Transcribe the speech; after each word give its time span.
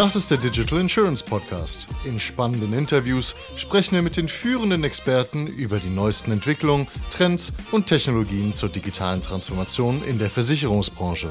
Das 0.00 0.16
ist 0.16 0.30
der 0.30 0.38
Digital 0.38 0.80
Insurance 0.80 1.22
Podcast. 1.22 1.86
In 2.06 2.18
spannenden 2.18 2.72
Interviews 2.72 3.36
sprechen 3.58 3.96
wir 3.96 4.00
mit 4.00 4.16
den 4.16 4.28
führenden 4.28 4.82
Experten 4.82 5.46
über 5.46 5.78
die 5.78 5.90
neuesten 5.90 6.32
Entwicklungen, 6.32 6.88
Trends 7.10 7.52
und 7.70 7.86
Technologien 7.86 8.54
zur 8.54 8.70
digitalen 8.70 9.22
Transformation 9.22 10.02
in 10.04 10.18
der 10.18 10.30
Versicherungsbranche. 10.30 11.28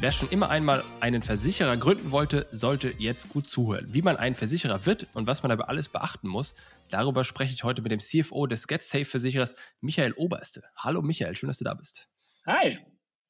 Wer 0.00 0.10
schon 0.10 0.30
immer 0.30 0.48
einmal 0.48 0.82
einen 1.00 1.22
Versicherer 1.22 1.76
gründen 1.76 2.10
wollte, 2.10 2.46
sollte 2.50 2.94
jetzt 2.96 3.28
gut 3.28 3.46
zuhören. 3.46 3.92
Wie 3.92 4.00
man 4.00 4.16
ein 4.16 4.34
Versicherer 4.34 4.86
wird 4.86 5.06
und 5.12 5.26
was 5.26 5.42
man 5.42 5.50
dabei 5.50 5.64
alles 5.64 5.90
beachten 5.90 6.28
muss, 6.28 6.54
darüber 6.88 7.24
spreche 7.24 7.52
ich 7.52 7.62
heute 7.62 7.82
mit 7.82 7.92
dem 7.92 8.00
CFO 8.00 8.46
des 8.46 8.68
GetSafe-Versicherers, 8.68 9.54
Michael 9.82 10.14
Oberste. 10.14 10.62
Hallo 10.76 11.02
Michael, 11.02 11.36
schön, 11.36 11.48
dass 11.48 11.58
du 11.58 11.64
da 11.64 11.74
bist. 11.74 12.08
Hi, 12.46 12.78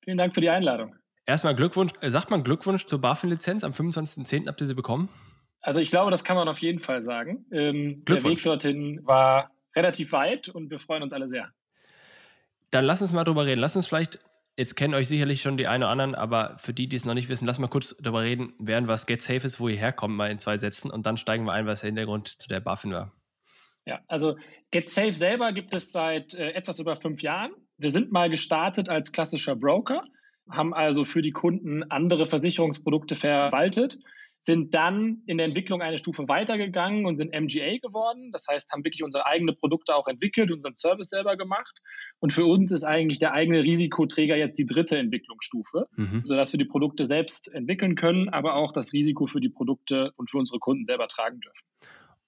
vielen 0.05 0.19
Dank 0.19 0.37
für 0.37 0.41
die 0.41 0.51
Einladung. 0.51 0.95
Erstmal 1.29 1.55
Glückwunsch. 1.55 1.93
Äh, 2.01 2.11
sagt 2.11 2.31
man 2.31 2.43
Glückwunsch 2.43 2.87
zur 2.87 3.03
BaFin-Lizenz? 3.03 3.63
Am 3.63 3.73
25.10. 3.73 4.49
habt 4.49 4.63
ihr 4.63 4.67
sie 4.67 4.75
bekommen? 4.75 5.11
Also 5.61 5.79
ich 5.83 5.91
glaube, 5.91 6.11
das 6.11 6.25
kann 6.25 6.37
man 6.37 6.49
auf 6.49 6.61
jeden 6.61 6.79
Fall 6.79 7.03
sagen. 7.03 7.45
Ähm, 7.53 8.03
der 8.07 8.25
Weg 8.25 8.43
dorthin 8.43 9.01
war 9.05 9.51
relativ 9.77 10.13
weit 10.13 10.49
und 10.49 10.71
wir 10.71 10.79
freuen 10.79 11.03
uns 11.03 11.13
alle 11.13 11.29
sehr. 11.29 11.53
Dann 12.71 12.87
lass 12.87 13.03
uns 13.03 13.13
mal 13.13 13.25
drüber 13.25 13.45
reden. 13.45 13.61
Lass 13.61 13.77
uns 13.77 13.87
vielleicht, 13.87 14.21
jetzt 14.57 14.75
kennen 14.75 14.95
euch 14.95 15.07
sicherlich 15.07 15.43
schon 15.43 15.59
die 15.59 15.67
einen 15.67 15.83
oder 15.83 15.91
anderen, 15.91 16.15
aber 16.15 16.57
für 16.57 16.73
die, 16.73 16.89
die 16.89 16.97
es 16.97 17.05
noch 17.05 17.13
nicht 17.13 17.29
wissen, 17.29 17.45
lass 17.45 17.59
mal 17.59 17.69
kurz 17.69 17.95
darüber 17.99 18.23
reden, 18.23 18.55
während 18.59 18.89
was 18.89 19.05
Get 19.07 19.21
Safe 19.21 19.45
ist, 19.45 19.61
wo 19.61 19.69
ihr 19.69 19.77
herkommt, 19.77 20.17
mal 20.17 20.31
in 20.31 20.39
zwei 20.39 20.57
Sätzen 20.57 20.91
und 20.91 21.05
dann 21.05 21.19
steigen 21.19 21.45
wir 21.45 21.53
ein, 21.53 21.67
was 21.67 21.81
der 21.81 21.89
Hintergrund 21.89 22.41
zu 22.41 22.49
der 22.49 22.61
BaFin 22.61 22.93
war. 22.93 23.13
Ja, 23.85 24.01
also 24.09 24.39
Get 24.71 24.89
Safe 24.89 25.13
selber 25.13 25.53
gibt 25.53 25.75
es 25.75 25.93
seit 25.93 26.33
äh, 26.33 26.53
etwas 26.53 26.81
über 26.81 26.97
fünf 26.97 27.21
Jahren. 27.21 27.53
Wir 27.77 27.91
sind 27.91 28.13
mal 28.13 28.31
gestartet 28.31 28.89
als 28.89 29.13
klassischer 29.13 29.57
Broker 29.57 30.05
haben 30.51 30.75
also 30.75 31.05
für 31.05 31.23
die 31.23 31.33
Kunden 31.33 31.83
andere 31.91 32.27
Versicherungsprodukte 32.27 33.15
verwaltet, 33.15 33.99
sind 34.49 34.73
dann 34.73 35.23
in 35.27 35.37
der 35.37 35.47
Entwicklung 35.47 35.83
eine 35.83 35.99
Stufe 35.99 36.27
weitergegangen 36.29 37.07
und 37.07 37.17
sind 37.17 37.35
MGA 37.35 37.79
geworden. 37.79 38.31
Das 38.33 38.47
heißt, 38.49 38.73
haben 38.73 38.85
wirklich 38.85 39.03
unsere 39.03 39.27
eigenen 39.27 39.57
Produkte 39.57 39.95
auch 39.95 40.07
entwickelt, 40.07 40.51
unseren 40.51 40.75
Service 40.75 41.11
selber 41.11 41.37
gemacht. 41.37 41.81
Und 42.19 42.33
für 42.33 42.47
uns 42.47 42.71
ist 42.71 42.85
eigentlich 42.85 43.19
der 43.19 43.33
eigene 43.33 43.63
Risikoträger 43.63 44.37
jetzt 44.37 44.59
die 44.59 44.65
dritte 44.65 44.97
Entwicklungsstufe, 44.97 45.87
mhm. 45.97 46.23
sodass 46.25 46.53
wir 46.53 46.59
die 46.59 46.65
Produkte 46.65 47.05
selbst 47.05 47.53
entwickeln 47.53 47.95
können, 47.95 48.29
aber 48.31 48.55
auch 48.55 48.73
das 48.73 48.93
Risiko 48.93 49.27
für 49.27 49.41
die 49.41 49.51
Produkte 49.51 50.13
und 50.17 50.31
für 50.31 50.39
unsere 50.39 50.59
Kunden 50.61 50.87
selber 50.87 51.09
tragen 51.09 51.41
dürfen. 51.41 51.67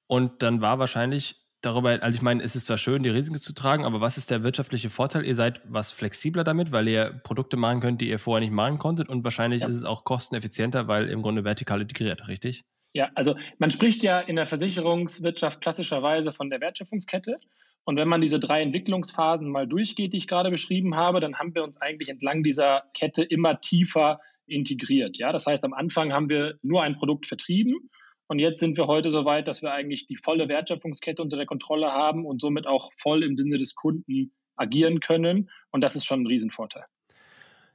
Und 0.06 0.42
dann 0.42 0.60
war 0.60 0.78
wahrscheinlich 0.78 1.39
darüber, 1.60 2.02
also 2.02 2.16
ich 2.16 2.22
meine, 2.22 2.42
es 2.42 2.56
ist 2.56 2.66
zwar 2.66 2.78
schön, 2.78 3.02
die 3.02 3.08
Risiken 3.08 3.40
zu 3.40 3.52
tragen, 3.52 3.84
aber 3.84 4.00
was 4.00 4.16
ist 4.16 4.30
der 4.30 4.42
wirtschaftliche 4.42 4.90
Vorteil? 4.90 5.24
Ihr 5.24 5.34
seid 5.34 5.60
was 5.64 5.92
flexibler 5.92 6.44
damit, 6.44 6.72
weil 6.72 6.88
ihr 6.88 7.20
Produkte 7.22 7.56
machen 7.56 7.80
könnt, 7.80 8.00
die 8.00 8.08
ihr 8.08 8.18
vorher 8.18 8.40
nicht 8.40 8.54
machen 8.54 8.78
konntet 8.78 9.08
und 9.08 9.24
wahrscheinlich 9.24 9.62
ja. 9.62 9.68
ist 9.68 9.76
es 9.76 9.84
auch 9.84 10.04
kosteneffizienter, 10.04 10.88
weil 10.88 11.08
im 11.08 11.22
Grunde 11.22 11.44
vertikal 11.44 11.80
integriert, 11.80 12.28
richtig? 12.28 12.64
Ja, 12.92 13.10
also 13.14 13.36
man 13.58 13.70
spricht 13.70 14.02
ja 14.02 14.20
in 14.20 14.36
der 14.36 14.46
Versicherungswirtschaft 14.46 15.60
klassischerweise 15.60 16.32
von 16.32 16.50
der 16.50 16.60
Wertschöpfungskette. 16.60 17.38
Und 17.84 17.96
wenn 17.96 18.08
man 18.08 18.20
diese 18.20 18.40
drei 18.40 18.62
Entwicklungsphasen 18.62 19.48
mal 19.48 19.66
durchgeht, 19.66 20.12
die 20.12 20.18
ich 20.18 20.28
gerade 20.28 20.50
beschrieben 20.50 20.96
habe, 20.96 21.20
dann 21.20 21.36
haben 21.36 21.54
wir 21.54 21.64
uns 21.64 21.80
eigentlich 21.80 22.08
entlang 22.08 22.42
dieser 22.42 22.84
Kette 22.94 23.22
immer 23.22 23.60
tiefer 23.60 24.20
integriert. 24.46 25.18
Ja, 25.18 25.32
das 25.32 25.46
heißt, 25.46 25.64
am 25.64 25.72
Anfang 25.72 26.12
haben 26.12 26.28
wir 26.28 26.58
nur 26.62 26.82
ein 26.82 26.96
Produkt 26.96 27.26
vertrieben 27.26 27.90
und 28.30 28.38
jetzt 28.38 28.60
sind 28.60 28.76
wir 28.76 28.86
heute 28.86 29.10
so 29.10 29.24
weit, 29.24 29.48
dass 29.48 29.60
wir 29.60 29.72
eigentlich 29.72 30.06
die 30.06 30.14
volle 30.14 30.48
Wertschöpfungskette 30.48 31.20
unter 31.20 31.36
der 31.36 31.46
Kontrolle 31.46 31.90
haben 31.90 32.24
und 32.24 32.40
somit 32.40 32.64
auch 32.64 32.92
voll 32.96 33.24
im 33.24 33.36
Sinne 33.36 33.56
des 33.56 33.74
Kunden 33.74 34.30
agieren 34.54 35.00
können. 35.00 35.50
Und 35.72 35.80
das 35.80 35.96
ist 35.96 36.04
schon 36.04 36.22
ein 36.22 36.26
Riesenvorteil. 36.28 36.84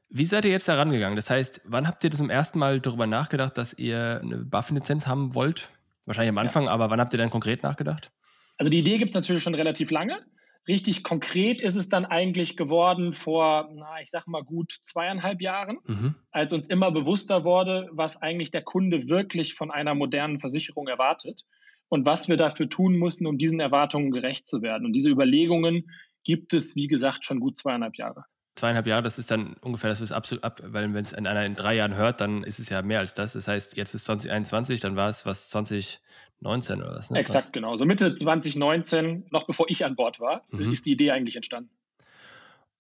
Wie 0.08 0.24
seid 0.24 0.46
ihr 0.46 0.52
jetzt 0.52 0.70
da 0.70 0.76
rangegangen? 0.76 1.18
Das 1.18 1.30
heißt, 1.30 1.64
wann 1.66 1.90
habt 1.90 2.06
ihr 2.06 2.12
zum 2.12 2.30
ersten 2.30 2.58
Mal 2.58 2.80
darüber 2.80 3.06
nachgedacht, 3.06 3.58
dass 3.58 3.78
ihr 3.78 4.22
eine 4.24 4.46
BaFin-Lizenz 4.46 5.08
haben 5.08 5.36
wollt? 5.36 5.72
Wahrscheinlich 6.06 6.30
am 6.30 6.38
Anfang, 6.38 6.64
ja. 6.64 6.70
aber 6.70 6.90
wann 6.90 7.02
habt 7.02 7.14
ihr 7.14 7.18
dann 7.18 7.32
konkret 7.32 7.62
nachgedacht? 7.62 8.14
Also 8.58 8.72
die 8.72 8.80
Idee 8.80 8.98
gibt 8.98 9.10
es 9.10 9.16
natürlich 9.16 9.44
schon 9.44 9.56
relativ 9.56 9.92
lange. 9.92 10.20
Richtig 10.68 11.04
konkret 11.04 11.62
ist 11.62 11.76
es 11.76 11.90
dann 11.90 12.06
eigentlich 12.06 12.58
geworden 12.58 13.14
vor, 13.14 13.70
na, 13.74 14.02
ich 14.02 14.10
sag 14.10 14.26
mal 14.28 14.44
gut 14.44 14.72
zweieinhalb 14.82 15.42
Jahren, 15.42 15.78
mhm. 15.86 16.16
als 16.32 16.54
uns 16.54 16.68
immer 16.68 16.92
bewusster 16.92 17.44
wurde, 17.44 17.90
was 17.92 18.22
eigentlich 18.22 18.50
der 18.50 18.64
Kunde 18.64 19.08
wirklich 19.08 19.54
von 19.54 19.70
einer 19.70 19.94
modernen 19.94 20.40
Versicherung 20.40 20.88
erwartet 20.88 21.44
und 21.88 22.06
was 22.06 22.28
wir 22.28 22.38
dafür 22.38 22.68
tun 22.68 22.96
müssen, 22.96 23.28
um 23.28 23.38
diesen 23.38 23.60
Erwartungen 23.60 24.12
gerecht 24.12 24.48
zu 24.48 24.62
werden. 24.62 24.86
Und 24.86 24.94
diese 24.94 25.10
Überlegungen 25.10 25.92
gibt 26.24 26.54
es, 26.54 26.76
wie 26.76 26.88
gesagt, 26.88 27.26
schon 27.26 27.40
gut 27.40 27.58
zweieinhalb 27.58 27.96
Jahre 27.96 28.26
zweieinhalb 28.56 28.88
Jahre, 28.88 29.04
das 29.04 29.18
ist 29.18 29.30
dann 29.32 29.56
ungefähr, 29.62 29.90
das 29.90 30.02
ist 30.02 30.12
absolut 30.12 30.44
ab, 30.44 30.62
weil 30.64 30.94
wenn 30.94 31.04
es 31.04 31.12
in 31.12 31.28
einer 31.28 31.46
in 31.46 31.56
drei 31.56 31.76
Jahren 31.76 31.96
hört, 31.96 32.22
dann 32.22 32.44
ist 32.44 32.60
es 32.60 32.70
ja 32.70 32.82
mehr 32.82 33.00
als 33.00 33.14
das. 33.14 33.34
Das 33.34 33.48
heißt, 33.48 33.78
jetzt 33.78 33.94
ist 33.94 34.06
2021, 34.06 34.80
dann 34.80 34.96
war 34.96 35.10
es 35.10 35.26
was 35.26 35.50
2019 35.50 36.82
oder 36.82 36.96
was? 36.96 37.12
Ne? 37.12 37.20
Exakt, 37.20 37.54
genau. 37.54 37.70
So 37.70 37.74
also 37.74 37.86
Mitte 37.86 38.16
2019, 38.16 39.28
noch 39.30 39.46
bevor 39.46 39.70
ich 39.70 39.86
an 39.86 39.96
Bord 39.96 40.20
war, 40.20 40.44
mhm. 40.52 40.72
ist 40.72 40.86
die 40.86 40.94
Idee 40.94 41.12
eigentlich 41.12 41.36
entstanden. 41.36 41.70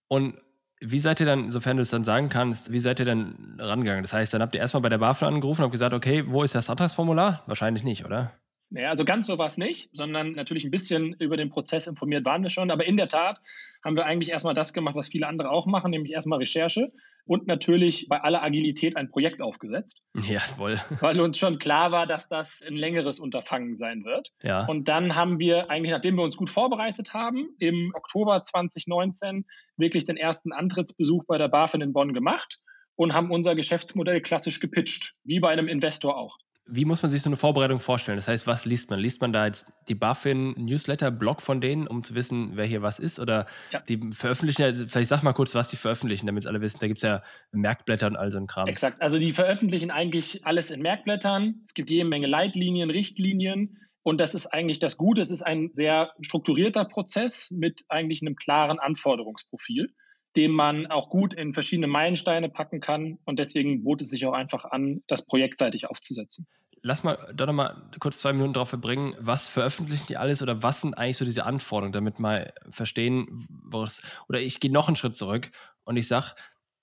Und 0.08 0.36
wie 0.80 1.00
seid 1.00 1.20
ihr 1.20 1.26
dann, 1.26 1.52
sofern 1.52 1.78
du 1.78 1.82
es 1.82 1.90
dann 1.90 2.04
sagen 2.04 2.30
kannst, 2.30 2.72
wie 2.72 2.80
seid 2.80 3.00
ihr 3.00 3.06
dann 3.06 3.58
rangegangen? 3.60 4.04
Das 4.04 4.14
heißt, 4.14 4.34
dann 4.34 4.42
habt 4.42 4.56
ihr 4.56 4.62
erstmal 4.62 4.82
bei 4.82 4.90
der 4.90 4.98
BaFin 4.98 5.28
angerufen 5.28 5.62
und 5.62 5.66
habt 5.66 5.72
gesagt, 5.72 5.94
okay, 5.94 6.26
wo 6.28 6.44
ist 6.44 6.56
das 6.56 6.70
Antragsformular? 6.70 7.44
Wahrscheinlich 7.48 7.84
nicht, 7.84 8.06
oder? 8.06 8.34
Naja, 8.70 8.90
also 8.90 9.06
ganz 9.06 9.28
so 9.28 9.38
war 9.38 9.48
es 9.48 9.58
nicht, 9.58 9.90
sondern 9.94 10.34
natürlich 10.34 10.64
ein 10.64 10.72
bisschen 10.72 11.14
über 11.20 11.38
den 11.38 11.50
Prozess 11.50 11.88
informiert 11.88 12.26
waren 12.26 12.44
wir 12.44 12.50
schon. 12.50 12.72
Aber 12.72 12.86
in 12.86 12.98
der 12.98 13.08
Tat 13.08 13.40
haben 13.84 13.96
wir 13.96 14.06
eigentlich 14.06 14.32
erstmal 14.32 14.56
das 14.56 14.74
gemacht, 14.74 14.96
was 14.96 15.08
viele 15.08 15.28
andere 15.28 15.52
auch 15.52 15.68
machen, 15.68 15.92
nämlich 15.92 16.12
erstmal 16.12 16.40
Recherche 16.40 16.92
und 17.26 17.48
natürlich 17.48 18.08
bei 18.10 18.22
aller 18.22 18.44
Agilität 18.44 18.98
ein 18.98 19.10
Projekt 19.10 19.42
aufgesetzt. 19.42 20.02
Ja, 20.28 20.42
wohl. 20.58 20.80
Weil 21.02 21.20
uns 21.20 21.38
schon 21.38 21.60
klar 21.60 21.92
war, 21.92 22.08
dass 22.08 22.28
das 22.28 22.62
ein 22.66 22.76
längeres 22.76 23.20
Unterfangen 23.20 23.76
sein 23.76 24.04
wird. 24.04 24.32
Ja. 24.42 24.66
Und 24.66 24.88
dann 24.88 25.16
haben 25.16 25.40
wir 25.40 25.70
eigentlich, 25.70 25.92
nachdem 25.92 26.16
wir 26.16 26.24
uns 26.24 26.38
gut 26.38 26.50
vorbereitet 26.50 27.14
haben, 27.14 27.50
im 27.60 27.92
Oktober 27.96 28.44
2019 28.44 29.46
wirklich 29.78 30.06
den 30.06 30.18
ersten 30.18 30.52
Antrittsbesuch 30.52 31.24
bei 31.28 31.38
der 31.38 31.48
BaFin 31.48 31.82
in 31.82 31.94
Bonn 31.94 32.14
gemacht 32.14 32.60
und 32.96 33.14
haben 33.14 33.32
unser 33.32 33.56
Geschäftsmodell 33.56 34.22
klassisch 34.22 34.60
gepitcht, 34.60 35.14
wie 35.24 35.40
bei 35.40 35.50
einem 35.50 35.68
Investor 35.68 36.18
auch. 36.18 36.38
Wie 36.68 36.86
muss 36.86 37.04
man 37.04 37.12
sich 37.12 37.22
so 37.22 37.30
eine 37.30 37.38
Vorbereitung 37.38 37.80
vorstellen? 37.80 38.18
Das 38.18 38.28
heißt, 38.28 38.48
was 38.48 38.66
liest 38.66 38.90
man? 38.90 39.00
Liest 39.00 39.22
man 39.22 39.32
da 39.32 39.46
jetzt 39.46 39.66
die 39.88 39.96
BaFin-Newsletter-Blog 39.96 41.42
von 41.42 41.62
denen, 41.62 41.86
um 41.86 42.04
zu 42.04 42.16
wissen, 42.16 42.52
wer 42.56 42.66
hier 42.66 42.82
was 42.82 43.00
ist? 43.00 43.20
Oder 43.20 43.46
ja. 43.72 43.82
die 43.82 44.00
veröffentlichen, 44.12 44.64
also 44.64 44.88
vielleicht 44.88 45.10
sag 45.10 45.22
mal 45.22 45.34
kurz, 45.34 45.54
was 45.54 45.70
die 45.70 45.76
veröffentlichen, 45.76 46.26
damit 46.26 46.48
alle 46.48 46.62
wissen. 46.62 46.80
Da 46.80 46.88
gibt 46.88 46.98
es 46.98 47.04
ja 47.04 47.22
Merkblätter 47.52 48.08
und 48.08 48.16
all 48.16 48.32
so 48.32 48.40
ein 48.40 48.48
Kram. 48.48 48.68
Exakt. 48.68 49.02
Also 49.02 49.20
die 49.20 49.34
veröffentlichen 49.34 49.92
eigentlich 49.92 50.46
alles 50.46 50.72
in 50.72 50.82
Merkblättern. 50.82 51.66
Es 51.68 51.74
gibt 51.76 51.90
jede 51.90 52.06
Menge 52.06 52.28
Leitlinien, 52.28 52.90
Richtlinien. 52.90 53.78
Und 54.02 54.20
das 54.20 54.34
ist 54.34 54.48
eigentlich 54.48 54.80
das 54.80 54.98
Gute. 54.98 55.22
Es 55.22 55.32
ist 55.32 55.44
ein 55.44 55.70
sehr 55.72 56.14
strukturierter 56.22 56.86
Prozess 56.86 57.50
mit 57.52 57.86
eigentlich 57.90 58.22
einem 58.22 58.36
klaren 58.36 58.80
Anforderungsprofil 58.80 59.94
den 60.36 60.52
man 60.52 60.88
auch 60.88 61.10
gut 61.10 61.34
in 61.34 61.54
verschiedene 61.54 61.88
Meilensteine 61.88 62.50
packen 62.50 62.82
kann. 62.82 63.20
Und 63.26 63.40
deswegen 63.40 63.84
bot 63.84 64.02
es 64.02 64.10
sich 64.10 64.26
auch 64.26 64.34
einfach 64.34 64.66
an, 64.66 65.04
das 65.08 65.26
projektseitig 65.26 65.88
aufzusetzen. 65.90 66.48
Lass 66.82 67.04
mal 67.04 67.34
da 67.36 67.46
nochmal 67.46 67.90
kurz 68.00 68.20
zwei 68.20 68.34
Minuten 68.34 68.54
drauf 68.54 68.70
verbringen. 68.70 69.16
Was 69.20 69.50
veröffentlichen 69.50 70.06
die 70.08 70.18
alles 70.18 70.42
oder 70.42 70.62
was 70.62 70.82
sind 70.82 70.94
eigentlich 70.94 71.18
so 71.18 71.26
diese 71.26 71.46
Anforderungen, 71.46 71.94
damit 71.94 72.20
mal 72.20 72.54
verstehen, 72.70 73.48
was. 73.50 74.04
Oder 74.30 74.42
ich 74.42 74.60
gehe 74.60 74.72
noch 74.72 74.88
einen 74.88 74.96
Schritt 74.96 75.16
zurück 75.16 75.50
und 75.84 75.98
ich 75.98 76.08
sage, 76.08 76.36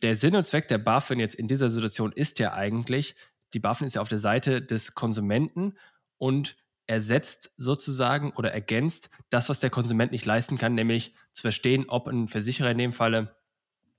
der 0.02 0.16
Sinn 0.16 0.34
und 0.34 0.42
Zweck 0.42 0.66
der 0.66 0.78
BaFin 0.78 1.20
jetzt 1.20 1.36
in 1.36 1.46
dieser 1.46 1.70
Situation 1.70 2.10
ist 2.10 2.40
ja 2.40 2.52
eigentlich, 2.52 3.14
die 3.54 3.60
BaFin 3.60 3.86
ist 3.86 3.94
ja 3.94 4.02
auf 4.02 4.08
der 4.08 4.18
Seite 4.18 4.60
des 4.60 4.94
Konsumenten 4.94 5.74
und 6.18 6.56
ersetzt 6.86 7.52
sozusagen 7.56 8.32
oder 8.32 8.52
ergänzt 8.52 9.10
das, 9.30 9.48
was 9.48 9.60
der 9.60 9.70
Konsument 9.70 10.10
nicht 10.10 10.26
leisten 10.26 10.58
kann, 10.58 10.74
nämlich 10.74 11.14
zu 11.32 11.42
verstehen, 11.42 11.84
ob 11.88 12.08
ein 12.08 12.28
Versicherer 12.28 12.72
in 12.72 12.78
dem 12.78 12.92
Falle 12.92 13.36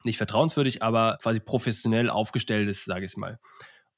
nicht 0.05 0.17
vertrauenswürdig, 0.17 0.83
aber 0.83 1.17
quasi 1.21 1.39
professionell 1.39 2.09
aufgestellt 2.09 2.69
ist, 2.69 2.85
sage 2.85 3.05
ich 3.05 3.17
mal. 3.17 3.39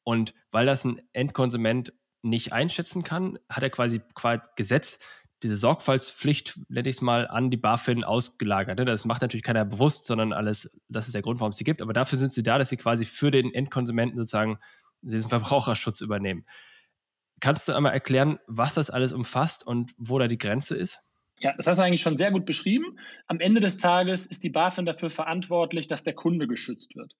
Und 0.03 0.33
weil 0.51 0.65
das 0.65 0.85
ein 0.85 1.01
Endkonsument 1.13 1.93
nicht 2.21 2.53
einschätzen 2.53 3.03
kann, 3.03 3.39
hat 3.49 3.63
er 3.63 3.69
quasi, 3.69 4.01
quasi 4.13 4.41
Gesetz 4.55 4.99
diese 5.43 5.57
Sorgfaltspflicht, 5.57 6.59
nenne 6.69 6.89
ich 6.89 6.95
es 6.95 7.01
mal, 7.01 7.27
an 7.27 7.51
die 7.51 7.57
BaFin 7.57 8.03
ausgelagert. 8.03 8.79
Das 8.79 9.05
macht 9.05 9.21
natürlich 9.21 9.43
keiner 9.43 9.65
bewusst, 9.65 10.05
sondern 10.05 10.33
alles, 10.33 10.69
das 10.87 11.07
ist 11.07 11.13
der 11.13 11.21
Grund, 11.21 11.39
warum 11.39 11.51
es 11.51 11.57
sie 11.57 11.63
gibt. 11.63 11.81
Aber 11.81 11.93
dafür 11.93 12.17
sind 12.17 12.33
sie 12.33 12.41
da, 12.41 12.57
dass 12.57 12.69
sie 12.69 12.77
quasi 12.77 13.05
für 13.05 13.31
den 13.31 13.53
Endkonsumenten 13.53 14.17
sozusagen 14.17 14.57
diesen 15.01 15.29
Verbraucherschutz 15.29 16.01
übernehmen. 16.01 16.45
Kannst 17.41 17.67
du 17.67 17.73
einmal 17.73 17.93
erklären, 17.93 18.39
was 18.47 18.75
das 18.75 18.89
alles 18.89 19.13
umfasst 19.13 19.65
und 19.67 19.93
wo 19.97 20.17
da 20.17 20.27
die 20.27 20.37
Grenze 20.37 20.75
ist? 20.75 20.99
Ja, 21.41 21.53
das 21.57 21.67
hast 21.67 21.77
du 21.79 21.83
eigentlich 21.83 22.01
schon 22.01 22.17
sehr 22.17 22.31
gut 22.31 22.45
beschrieben. 22.45 22.97
Am 23.27 23.39
Ende 23.39 23.59
des 23.61 23.77
Tages 23.77 24.25
ist 24.25 24.43
die 24.43 24.49
BaFin 24.49 24.85
dafür 24.85 25.09
verantwortlich, 25.09 25.87
dass 25.87 26.03
der 26.03 26.13
Kunde 26.13 26.47
geschützt 26.47 26.95
wird. 26.95 27.13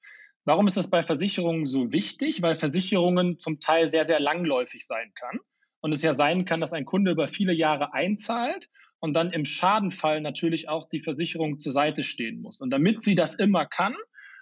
Warum 0.45 0.67
ist 0.67 0.77
das 0.77 0.89
bei 0.89 1.03
Versicherungen 1.03 1.65
so 1.65 1.91
wichtig? 1.91 2.41
Weil 2.41 2.56
Versicherungen 2.56 3.38
zum 3.38 3.59
Teil 3.59 3.88
sehr, 3.88 4.06
sehr 4.06 4.19
langläufig 4.19 4.85
sein 4.85 5.12
kann. 5.15 5.39
Und 5.81 5.91
es 5.94 6.01
ja 6.01 6.13
sein 6.13 6.45
kann, 6.45 6.62
dass 6.62 6.73
ein 6.73 6.85
Kunde 6.85 7.12
über 7.12 7.27
viele 7.27 7.53
Jahre 7.53 7.94
einzahlt 7.94 8.69
und 9.00 9.13
dann 9.13 9.31
im 9.31 9.45
Schadenfall 9.45 10.21
natürlich 10.21 10.69
auch 10.69 10.88
die 10.89 11.00
Versicherung 11.00 11.59
zur 11.59 11.71
Seite 11.71 12.03
stehen 12.03 12.41
muss. 12.41 12.62
Und 12.62 12.71
damit 12.71 13.03
sie 13.03 13.15
das 13.15 13.35
immer 13.35 13.65
kann, 13.65 13.95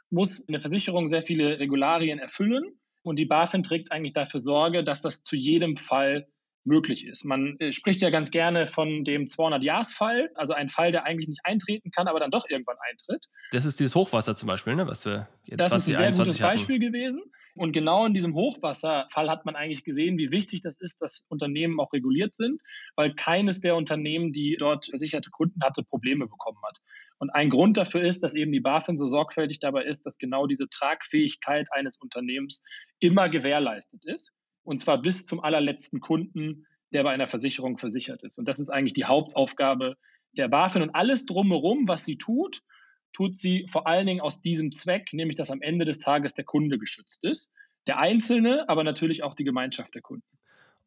muss 0.10 0.48
eine 0.48 0.62
Versicherung 0.62 1.08
sehr 1.08 1.24
viele 1.24 1.60
Regularien 1.60 2.20
erfüllen, 2.20 2.64
Und 3.04 3.18
die 3.20 3.26
BaFin 3.26 3.64
trägt 3.64 3.92
eigentlich 3.92 4.14
dafür 4.14 4.40
Sorge, 4.40 4.84
dass 4.84 5.02
das 5.02 5.24
zu 5.24 5.36
jedem 5.36 5.76
Fall 5.78 6.28
möglich 6.66 7.06
ist. 7.06 7.26
Man 7.26 7.58
äh, 7.60 7.72
spricht 7.72 8.02
ja 8.02 8.10
ganz 8.10 8.32
gerne 8.32 8.68
von 8.68 9.04
dem 9.04 9.28
200-Jahres-Fall, 9.28 10.32
also 10.36 10.54
ein 10.54 10.70
Fall, 10.70 10.92
der 10.92 11.06
eigentlich 11.06 11.28
nicht 11.28 11.42
eintreten 11.44 11.92
kann, 11.92 12.08
aber 12.08 12.20
dann 12.20 12.32
doch 12.32 12.46
irgendwann 12.50 12.78
eintritt. 12.90 13.26
Das 13.52 13.66
ist 13.66 13.80
dieses 13.80 13.96
Hochwasser 13.96 14.36
zum 14.36 14.48
Beispiel, 14.48 14.76
ne, 14.76 14.88
was 14.88 15.06
wir 15.06 15.28
jetzt 15.44 15.60
Das 15.60 15.74
ist 15.74 15.90
ein 15.90 15.98
sehr 15.98 16.12
gutes 16.12 16.40
Beispiel 16.40 16.80
gewesen. 16.80 17.22
Und 17.56 17.72
genau 17.72 18.06
in 18.06 18.16
diesem 18.16 18.34
Hochwasserfall 18.34 19.30
hat 19.30 19.46
man 19.46 19.56
eigentlich 19.56 19.84
gesehen, 19.84 20.18
wie 20.18 20.32
wichtig 20.32 20.62
das 20.62 20.80
ist, 20.80 21.02
dass 21.02 21.24
Unternehmen 21.30 21.80
auch 21.80 21.94
reguliert 21.94 22.34
sind, 22.34 22.60
weil 22.96 23.14
keines 23.14 23.62
der 23.62 23.76
Unternehmen, 23.76 24.34
die 24.34 24.56
dort 24.58 24.88
versicherte 24.88 25.30
Kunden 25.30 25.62
hatte, 25.64 25.84
Probleme 25.84 26.26
bekommen 26.26 26.58
hat. 26.66 26.80
Und 27.20 27.30
ein 27.30 27.52
Grund 27.52 27.78
dafür 27.78 28.02
ist, 28.02 28.24
dass 28.24 28.34
eben 28.34 28.52
die 28.52 28.60
BaFin 28.60 28.98
so 28.98 29.06
sorgfältig 29.06 29.60
dabei 29.60 29.84
ist, 29.84 30.06
dass 30.06 30.18
genau 30.18 30.48
diese 30.48 30.68
Tragfähigkeit 30.68 31.68
eines 31.72 31.98
Unternehmens 31.98 32.64
immer 33.00 33.30
gewährleistet 33.30 34.04
ist 34.04 34.34
und 34.64 34.80
zwar 34.80 35.02
bis 35.02 35.26
zum 35.26 35.44
allerletzten 35.44 36.00
Kunden, 36.00 36.66
der 36.92 37.04
bei 37.04 37.12
einer 37.12 37.28
Versicherung 37.28 37.78
versichert 37.78 38.24
ist. 38.24 38.38
Und 38.38 38.48
das 38.48 38.60
ist 38.60 38.70
eigentlich 38.70 38.94
die 38.94 39.06
Hauptaufgabe 39.06 39.96
der 40.38 40.48
BaFin. 40.48 40.82
Und 40.82 40.96
alles 40.96 41.26
drumherum, 41.26 41.88
was 41.88 42.06
sie 42.06 42.18
tut, 42.18 42.62
tut 43.14 43.38
sie 43.38 43.68
vor 43.70 43.88
allen 43.88 44.08
Dingen 44.08 44.22
aus 44.22 44.42
diesem 44.42 44.72
Zweck, 44.72 45.14
nämlich 45.14 45.36
dass 45.36 45.52
am 45.52 45.62
Ende 45.62 45.86
des 45.86 46.00
Tages 46.00 46.34
der 46.34 46.46
Kunde 46.46 46.78
geschützt 46.78 47.24
ist. 47.24 47.52
Der 47.88 48.00
Einzelne, 48.00 48.68
aber 48.70 48.84
natürlich 48.84 49.24
auch 49.24 49.36
die 49.36 49.44
Gemeinschaft 49.44 49.94
der 49.94 50.02
Kunden. 50.02 50.26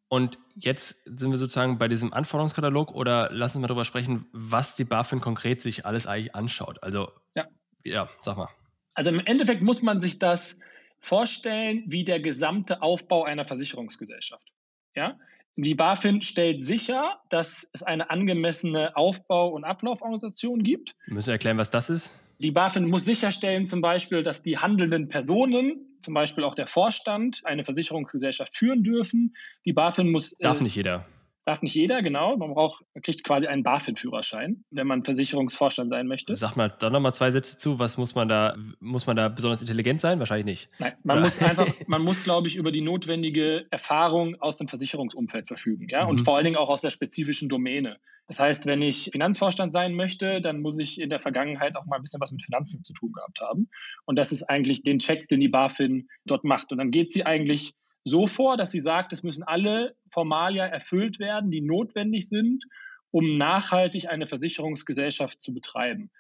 Und 0.09 0.39
jetzt 0.55 1.03
sind 1.05 1.31
wir 1.31 1.37
sozusagen 1.37 1.79
bei 1.79 1.89
diesem 1.89 2.13
Anforderungskatalog 2.13 2.93
oder 2.93 3.31
lassen 3.33 3.61
wir 3.61 3.67
darüber 3.67 3.85
sprechen, 3.85 4.27
was 4.33 4.77
die 4.77 4.85
BaFin 4.85 5.21
konkret 5.21 5.61
sich 5.61 5.85
alles 5.85 6.07
eigentlich 6.07 6.35
anschaut. 6.35 6.83
Also, 6.83 7.11
ja, 7.35 7.49
ja 7.85 8.09
sag 8.21 8.37
mal. 8.37 8.49
Also 8.95 9.11
im 9.11 9.21
Endeffekt 9.21 9.63
muss 9.63 9.83
man 9.83 10.01
sich 10.01 10.19
das 10.19 10.59
vorstellen 11.07 11.85
wie 11.87 12.05
der 12.05 12.21
gesamte 12.21 12.83
Aufbau 12.83 13.23
einer 13.23 13.45
Versicherungsgesellschaft. 13.45 14.53
Ja? 14.97 15.17
Die 15.55 15.75
BaFin 15.75 16.21
stellt 16.21 16.65
sicher, 16.65 17.21
dass 17.31 17.71
es 17.73 17.83
eine 17.83 18.11
angemessene 18.11 18.97
Aufbau- 18.97 19.49
und 19.49 19.65
Ablauforganisation 19.65 20.63
gibt. 20.63 20.97
Müssen 21.07 21.29
wir 21.29 21.35
erklären, 21.35 21.59
was 21.59 21.71
das 21.71 21.91
ist? 21.91 22.13
Die 22.39 22.51
BaFin 22.51 22.85
muss 22.85 23.05
sicherstellen, 23.05 23.67
zum 23.67 23.81
Beispiel, 23.81 24.23
dass 24.23 24.43
die 24.43 24.59
handelnden 24.59 25.09
Personen, 25.09 25.97
zum 26.01 26.13
Beispiel 26.13 26.45
auch 26.45 26.55
der 26.55 26.67
Vorstand, 26.67 27.41
eine 27.45 27.65
Versicherungsgesellschaft 27.65 28.55
führen 28.55 28.83
dürfen. 28.83 29.35
Die 29.65 29.73
BaFin 29.73 30.11
muss. 30.11 30.37
Darf 30.41 30.61
äh, 30.61 30.65
nicht 30.65 30.75
jeder. 30.75 31.07
Darf 31.47 31.63
nicht 31.63 31.75
jeder, 31.75 32.03
genau. 32.03 32.37
Man 32.37 32.55
braucht, 32.55 32.85
man 32.93 33.03
kriegt 33.03 33.23
quasi 33.23 33.47
einen 33.47 33.63
BaFin-Führerschein, 33.63 34.65
wenn 34.73 34.87
man 34.89 35.05
Versicherungsvorstand 35.05 35.91
sein 35.91 36.09
möchte. 36.09 36.35
Sag 36.35 36.57
mal 36.57 36.75
da 36.81 36.91
nochmal 36.91 37.15
zwei 37.15 37.31
Sätze 37.31 37.57
zu. 37.57 37.79
Was 37.79 37.97
muss 37.99 38.17
man 38.17 38.29
da, 38.29 38.57
muss 38.81 39.07
man 39.07 39.15
da 39.15 39.29
besonders 39.29 39.61
intelligent 39.61 40.01
sein? 40.01 40.19
Wahrscheinlich 40.19 40.45
nicht. 40.45 40.81
Nein, 40.81 40.95
man 41.05 41.19
Oder? 41.19 41.27
muss 41.27 41.39
einfach, 41.43 41.73
man 41.87 42.03
muss, 42.03 42.25
glaube 42.25 42.49
ich, 42.49 42.57
über 42.57 42.73
die 42.73 42.81
notwendige 42.81 43.67
Erfahrung 43.71 44.35
aus 44.41 44.57
dem 44.57 44.67
Versicherungsumfeld 44.67 45.47
verfügen, 45.47 45.87
ja, 45.89 46.03
mhm. 46.03 46.11
und 46.11 46.25
vor 46.25 46.35
allen 46.35 46.47
Dingen 46.47 46.57
auch 46.57 46.69
aus 46.69 46.81
der 46.81 46.91
spezifischen 46.91 47.49
Domäne. 47.49 47.99
Das 48.27 48.41
heißt, 48.41 48.67
wenn 48.67 48.83
ich 48.83 49.11
Finanzvorstand 49.13 49.73
sein 49.73 49.95
möchte, 49.95 50.41
dann 50.41 50.61
muss 50.61 50.81
ich 50.81 51.01
in 51.01 51.11
der 51.11 51.21
Vergangenheit 51.21 51.77
auch 51.77 51.87
mal 51.87 51.95
ein 51.95 52.03
bisschen 52.03 52.21
was 52.21 52.33
mit 52.33 52.43
Finanzen 52.43 52.83
zu 52.83 52.93
tun 52.93 53.13
gehabt 53.13 53.41
haben. 53.41 53.69
Und 54.05 54.17
das 54.17 54.33
ist 54.33 54.43
eigentlich 54.43 54.83
den 54.83 54.99
Check, 54.99 55.29
den 55.29 55.39
die 55.39 55.49
BaFin 55.49 56.09
dort 56.25 56.43
macht. 56.43 56.73
Und 56.73 56.79
dann 56.79 56.91
geht 56.91 57.13
sie 57.13 57.25
eigentlich 57.25 57.75
so 58.07 58.29
vor, 58.29 58.57
dass 58.57 58.71
sie 58.71 58.81
sagt, 58.81 59.13
es 59.13 59.25
müssen 59.25 59.43
alle 59.43 59.97
Formalia 60.11 60.65
erfüllt 60.65 61.19
werden, 61.19 61.51
die 61.51 61.61
notwendig 61.61 62.29
sind, 62.29 62.65
um 63.11 63.37
nachhaltig 63.37 64.09
eine 64.09 64.27
Versicherungsgesellschaft 64.27 65.41
zu 65.41 65.53
betreiben. 65.53 66.11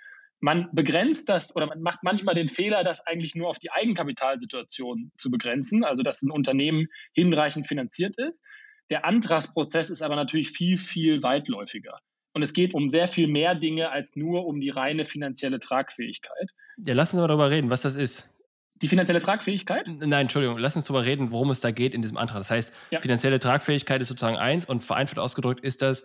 Man 0.41 0.69
begrenzt 0.73 1.29
das 1.29 1.55
oder 1.55 1.67
man 1.67 1.81
macht 1.81 2.01
manchmal 2.03 2.35
den 2.35 2.49
Fehler, 2.49 2.83
das 2.83 3.07
eigentlich 3.07 3.37
nur 3.37 3.49
auf 3.49 3.61
die 3.61 3.71
Eigenkapitalsituation 3.71 5.13
zu 5.17 5.31
begrenzen, 5.31 5.85
also 5.85 6.03
dass 6.03 6.23
ein 6.23 6.33
Unternehmen 6.33 6.89
hinreichend 7.13 7.69
finanziert 7.69 8.19
ist. 8.19 8.45
Der 8.91 9.05
Antragsprozess 9.05 9.89
ist 9.89 10.03
aber 10.03 10.17
natürlich 10.17 10.51
viel, 10.51 10.79
viel 10.79 11.23
weitläufiger. 11.23 12.01
Und 12.35 12.43
es 12.43 12.53
geht 12.53 12.75
um 12.75 12.91
sehr 12.91 13.07
viel 13.07 13.29
mehr 13.29 13.55
Dinge 13.55 13.91
als 13.91 14.17
nur 14.17 14.45
um 14.45 14.61
die 14.61 14.71
reine 14.71 15.05
finanzielle 15.05 15.61
Tragfähigkeit. 15.61 16.51
Ja, 16.85 16.95
lassen 16.95 17.17
Sie 17.17 17.23
mal 17.23 17.29
darüber 17.29 17.51
reden, 17.51 17.71
was 17.71 17.83
das 17.83 17.95
ist. 17.95 18.29
Die 18.83 18.89
finanzielle 18.89 19.21
Tragfähigkeit? 19.21 19.87
Nein, 19.89 20.13
Entschuldigung, 20.13 20.59
lass 20.59 20.77
uns 20.77 20.85
darüber 20.85 21.05
reden, 21.05 21.31
worum 21.31 21.51
es 21.51 21.61
da 21.61 21.71
geht 21.71 21.95
in 21.95 22.03
diesem 22.03 22.17
Antrag. 22.17 22.39
Das 22.39 22.51
heißt, 22.51 22.75
ja. 22.91 23.01
finanzielle 23.01 23.41
Tragfähigkeit 23.41 24.01
ist 24.01 24.09
sozusagen 24.09 24.37
eins 24.37 24.67
und 24.67 24.85
vereinfacht 24.85 25.19
ausgedrückt 25.19 25.65
ist 25.65 25.83
das, 25.83 26.05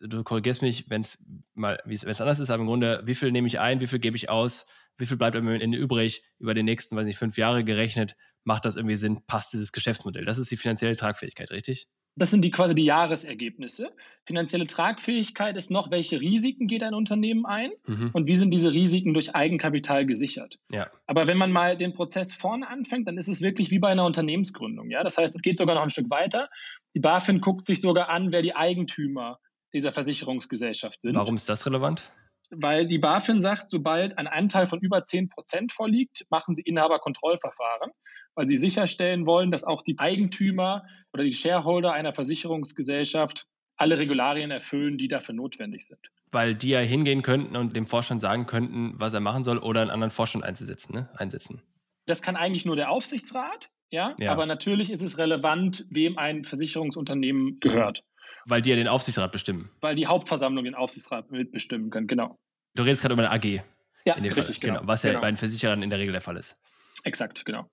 du 0.00 0.24
korrigierst 0.24 0.62
mich, 0.62 0.88
wenn 0.88 1.00
es 1.00 1.18
mal, 1.54 1.80
wenn 1.84 1.92
es 1.92 2.20
anders 2.20 2.40
ist, 2.40 2.50
aber 2.50 2.62
im 2.62 2.66
Grunde, 2.66 3.02
wie 3.04 3.14
viel 3.14 3.32
nehme 3.32 3.46
ich 3.46 3.60
ein, 3.60 3.80
wie 3.80 3.86
viel 3.86 3.98
gebe 3.98 4.16
ich 4.16 4.28
aus, 4.28 4.66
wie 4.98 5.06
viel 5.06 5.16
bleibt 5.16 5.36
am 5.36 5.48
Ende 5.48 5.78
übrig, 5.78 6.24
über 6.38 6.54
die 6.54 6.62
nächsten, 6.62 6.96
weiß 6.96 7.04
nicht, 7.04 7.18
fünf 7.18 7.38
Jahre 7.38 7.64
gerechnet, 7.64 8.16
macht 8.44 8.64
das 8.64 8.76
irgendwie 8.76 8.96
Sinn, 8.96 9.22
passt 9.26 9.52
dieses 9.52 9.72
Geschäftsmodell. 9.72 10.24
Das 10.24 10.38
ist 10.38 10.50
die 10.50 10.56
finanzielle 10.56 10.96
Tragfähigkeit, 10.96 11.50
richtig? 11.50 11.88
Das 12.14 12.30
sind 12.30 12.44
die 12.44 12.50
quasi 12.50 12.74
die 12.74 12.84
Jahresergebnisse. 12.84 13.90
Finanzielle 14.26 14.66
Tragfähigkeit 14.66 15.56
ist 15.56 15.70
noch, 15.70 15.90
welche 15.90 16.20
Risiken 16.20 16.66
geht 16.66 16.82
ein 16.82 16.94
Unternehmen 16.94 17.46
ein 17.46 17.70
mhm. 17.86 18.10
und 18.12 18.26
wie 18.26 18.34
sind 18.34 18.50
diese 18.50 18.72
Risiken 18.72 19.14
durch 19.14 19.34
Eigenkapital 19.34 20.04
gesichert. 20.04 20.58
Ja. 20.70 20.90
Aber 21.06 21.26
wenn 21.26 21.38
man 21.38 21.50
mal 21.50 21.76
den 21.76 21.94
Prozess 21.94 22.34
vorne 22.34 22.68
anfängt, 22.68 23.08
dann 23.08 23.16
ist 23.16 23.28
es 23.28 23.40
wirklich 23.40 23.70
wie 23.70 23.78
bei 23.78 23.88
einer 23.88 24.04
Unternehmensgründung. 24.04 24.90
Ja? 24.90 25.02
Das 25.02 25.16
heißt, 25.16 25.34
es 25.34 25.42
geht 25.42 25.56
sogar 25.56 25.74
noch 25.74 25.82
ein 25.82 25.90
Stück 25.90 26.10
weiter. 26.10 26.50
Die 26.94 27.00
BaFin 27.00 27.40
guckt 27.40 27.64
sich 27.64 27.80
sogar 27.80 28.10
an, 28.10 28.30
wer 28.30 28.42
die 28.42 28.54
Eigentümer 28.54 29.38
dieser 29.72 29.92
Versicherungsgesellschaft 29.92 31.00
sind. 31.00 31.14
Warum 31.14 31.36
ist 31.36 31.48
das 31.48 31.66
relevant? 31.66 32.12
Weil 32.54 32.86
die 32.86 32.98
BaFin 32.98 33.40
sagt, 33.40 33.70
sobald 33.70 34.18
ein 34.18 34.26
Anteil 34.26 34.66
von 34.66 34.80
über 34.80 35.04
10 35.04 35.30
Prozent 35.30 35.72
vorliegt, 35.72 36.26
machen 36.30 36.54
sie 36.54 36.62
Inhaberkontrollverfahren 36.62 37.92
weil 38.34 38.46
sie 38.46 38.56
sicherstellen 38.56 39.26
wollen, 39.26 39.50
dass 39.50 39.64
auch 39.64 39.82
die 39.82 39.98
Eigentümer 39.98 40.84
oder 41.12 41.24
die 41.24 41.34
Shareholder 41.34 41.92
einer 41.92 42.12
Versicherungsgesellschaft 42.12 43.46
alle 43.76 43.98
Regularien 43.98 44.50
erfüllen, 44.50 44.98
die 44.98 45.08
dafür 45.08 45.34
notwendig 45.34 45.86
sind. 45.86 45.98
Weil 46.30 46.54
die 46.54 46.70
ja 46.70 46.80
hingehen 46.80 47.22
könnten 47.22 47.56
und 47.56 47.74
dem 47.74 47.86
Vorstand 47.86 48.20
sagen 48.20 48.46
könnten, 48.46 48.94
was 48.96 49.12
er 49.12 49.20
machen 49.20 49.44
soll 49.44 49.58
oder 49.58 49.82
einen 49.82 49.90
anderen 49.90 50.10
Vorstand 50.10 50.44
einzusetzen, 50.44 50.94
ne? 50.94 51.10
einsetzen. 51.14 51.62
Das 52.06 52.22
kann 52.22 52.36
eigentlich 52.36 52.64
nur 52.64 52.76
der 52.76 52.90
Aufsichtsrat, 52.90 53.70
ja? 53.90 54.14
ja. 54.18 54.32
Aber 54.32 54.46
natürlich 54.46 54.90
ist 54.90 55.02
es 55.02 55.18
relevant, 55.18 55.86
wem 55.90 56.18
ein 56.18 56.44
Versicherungsunternehmen 56.44 57.60
gehört. 57.60 58.02
Weil 58.46 58.62
die 58.62 58.70
ja 58.70 58.76
den 58.76 58.88
Aufsichtsrat 58.88 59.32
bestimmen. 59.32 59.70
Weil 59.80 59.96
die 59.96 60.06
Hauptversammlung 60.06 60.64
den 60.64 60.74
Aufsichtsrat 60.74 61.30
mitbestimmen 61.30 61.90
können, 61.90 62.06
genau. 62.06 62.38
Du 62.74 62.82
redest 62.82 63.02
gerade 63.02 63.14
über 63.14 63.28
eine 63.28 63.30
AG. 63.30 63.62
Ja, 64.04 64.14
richtig, 64.14 64.60
genau. 64.60 64.80
genau. 64.80 64.86
Was 64.86 65.02
ja 65.02 65.10
genau. 65.10 65.20
bei 65.20 65.30
den 65.30 65.36
Versicherern 65.36 65.82
in 65.82 65.90
der 65.90 65.98
Regel 65.98 66.12
der 66.12 66.20
Fall 66.20 66.36
ist. 66.36 66.56
Exakt, 67.04 67.44
genau. 67.44 67.70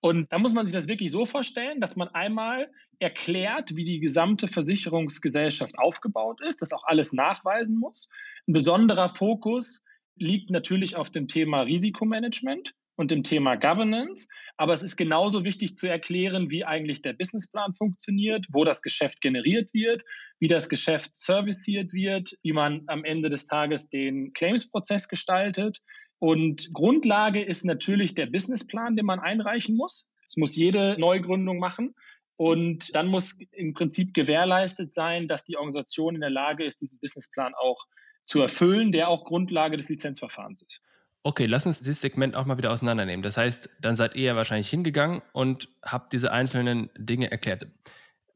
Und 0.00 0.32
da 0.32 0.38
muss 0.38 0.52
man 0.52 0.64
sich 0.64 0.74
das 0.74 0.86
wirklich 0.86 1.10
so 1.10 1.26
vorstellen, 1.26 1.80
dass 1.80 1.96
man 1.96 2.08
einmal 2.08 2.70
erklärt, 3.00 3.74
wie 3.74 3.84
die 3.84 4.00
gesamte 4.00 4.46
Versicherungsgesellschaft 4.46 5.78
aufgebaut 5.78 6.40
ist, 6.40 6.62
das 6.62 6.72
auch 6.72 6.84
alles 6.84 7.12
nachweisen 7.12 7.78
muss. 7.78 8.08
Ein 8.46 8.52
besonderer 8.52 9.08
Fokus 9.08 9.84
liegt 10.16 10.50
natürlich 10.50 10.96
auf 10.96 11.10
dem 11.10 11.28
Thema 11.28 11.62
Risikomanagement 11.62 12.74
und 12.98 13.10
dem 13.10 13.22
Thema 13.22 13.54
Governance. 13.54 14.28
Aber 14.58 14.74
es 14.74 14.82
ist 14.82 14.96
genauso 14.96 15.44
wichtig 15.44 15.76
zu 15.76 15.88
erklären, 15.88 16.50
wie 16.50 16.64
eigentlich 16.64 17.00
der 17.00 17.14
Businessplan 17.14 17.72
funktioniert, 17.72 18.44
wo 18.50 18.64
das 18.64 18.82
Geschäft 18.82 19.22
generiert 19.22 19.72
wird, 19.72 20.02
wie 20.38 20.48
das 20.48 20.68
Geschäft 20.68 21.16
serviciert 21.16 21.94
wird, 21.94 22.36
wie 22.42 22.52
man 22.52 22.82
am 22.88 23.04
Ende 23.04 23.30
des 23.30 23.46
Tages 23.46 23.88
den 23.88 24.34
Claims-Prozess 24.34 25.08
gestaltet, 25.08 25.78
und 26.18 26.72
Grundlage 26.72 27.42
ist 27.42 27.64
natürlich 27.64 28.14
der 28.14 28.26
Businessplan, 28.26 28.96
den 28.96 29.06
man 29.06 29.20
einreichen 29.20 29.76
muss. 29.76 30.08
Das 30.26 30.36
muss 30.36 30.56
jede 30.56 30.96
Neugründung 30.98 31.58
machen. 31.58 31.94
Und 32.36 32.94
dann 32.94 33.08
muss 33.08 33.38
im 33.52 33.72
Prinzip 33.72 34.14
gewährleistet 34.14 34.92
sein, 34.92 35.26
dass 35.26 35.44
die 35.44 35.56
Organisation 35.56 36.14
in 36.14 36.20
der 36.20 36.30
Lage 36.30 36.64
ist, 36.64 36.80
diesen 36.80 36.98
Businessplan 37.00 37.54
auch 37.54 37.84
zu 38.24 38.40
erfüllen, 38.40 38.92
der 38.92 39.08
auch 39.08 39.24
Grundlage 39.24 39.76
des 39.76 39.88
Lizenzverfahrens 39.88 40.62
ist. 40.62 40.80
Okay, 41.22 41.46
lass 41.46 41.66
uns 41.66 41.80
dieses 41.80 42.00
Segment 42.00 42.36
auch 42.36 42.44
mal 42.44 42.56
wieder 42.56 42.70
auseinandernehmen. 42.70 43.22
Das 43.22 43.36
heißt, 43.36 43.68
dann 43.80 43.96
seid 43.96 44.14
ihr 44.14 44.24
ja 44.24 44.36
wahrscheinlich 44.36 44.70
hingegangen 44.70 45.22
und 45.32 45.68
habt 45.82 46.12
diese 46.12 46.32
einzelnen 46.32 46.90
Dinge 46.96 47.30
erklärt. 47.30 47.66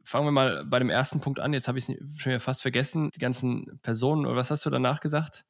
Fangen 0.04 0.26
wir 0.26 0.32
mal 0.32 0.64
bei 0.64 0.78
dem 0.78 0.90
ersten 0.90 1.20
Punkt 1.20 1.38
an. 1.38 1.52
Jetzt 1.52 1.68
habe 1.68 1.78
ich 1.78 1.88
es 1.88 1.96
schon 2.16 2.38
fast 2.40 2.62
vergessen. 2.62 3.10
Die 3.14 3.20
ganzen 3.20 3.78
Personen, 3.82 4.26
oder 4.26 4.36
was 4.36 4.50
hast 4.50 4.66
du 4.66 4.70
danach 4.70 5.00
gesagt? 5.00 5.44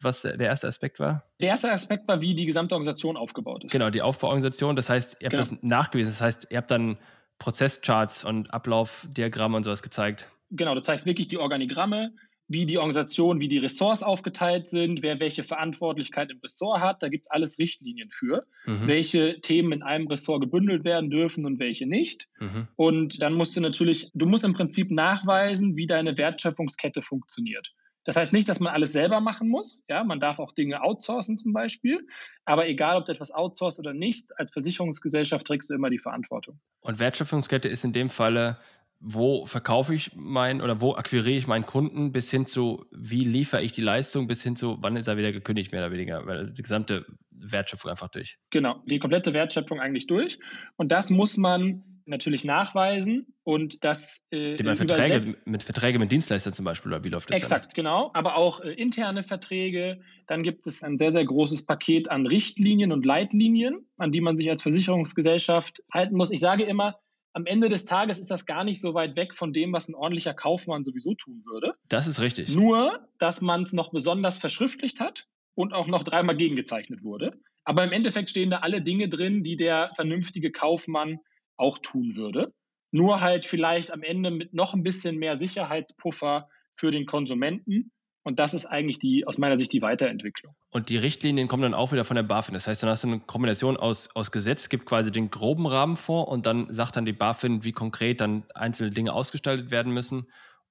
was 0.00 0.22
der 0.22 0.38
erste 0.38 0.66
Aspekt 0.68 1.00
war? 1.00 1.24
Der 1.40 1.48
erste 1.48 1.72
Aspekt 1.72 2.06
war, 2.08 2.20
wie 2.20 2.34
die 2.34 2.46
gesamte 2.46 2.74
Organisation 2.74 3.16
aufgebaut 3.16 3.64
ist. 3.64 3.72
Genau, 3.72 3.90
die 3.90 4.02
Aufbauorganisation. 4.02 4.76
Das 4.76 4.88
heißt, 4.88 5.16
ihr 5.20 5.26
habt 5.26 5.36
genau. 5.36 5.48
das 5.48 5.62
nachgewiesen. 5.62 6.12
Das 6.12 6.20
heißt, 6.20 6.48
ihr 6.50 6.58
habt 6.58 6.70
dann 6.70 6.98
Prozesscharts 7.38 8.24
und 8.24 8.52
Ablaufdiagramme 8.52 9.56
und 9.56 9.64
sowas 9.64 9.82
gezeigt. 9.82 10.30
Genau, 10.50 10.74
du 10.74 10.82
zeigst 10.82 11.06
wirklich 11.06 11.28
die 11.28 11.38
Organigramme, 11.38 12.12
wie 12.48 12.64
die 12.64 12.78
Organisation, 12.78 13.40
wie 13.40 13.48
die 13.48 13.58
Ressorts 13.58 14.02
aufgeteilt 14.02 14.68
sind, 14.68 15.02
wer 15.02 15.20
welche 15.20 15.44
Verantwortlichkeit 15.44 16.30
im 16.30 16.40
Ressort 16.40 16.80
hat. 16.80 17.02
Da 17.02 17.08
gibt 17.08 17.26
es 17.26 17.30
alles 17.30 17.58
Richtlinien 17.58 18.10
für, 18.10 18.46
mhm. 18.66 18.86
welche 18.86 19.40
Themen 19.40 19.72
in 19.72 19.82
einem 19.82 20.08
Ressort 20.08 20.40
gebündelt 20.40 20.84
werden 20.84 21.10
dürfen 21.10 21.44
und 21.44 21.58
welche 21.58 21.86
nicht. 21.86 22.28
Mhm. 22.40 22.68
Und 22.76 23.22
dann 23.22 23.34
musst 23.34 23.56
du 23.56 23.60
natürlich, 23.60 24.10
du 24.14 24.26
musst 24.26 24.44
im 24.44 24.54
Prinzip 24.54 24.90
nachweisen, 24.90 25.76
wie 25.76 25.86
deine 25.86 26.16
Wertschöpfungskette 26.16 27.02
funktioniert. 27.02 27.74
Das 28.08 28.16
heißt 28.16 28.32
nicht, 28.32 28.48
dass 28.48 28.58
man 28.58 28.72
alles 28.72 28.92
selber 28.92 29.20
machen 29.20 29.50
muss. 29.50 29.84
Ja, 29.86 30.02
man 30.02 30.18
darf 30.18 30.38
auch 30.38 30.52
Dinge 30.52 30.82
outsourcen 30.82 31.36
zum 31.36 31.52
Beispiel. 31.52 32.06
Aber 32.46 32.66
egal, 32.66 32.96
ob 32.96 33.04
du 33.04 33.12
etwas 33.12 33.30
outsourcest 33.30 33.80
oder 33.80 33.92
nicht, 33.92 34.30
als 34.38 34.50
Versicherungsgesellschaft 34.50 35.46
trägst 35.46 35.68
du 35.68 35.74
immer 35.74 35.90
die 35.90 35.98
Verantwortung. 35.98 36.58
Und 36.80 36.98
Wertschöpfungskette 36.98 37.68
ist 37.68 37.84
in 37.84 37.92
dem 37.92 38.08
Falle, 38.08 38.56
wo 39.00 39.46
verkaufe 39.46 39.94
ich 39.94 40.14
meinen 40.16 40.60
oder 40.60 40.80
wo 40.80 40.94
akquiriere 40.94 41.38
ich 41.38 41.46
meinen 41.46 41.66
Kunden 41.66 42.10
bis 42.10 42.30
hin 42.30 42.46
zu, 42.46 42.84
wie 42.90 43.24
liefere 43.24 43.62
ich 43.62 43.72
die 43.72 43.80
Leistung, 43.80 44.26
bis 44.26 44.42
hin 44.42 44.56
zu, 44.56 44.78
wann 44.80 44.96
ist 44.96 45.06
er 45.06 45.16
wieder 45.16 45.32
gekündigt, 45.32 45.70
mehr 45.72 45.82
oder 45.82 45.92
weniger, 45.92 46.26
weil 46.26 46.38
also 46.38 46.52
die 46.52 46.62
gesamte 46.62 47.06
Wertschöpfung 47.30 47.90
einfach 47.90 48.08
durch. 48.08 48.38
Genau, 48.50 48.82
die 48.86 48.98
komplette 48.98 49.32
Wertschöpfung 49.32 49.80
eigentlich 49.80 50.06
durch. 50.08 50.38
Und 50.76 50.90
das 50.90 51.10
muss 51.10 51.36
man 51.36 51.84
natürlich 52.08 52.44
nachweisen 52.44 53.26
und 53.44 53.84
das 53.84 54.24
äh, 54.30 54.60
man 54.62 54.76
Verträge, 54.76 55.34
mit 55.44 55.62
Verträge 55.62 55.98
mit 55.98 56.10
Dienstleistern 56.10 56.54
zum 56.54 56.64
Beispiel 56.64 56.92
oder 56.92 57.04
wie 57.04 57.10
läuft 57.10 57.30
das 57.30 57.36
Exakt, 57.36 57.66
dann? 57.66 57.74
genau, 57.74 58.10
aber 58.14 58.36
auch 58.36 58.60
äh, 58.60 58.72
interne 58.72 59.22
Verträge. 59.22 60.00
Dann 60.26 60.42
gibt 60.42 60.66
es 60.66 60.82
ein 60.82 60.96
sehr, 60.96 61.10
sehr 61.10 61.24
großes 61.24 61.66
Paket 61.66 62.10
an 62.10 62.26
Richtlinien 62.26 62.92
und 62.92 63.04
Leitlinien, 63.04 63.86
an 63.98 64.10
die 64.10 64.20
man 64.20 64.36
sich 64.36 64.48
als 64.50 64.62
Versicherungsgesellschaft 64.62 65.82
halten 65.92 66.16
muss. 66.16 66.30
Ich 66.30 66.40
sage 66.40 66.64
immer, 66.64 66.98
am 67.32 67.46
Ende 67.46 67.68
des 67.68 67.84
Tages 67.84 68.18
ist 68.18 68.30
das 68.30 68.46
gar 68.46 68.64
nicht 68.64 68.80
so 68.80 68.94
weit 68.94 69.16
weg 69.16 69.34
von 69.34 69.52
dem, 69.52 69.72
was 69.72 69.88
ein 69.88 69.94
ordentlicher 69.94 70.34
Kaufmann 70.34 70.84
sowieso 70.84 71.14
tun 71.14 71.42
würde. 71.44 71.74
Das 71.88 72.06
ist 72.06 72.20
richtig. 72.20 72.54
Nur, 72.54 73.06
dass 73.18 73.40
man 73.40 73.62
es 73.62 73.72
noch 73.72 73.90
besonders 73.92 74.38
verschriftlicht 74.38 75.00
hat 75.00 75.26
und 75.54 75.72
auch 75.72 75.86
noch 75.86 76.02
dreimal 76.02 76.36
gegengezeichnet 76.36 77.02
wurde. 77.02 77.32
Aber 77.64 77.84
im 77.84 77.92
Endeffekt 77.92 78.30
stehen 78.30 78.50
da 78.50 78.58
alle 78.58 78.82
Dinge 78.82 79.08
drin, 79.08 79.44
die 79.44 79.56
der 79.56 79.92
vernünftige 79.94 80.50
Kaufmann 80.50 81.18
auch 81.56 81.78
tun 81.78 82.16
würde. 82.16 82.52
Nur 82.90 83.20
halt 83.20 83.44
vielleicht 83.44 83.90
am 83.90 84.02
Ende 84.02 84.30
mit 84.30 84.54
noch 84.54 84.72
ein 84.72 84.82
bisschen 84.82 85.16
mehr 85.16 85.36
Sicherheitspuffer 85.36 86.48
für 86.76 86.90
den 86.90 87.04
Konsumenten. 87.04 87.92
Und 88.28 88.38
das 88.38 88.52
ist 88.52 88.66
eigentlich 88.66 88.98
die, 88.98 89.26
aus 89.26 89.38
meiner 89.38 89.56
Sicht 89.56 89.72
die 89.72 89.80
Weiterentwicklung. 89.80 90.54
Und 90.68 90.90
die 90.90 90.98
Richtlinien 90.98 91.48
kommen 91.48 91.62
dann 91.62 91.72
auch 91.72 91.92
wieder 91.92 92.04
von 92.04 92.14
der 92.14 92.24
BaFin. 92.24 92.52
Das 92.52 92.66
heißt, 92.66 92.82
dann 92.82 92.90
hast 92.90 93.02
du 93.02 93.08
eine 93.08 93.20
Kombination 93.20 93.78
aus, 93.78 94.14
aus 94.14 94.30
Gesetz, 94.30 94.68
gibt 94.68 94.84
quasi 94.84 95.10
den 95.10 95.30
groben 95.30 95.66
Rahmen 95.66 95.96
vor 95.96 96.28
und 96.28 96.44
dann 96.44 96.66
sagt 96.68 96.96
dann 96.96 97.06
die 97.06 97.14
BaFin, 97.14 97.64
wie 97.64 97.72
konkret 97.72 98.20
dann 98.20 98.42
einzelne 98.54 98.90
Dinge 98.90 99.14
ausgestaltet 99.14 99.70
werden 99.70 99.94
müssen. 99.94 100.26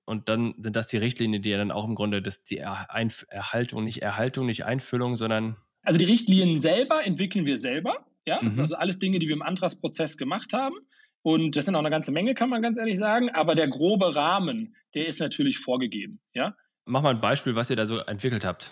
Und 0.05 0.29
dann 0.29 0.53
sind 0.59 0.75
das 0.75 0.85
die 0.85 0.97
Richtlinien, 0.97 1.41
die 1.41 1.49
ja 1.49 1.57
dann 1.57 1.71
auch 1.71 1.85
im 1.85 1.95
Grunde 1.95 2.21
das, 2.21 2.43
die 2.43 2.57
Erhaltung, 2.59 3.85
nicht 3.85 4.03
Erhaltung, 4.03 4.45
nicht 4.45 4.63
Einfüllung, 4.63 5.15
sondern. 5.15 5.57
Also 5.81 5.97
die 5.97 6.05
Richtlinien 6.05 6.59
selber 6.59 7.03
entwickeln 7.03 7.47
wir 7.47 7.57
selber. 7.57 8.05
Ja, 8.27 8.39
mhm. 8.39 8.45
das 8.45 8.53
sind 8.53 8.65
also 8.65 8.75
alles 8.75 8.99
Dinge, 8.99 9.17
die 9.17 9.27
wir 9.27 9.35
im 9.35 9.41
Antragsprozess 9.41 10.15
gemacht 10.17 10.53
haben. 10.53 10.75
Und 11.23 11.55
das 11.55 11.65
sind 11.65 11.73
auch 11.73 11.79
eine 11.79 11.89
ganze 11.89 12.11
Menge, 12.11 12.35
kann 12.35 12.51
man 12.51 12.61
ganz 12.61 12.77
ehrlich 12.77 12.99
sagen. 12.99 13.31
Aber 13.31 13.55
der 13.55 13.67
grobe 13.67 14.15
Rahmen, 14.15 14.75
der 14.93 15.07
ist 15.07 15.19
natürlich 15.19 15.57
vorgegeben. 15.57 16.19
Ja? 16.35 16.55
Mach 16.87 17.01
mal 17.01 17.09
ein 17.09 17.21
Beispiel, 17.21 17.55
was 17.55 17.69
ihr 17.69 17.75
da 17.75 17.85
so 17.85 17.99
entwickelt 17.99 18.45
habt. 18.45 18.71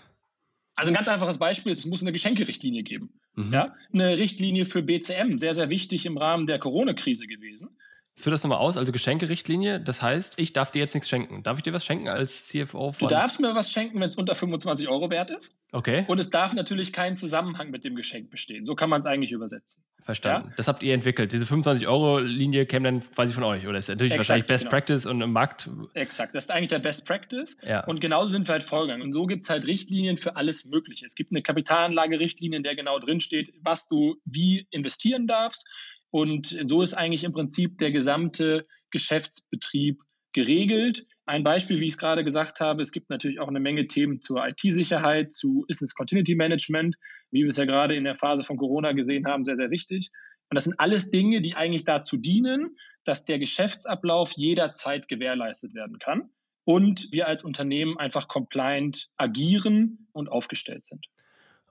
Also 0.76 0.92
ein 0.92 0.96
ganz 0.96 1.08
einfaches 1.08 1.38
Beispiel 1.38 1.72
ist, 1.72 1.80
es 1.80 1.86
muss 1.86 2.02
eine 2.02 2.12
Geschenkerichtlinie 2.12 2.84
geben. 2.84 3.14
Mhm. 3.36 3.54
Ja? 3.54 3.76
Eine 3.94 4.18
Richtlinie 4.18 4.66
für 4.66 4.82
BCM, 4.82 5.38
sehr, 5.38 5.54
sehr 5.54 5.70
wichtig 5.70 6.06
im 6.06 6.18
Rahmen 6.18 6.48
der 6.48 6.60
Corona-Krise 6.60 7.28
gewesen. 7.28 7.78
Führ 8.18 8.32
das 8.32 8.44
nochmal 8.44 8.60
aus, 8.60 8.78
also 8.78 8.94
Geschenkerichtlinie. 8.94 9.82
Das 9.82 10.02
heißt, 10.02 10.40
ich 10.40 10.54
darf 10.54 10.72
dir 10.72 10.80
jetzt 10.80 10.94
nichts 10.94 11.10
schenken. 11.10 11.44
Darf 11.44 11.58
ich 11.58 11.64
dir 11.64 11.74
was 11.74 11.84
schenken 11.84 12.08
als 12.08 12.48
CFO? 12.48 12.94
Von 12.94 13.10
du 13.10 13.14
darfst 13.14 13.42
mir 13.42 13.54
was 13.56 13.70
schenken, 13.70 14.00
wenn 14.00 14.08
es 14.08 14.16
unter 14.16 14.36
25 14.36 14.88
Euro 14.88 15.10
wert 15.10 15.32
ist. 15.32 15.54
Okay. 15.74 16.06
Und 16.08 16.20
es 16.20 16.30
darf 16.30 16.54
natürlich 16.54 16.94
kein 16.94 17.18
Zusammenhang 17.18 17.72
mit 17.72 17.84
dem 17.84 17.96
Geschenk 17.96 18.30
bestehen. 18.30 18.66
So 18.66 18.74
kann 18.74 18.90
man 18.90 19.02
es 19.02 19.06
eigentlich 19.06 19.34
übersetzen. 19.34 19.84
Verstanden. 20.02 20.48
Ja? 20.50 20.56
Das 20.56 20.70
habt 20.70 20.82
ihr 20.82 20.94
entwickelt. 20.94 21.34
Diese 21.34 21.44
25-Euro-Linie 21.44 22.66
käme 22.68 22.86
dann 22.86 23.02
quasi 23.02 23.34
von 23.34 23.44
euch, 23.44 23.68
oder 23.68 23.80
ist 23.80 23.90
natürlich 23.90 24.14
Exakt, 24.14 24.30
wahrscheinlich 24.30 24.48
Best 24.48 24.64
genau. 24.64 24.72
Practice 24.72 25.06
und 25.06 25.22
im 25.22 25.34
Markt. 25.34 25.70
Exakt, 25.94 26.36
das 26.36 26.46
ist 26.46 26.52
eigentlich 26.52 26.70
der 26.70 26.80
Best 26.80 27.06
Practice. 27.06 27.58
Ja. 27.64 27.84
Und 27.84 28.00
genauso 28.00 28.30
sind 28.30 28.48
wir 28.48 28.54
halt 28.54 28.64
vorgegangen. 28.64 29.02
Und 29.02 29.12
so 29.12 29.26
gibt 29.26 29.44
es 29.44 29.50
halt 29.50 29.66
Richtlinien 29.66 30.16
für 30.16 30.38
alles 30.38 30.64
Mögliche. 30.64 31.06
Es 31.06 31.16
gibt 31.16 31.34
eine 31.34 31.42
Kapitalanlage-Richtlinie, 31.42 32.56
in 32.56 32.64
der 32.64 32.78
genau 32.78 32.98
drinsteht, 33.00 33.54
was 33.62 33.90
du 33.90 34.16
wie 34.24 34.68
investieren 34.72 35.28
darfst 35.28 35.68
und 36.16 36.58
so 36.66 36.82
ist 36.82 36.94
eigentlich 36.94 37.26
im 37.26 37.34
Prinzip 37.34 37.78
der 37.78 37.92
gesamte 37.92 38.66
Geschäftsbetrieb 38.90 40.00
geregelt. 40.32 41.06
Ein 41.26 41.44
Beispiel, 41.44 41.82
wie 41.82 41.88
ich 41.88 41.92
es 41.92 41.98
gerade 41.98 42.24
gesagt 42.24 42.62
habe, 42.62 42.82
es 42.82 42.94
gibt 42.94 43.10
natürlich 43.10 43.42
auch 43.42 43.50
eine 43.50 43.60
Menge 43.60 43.88
Themen 43.88 44.22
zur 44.22 44.48
IT-Sicherheit, 44.48 45.34
zu 45.34 45.66
Business 45.68 45.94
Continuity 45.94 46.36
Management, 46.36 46.96
wie 47.32 47.42
wir 47.42 47.50
es 47.50 47.58
ja 47.58 47.66
gerade 47.66 47.98
in 47.98 48.06
der 48.06 48.16
Phase 48.16 48.46
von 48.46 48.56
Corona 48.56 48.94
gesehen 48.94 49.28
haben, 49.28 49.44
sehr, 49.44 49.58
sehr 49.58 49.72
wichtig. 49.72 50.10
Und 50.50 50.56
das 50.56 50.64
sind 50.64 50.80
alles 50.80 51.12
Dinge, 51.12 51.42
die 51.42 51.56
eigentlich 51.56 51.84
dazu 51.84 52.16
dienen, 52.16 52.78
dass 53.04 53.26
der 53.26 53.38
Geschäftsablauf 53.38 54.32
jederzeit 54.38 55.10
gewährleistet 55.10 55.74
werden 55.74 56.00
kann 56.00 56.30
und 56.64 57.12
wir 57.12 57.28
als 57.28 57.44
Unternehmen 57.44 57.98
einfach 57.98 58.30
compliant 58.30 59.10
agieren 59.18 60.08
und 60.14 60.30
aufgestellt 60.30 60.86
sind. 60.86 61.08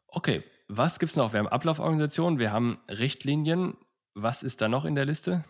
Okay, 0.06 0.42
was 0.68 0.98
gibt 0.98 1.08
es 1.08 1.16
noch? 1.16 1.32
Wir 1.32 1.38
haben 1.38 1.48
Ablauforganisationen, 1.48 2.38
wir 2.38 2.52
haben 2.52 2.78
Richtlinien. 2.90 3.78
Was 4.14 4.42
ist 4.42 4.60
da 4.60 4.68
noch 4.68 4.84
in 4.84 4.94
der 4.94 5.04
Liste? 5.04 5.44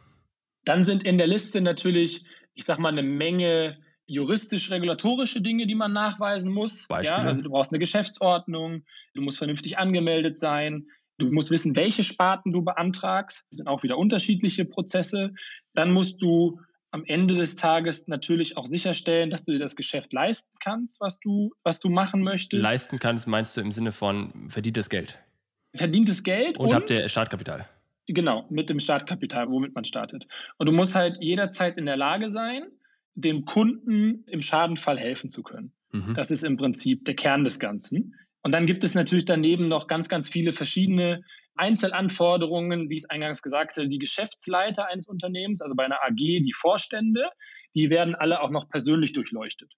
Dann 0.64 0.84
sind 0.84 1.04
in 1.04 1.18
der 1.18 1.26
Liste 1.26 1.60
natürlich, 1.60 2.24
ich 2.54 2.64
sag 2.64 2.78
mal, 2.78 2.88
eine 2.88 3.02
Menge 3.02 3.78
juristisch-regulatorische 4.06 5.40
Dinge, 5.40 5.66
die 5.66 5.74
man 5.74 5.92
nachweisen 5.92 6.52
muss. 6.52 6.86
Beispiele? 6.88 7.22
Ja, 7.22 7.28
also 7.28 7.42
du 7.42 7.50
brauchst 7.50 7.72
eine 7.72 7.78
Geschäftsordnung, 7.78 8.84
du 9.14 9.22
musst 9.22 9.38
vernünftig 9.38 9.78
angemeldet 9.78 10.38
sein, 10.38 10.86
du 11.18 11.30
musst 11.30 11.50
wissen, 11.50 11.76
welche 11.76 12.04
Sparten 12.04 12.52
du 12.52 12.62
beantragst. 12.62 13.46
Das 13.50 13.58
sind 13.58 13.66
auch 13.66 13.82
wieder 13.82 13.98
unterschiedliche 13.98 14.64
Prozesse. 14.64 15.32
Dann 15.74 15.92
musst 15.92 16.20
du 16.22 16.60
am 16.90 17.04
Ende 17.06 17.34
des 17.34 17.56
Tages 17.56 18.06
natürlich 18.06 18.56
auch 18.56 18.66
sicherstellen, 18.66 19.30
dass 19.30 19.44
du 19.44 19.52
dir 19.52 19.58
das 19.58 19.74
Geschäft 19.74 20.12
leisten 20.12 20.54
kannst, 20.62 21.00
was 21.00 21.18
du, 21.18 21.52
was 21.64 21.80
du 21.80 21.88
machen 21.88 22.22
möchtest. 22.22 22.62
Leisten 22.62 22.98
kannst, 22.98 23.26
meinst 23.26 23.56
du 23.56 23.60
im 23.60 23.72
Sinne 23.72 23.90
von 23.90 24.48
verdientes 24.48 24.88
Geld? 24.88 25.18
Verdientes 25.74 26.22
Geld 26.22 26.56
und, 26.56 26.68
und 26.68 26.74
habt 26.74 26.90
ihr 26.90 27.08
Startkapital? 27.08 27.68
Genau, 28.06 28.46
mit 28.50 28.68
dem 28.68 28.80
Startkapital, 28.80 29.48
womit 29.48 29.74
man 29.74 29.84
startet. 29.84 30.26
Und 30.58 30.66
du 30.66 30.72
musst 30.72 30.94
halt 30.94 31.16
jederzeit 31.20 31.78
in 31.78 31.86
der 31.86 31.96
Lage 31.96 32.30
sein, 32.30 32.64
dem 33.14 33.44
Kunden 33.44 34.24
im 34.26 34.42
Schadenfall 34.42 34.98
helfen 34.98 35.30
zu 35.30 35.42
können. 35.42 35.72
Mhm. 35.92 36.14
Das 36.14 36.30
ist 36.30 36.44
im 36.44 36.56
Prinzip 36.56 37.04
der 37.04 37.14
Kern 37.14 37.44
des 37.44 37.58
Ganzen. 37.58 38.14
Und 38.42 38.52
dann 38.52 38.66
gibt 38.66 38.84
es 38.84 38.94
natürlich 38.94 39.24
daneben 39.24 39.68
noch 39.68 39.86
ganz, 39.86 40.08
ganz 40.08 40.28
viele 40.28 40.52
verschiedene 40.52 41.22
Einzelanforderungen, 41.56 42.90
wie 42.90 42.94
ich 42.94 43.02
es 43.02 43.10
eingangs 43.10 43.40
gesagt 43.40 43.76
habe, 43.76 43.88
die 43.88 43.98
Geschäftsleiter 43.98 44.88
eines 44.88 45.06
Unternehmens, 45.06 45.62
also 45.62 45.74
bei 45.74 45.84
einer 45.84 46.02
AG 46.02 46.16
die 46.16 46.52
Vorstände, 46.54 47.30
die 47.74 47.90
werden 47.90 48.14
alle 48.14 48.40
auch 48.40 48.50
noch 48.50 48.68
persönlich 48.68 49.12
durchleuchtet. 49.12 49.72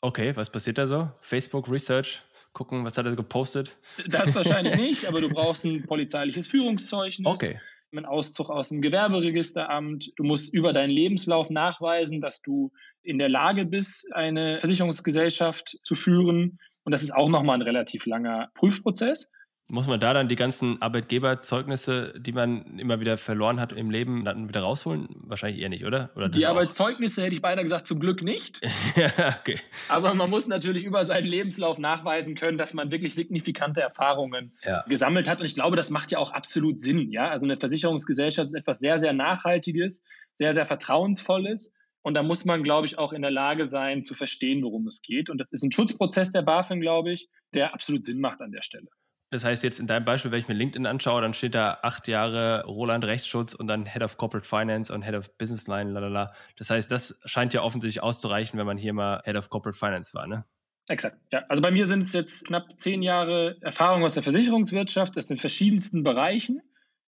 Okay, 0.00 0.36
was 0.36 0.50
passiert 0.50 0.78
da 0.78 0.86
so? 0.86 1.10
Facebook 1.20 1.70
Research, 1.70 2.22
gucken, 2.56 2.84
was 2.84 2.96
hat 2.96 3.04
er 3.04 3.14
gepostet? 3.14 3.76
Das 4.08 4.34
wahrscheinlich 4.34 4.76
nicht, 4.88 5.06
aber 5.06 5.20
du 5.20 5.28
brauchst 5.28 5.64
ein 5.64 5.86
polizeiliches 5.86 6.46
Führungszeugnis. 6.46 7.26
Okay. 7.26 7.60
Einen 7.92 8.06
Auszug 8.06 8.50
aus 8.50 8.70
dem 8.70 8.82
Gewerberegisteramt. 8.82 10.12
Du 10.16 10.24
musst 10.24 10.52
über 10.52 10.72
deinen 10.72 10.90
Lebenslauf 10.90 11.50
nachweisen, 11.50 12.20
dass 12.20 12.42
du 12.42 12.72
in 13.02 13.18
der 13.18 13.28
Lage 13.28 13.64
bist, 13.64 14.12
eine 14.12 14.58
Versicherungsgesellschaft 14.58 15.78
zu 15.82 15.94
führen. 15.94 16.58
Und 16.84 16.92
das 16.92 17.02
ist 17.02 17.14
auch 17.14 17.28
nochmal 17.28 17.58
ein 17.58 17.62
relativ 17.62 18.06
langer 18.06 18.50
Prüfprozess. 18.54 19.30
Muss 19.68 19.88
man 19.88 19.98
da 19.98 20.14
dann 20.14 20.28
die 20.28 20.36
ganzen 20.36 20.80
Arbeitgeberzeugnisse, 20.80 22.14
die 22.18 22.30
man 22.30 22.78
immer 22.78 23.00
wieder 23.00 23.16
verloren 23.16 23.58
hat 23.58 23.72
im 23.72 23.90
Leben, 23.90 24.24
dann 24.24 24.48
wieder 24.48 24.60
rausholen? 24.60 25.08
Wahrscheinlich 25.22 25.60
eher 25.60 25.68
nicht, 25.68 25.84
oder? 25.84 26.10
oder 26.14 26.28
die 26.28 26.46
Arbeitszeugnisse 26.46 27.22
hätte 27.22 27.34
ich 27.34 27.42
beinahe 27.42 27.64
gesagt, 27.64 27.88
zum 27.88 27.98
Glück 27.98 28.22
nicht. 28.22 28.60
ja, 28.96 29.36
okay. 29.40 29.58
Aber 29.88 30.14
man 30.14 30.30
muss 30.30 30.46
natürlich 30.46 30.84
über 30.84 31.04
seinen 31.04 31.26
Lebenslauf 31.26 31.78
nachweisen 31.78 32.36
können, 32.36 32.58
dass 32.58 32.74
man 32.74 32.92
wirklich 32.92 33.14
signifikante 33.14 33.80
Erfahrungen 33.80 34.52
ja. 34.62 34.84
gesammelt 34.88 35.28
hat. 35.28 35.40
Und 35.40 35.46
ich 35.46 35.54
glaube, 35.54 35.74
das 35.74 35.90
macht 35.90 36.12
ja 36.12 36.18
auch 36.18 36.30
absolut 36.30 36.80
Sinn. 36.80 37.10
Ja? 37.10 37.28
Also 37.28 37.44
eine 37.44 37.56
Versicherungsgesellschaft 37.56 38.46
ist 38.46 38.54
etwas 38.54 38.78
sehr, 38.78 38.98
sehr 38.98 39.12
Nachhaltiges, 39.14 40.04
sehr, 40.34 40.54
sehr 40.54 40.66
Vertrauensvolles. 40.66 41.72
Und 42.02 42.14
da 42.14 42.22
muss 42.22 42.44
man, 42.44 42.62
glaube 42.62 42.86
ich, 42.86 42.98
auch 42.98 43.12
in 43.12 43.22
der 43.22 43.32
Lage 43.32 43.66
sein, 43.66 44.04
zu 44.04 44.14
verstehen, 44.14 44.62
worum 44.62 44.86
es 44.86 45.02
geht. 45.02 45.28
Und 45.28 45.38
das 45.38 45.52
ist 45.52 45.64
ein 45.64 45.72
Schutzprozess 45.72 46.30
der 46.30 46.42
BaFin, 46.42 46.80
glaube 46.80 47.10
ich, 47.10 47.28
der 47.52 47.74
absolut 47.74 48.04
Sinn 48.04 48.20
macht 48.20 48.40
an 48.40 48.52
der 48.52 48.62
Stelle. 48.62 48.86
Das 49.30 49.44
heißt, 49.44 49.64
jetzt 49.64 49.80
in 49.80 49.88
deinem 49.88 50.04
Beispiel, 50.04 50.30
wenn 50.30 50.38
ich 50.38 50.48
mir 50.48 50.54
LinkedIn 50.54 50.86
anschaue, 50.86 51.20
dann 51.20 51.34
steht 51.34 51.54
da 51.54 51.78
acht 51.82 52.06
Jahre 52.06 52.64
Roland 52.64 53.04
Rechtsschutz 53.04 53.54
und 53.54 53.66
dann 53.66 53.84
Head 53.84 54.02
of 54.02 54.18
Corporate 54.18 54.46
Finance 54.46 54.92
und 54.92 55.02
Head 55.02 55.14
of 55.14 55.36
Business 55.36 55.66
Line, 55.66 55.90
lalala. 55.90 56.32
Das 56.56 56.70
heißt, 56.70 56.90
das 56.90 57.18
scheint 57.24 57.52
ja 57.52 57.62
offensichtlich 57.62 58.02
auszureichen, 58.02 58.58
wenn 58.58 58.66
man 58.66 58.78
hier 58.78 58.92
mal 58.92 59.22
Head 59.24 59.36
of 59.36 59.50
Corporate 59.50 59.76
Finance 59.76 60.14
war, 60.14 60.26
ne? 60.28 60.44
Exakt, 60.88 61.18
ja. 61.32 61.44
Also 61.48 61.60
bei 61.60 61.72
mir 61.72 61.88
sind 61.88 62.04
es 62.04 62.12
jetzt 62.12 62.46
knapp 62.46 62.78
zehn 62.78 63.02
Jahre 63.02 63.56
Erfahrung 63.60 64.04
aus 64.04 64.14
der 64.14 64.22
Versicherungswirtschaft, 64.22 65.18
aus 65.18 65.26
den 65.26 65.38
verschiedensten 65.38 66.04
Bereichen. 66.04 66.62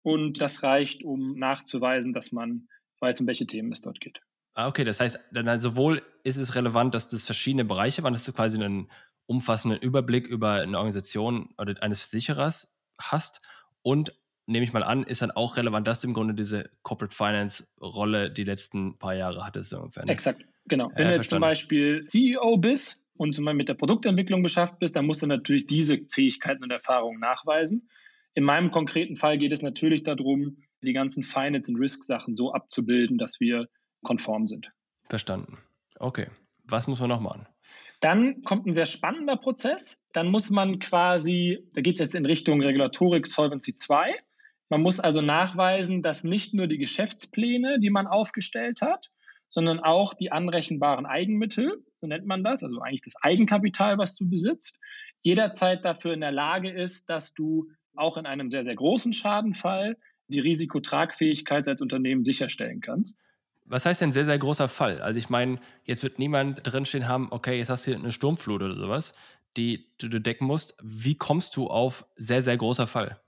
Und 0.01 0.39
das 0.39 0.63
reicht, 0.63 1.03
um 1.03 1.37
nachzuweisen, 1.37 2.13
dass 2.13 2.31
man 2.31 2.69
weiß, 3.01 3.19
um 3.21 3.27
welche 3.27 3.47
Themen 3.47 3.71
es 3.73 3.81
dort 3.81 3.99
geht. 3.99 4.21
Ah, 4.53 4.67
okay, 4.67 4.85
das 4.85 5.01
heißt, 5.01 5.19
dann 5.33 5.59
sowohl 5.59 6.01
ist 6.23 6.37
es 6.37 6.55
relevant, 6.55 6.95
dass 6.95 7.09
das 7.09 7.25
verschiedene 7.25 7.65
Bereiche 7.65 8.03
waren, 8.03 8.13
dass 8.13 8.23
du 8.23 8.31
quasi 8.31 8.57
einen 8.57 8.89
umfassenden 9.25 9.79
Überblick 9.79 10.27
über 10.27 10.53
eine 10.53 10.77
Organisation 10.77 11.53
oder 11.57 11.81
eines 11.81 12.01
Versicherers 12.01 12.73
hast 12.99 13.41
und 13.81 14.13
nehme 14.47 14.63
ich 14.63 14.73
mal 14.73 14.83
an, 14.83 15.03
ist 15.03 15.21
dann 15.21 15.31
auch 15.31 15.57
relevant, 15.57 15.87
dass 15.87 15.99
du 15.99 16.07
im 16.07 16.13
Grunde 16.13 16.33
diese 16.33 16.69
Corporate 16.83 17.15
Finance 17.15 17.67
Rolle 17.81 18.31
die 18.31 18.43
letzten 18.43 18.97
paar 18.99 19.15
Jahre 19.15 19.43
hattest. 19.45 19.71
So 19.71 19.79
ungefähr, 19.79 20.05
ne? 20.05 20.11
Exakt, 20.11 20.45
genau. 20.67 20.91
Wenn 20.95 21.05
ja, 21.05 21.11
du 21.13 21.17
jetzt 21.17 21.29
zum 21.29 21.41
Beispiel 21.41 22.01
CEO 22.01 22.57
bist, 22.57 22.99
und 23.17 23.39
mit 23.39 23.69
der 23.69 23.75
Produktentwicklung 23.75 24.43
beschäftigt 24.43 24.79
bist, 24.79 24.95
dann 24.95 25.05
musst 25.05 25.21
du 25.21 25.27
natürlich 25.27 25.67
diese 25.67 25.99
Fähigkeiten 26.09 26.63
und 26.63 26.71
Erfahrungen 26.71 27.19
nachweisen. 27.19 27.89
In 28.33 28.43
meinem 28.43 28.71
konkreten 28.71 29.15
Fall 29.15 29.37
geht 29.37 29.53
es 29.53 29.61
natürlich 29.61 30.03
darum, 30.03 30.57
die 30.81 30.93
ganzen 30.93 31.23
Finance- 31.23 31.71
und 31.71 31.79
Risk-Sachen 31.79 32.35
so 32.35 32.51
abzubilden, 32.51 33.17
dass 33.17 33.39
wir 33.39 33.67
konform 34.03 34.47
sind. 34.47 34.71
Verstanden. 35.09 35.57
Okay. 35.99 36.27
Was 36.65 36.87
muss 36.87 36.99
man 36.99 37.09
noch 37.09 37.21
machen? 37.21 37.47
Dann 38.05 38.43
kommt 38.43 38.67
ein 38.67 38.75
sehr 38.75 38.85
spannender 38.85 39.35
Prozess. 39.35 39.99
Dann 40.13 40.27
muss 40.27 40.51
man 40.51 40.77
quasi, 40.77 41.67
da 41.73 41.81
geht 41.81 41.95
es 41.95 42.01
jetzt 42.01 42.13
in 42.13 42.27
Richtung 42.27 42.61
Regulatorik 42.61 43.25
Solvency 43.25 43.73
2. 43.73 44.13
Man 44.69 44.83
muss 44.83 44.99
also 44.99 45.23
nachweisen, 45.23 46.03
dass 46.03 46.23
nicht 46.23 46.53
nur 46.53 46.67
die 46.67 46.77
Geschäftspläne, 46.77 47.79
die 47.79 47.89
man 47.89 48.05
aufgestellt 48.05 48.83
hat, 48.83 49.07
sondern 49.49 49.79
auch 49.79 50.13
die 50.13 50.31
anrechenbaren 50.31 51.07
Eigenmittel, 51.07 51.83
so 51.99 52.05
nennt 52.05 52.27
man 52.27 52.43
das, 52.43 52.63
also 52.63 52.79
eigentlich 52.79 53.01
das 53.01 53.15
Eigenkapital, 53.23 53.97
was 53.97 54.13
du 54.13 54.29
besitzt, 54.29 54.77
jederzeit 55.23 55.83
dafür 55.83 56.13
in 56.13 56.21
der 56.21 56.31
Lage 56.31 56.69
ist, 56.69 57.09
dass 57.09 57.33
du 57.33 57.71
auch 57.95 58.17
in 58.17 58.27
einem 58.27 58.51
sehr, 58.51 58.63
sehr 58.63 58.75
großen 58.75 59.13
Schadenfall 59.13 59.97
die 60.27 60.41
Risikotragfähigkeit 60.41 61.67
als 61.67 61.81
Unternehmen 61.81 62.23
sicherstellen 62.23 62.81
kannst. 62.81 63.17
Was 63.65 63.85
heißt 63.85 64.01
denn 64.01 64.11
sehr, 64.11 64.25
sehr 64.25 64.37
großer 64.37 64.69
Fall? 64.69 65.01
Also 65.01 65.17
ich 65.17 65.29
meine, 65.29 65.59
jetzt 65.83 66.03
wird 66.03 66.19
niemand 66.19 66.61
drinstehen 66.63 67.07
haben, 67.07 67.27
okay, 67.31 67.57
jetzt 67.57 67.69
hast 67.69 67.87
du 67.87 67.93
eine 67.93 68.11
Sturmflut 68.11 68.61
oder 68.61 68.75
sowas, 68.75 69.13
die 69.57 69.87
du 69.97 70.19
decken 70.19 70.45
musst. 70.45 70.75
Wie 70.83 71.15
kommst 71.15 71.57
du 71.57 71.67
auf 71.67 72.05
sehr, 72.15 72.41
sehr 72.41 72.57
großer 72.57 72.87
Fall? 72.87 73.19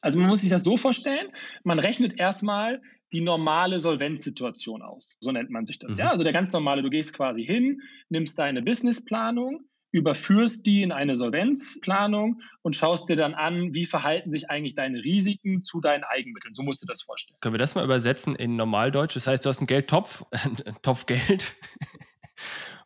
Also 0.00 0.18
man 0.18 0.28
muss 0.28 0.40
sich 0.42 0.50
das 0.50 0.64
so 0.64 0.76
vorstellen, 0.76 1.28
man 1.64 1.78
rechnet 1.78 2.18
erstmal 2.18 2.82
die 3.12 3.20
normale 3.20 3.80
Solvenzsituation 3.80 4.82
aus. 4.82 5.16
So 5.20 5.32
nennt 5.32 5.50
man 5.50 5.66
sich 5.66 5.78
das. 5.78 5.92
Mhm. 5.92 5.98
Ja? 5.98 6.10
Also 6.10 6.24
der 6.24 6.32
ganz 6.32 6.52
normale, 6.52 6.82
du 6.82 6.90
gehst 6.90 7.14
quasi 7.14 7.44
hin, 7.44 7.80
nimmst 8.08 8.38
deine 8.38 8.62
Businessplanung, 8.62 9.64
überführst 9.94 10.66
die 10.66 10.82
in 10.82 10.90
eine 10.90 11.14
Solvenzplanung 11.14 12.42
und 12.62 12.74
schaust 12.74 13.08
dir 13.08 13.14
dann 13.14 13.32
an, 13.32 13.74
wie 13.74 13.86
verhalten 13.86 14.32
sich 14.32 14.50
eigentlich 14.50 14.74
deine 14.74 14.98
Risiken 15.04 15.62
zu 15.62 15.80
deinen 15.80 16.02
Eigenmitteln. 16.02 16.52
So 16.52 16.64
musst 16.64 16.82
du 16.82 16.86
das 16.86 17.02
vorstellen. 17.02 17.38
Können 17.40 17.54
wir 17.54 17.60
das 17.60 17.76
mal 17.76 17.84
übersetzen 17.84 18.34
in 18.34 18.56
Normaldeutsch? 18.56 19.14
Das 19.14 19.28
heißt, 19.28 19.44
du 19.44 19.48
hast 19.48 19.58
einen 19.58 19.68
Geldtopf, 19.68 20.24
einen 20.32 20.82
Topf 20.82 21.06
Geld. 21.06 21.54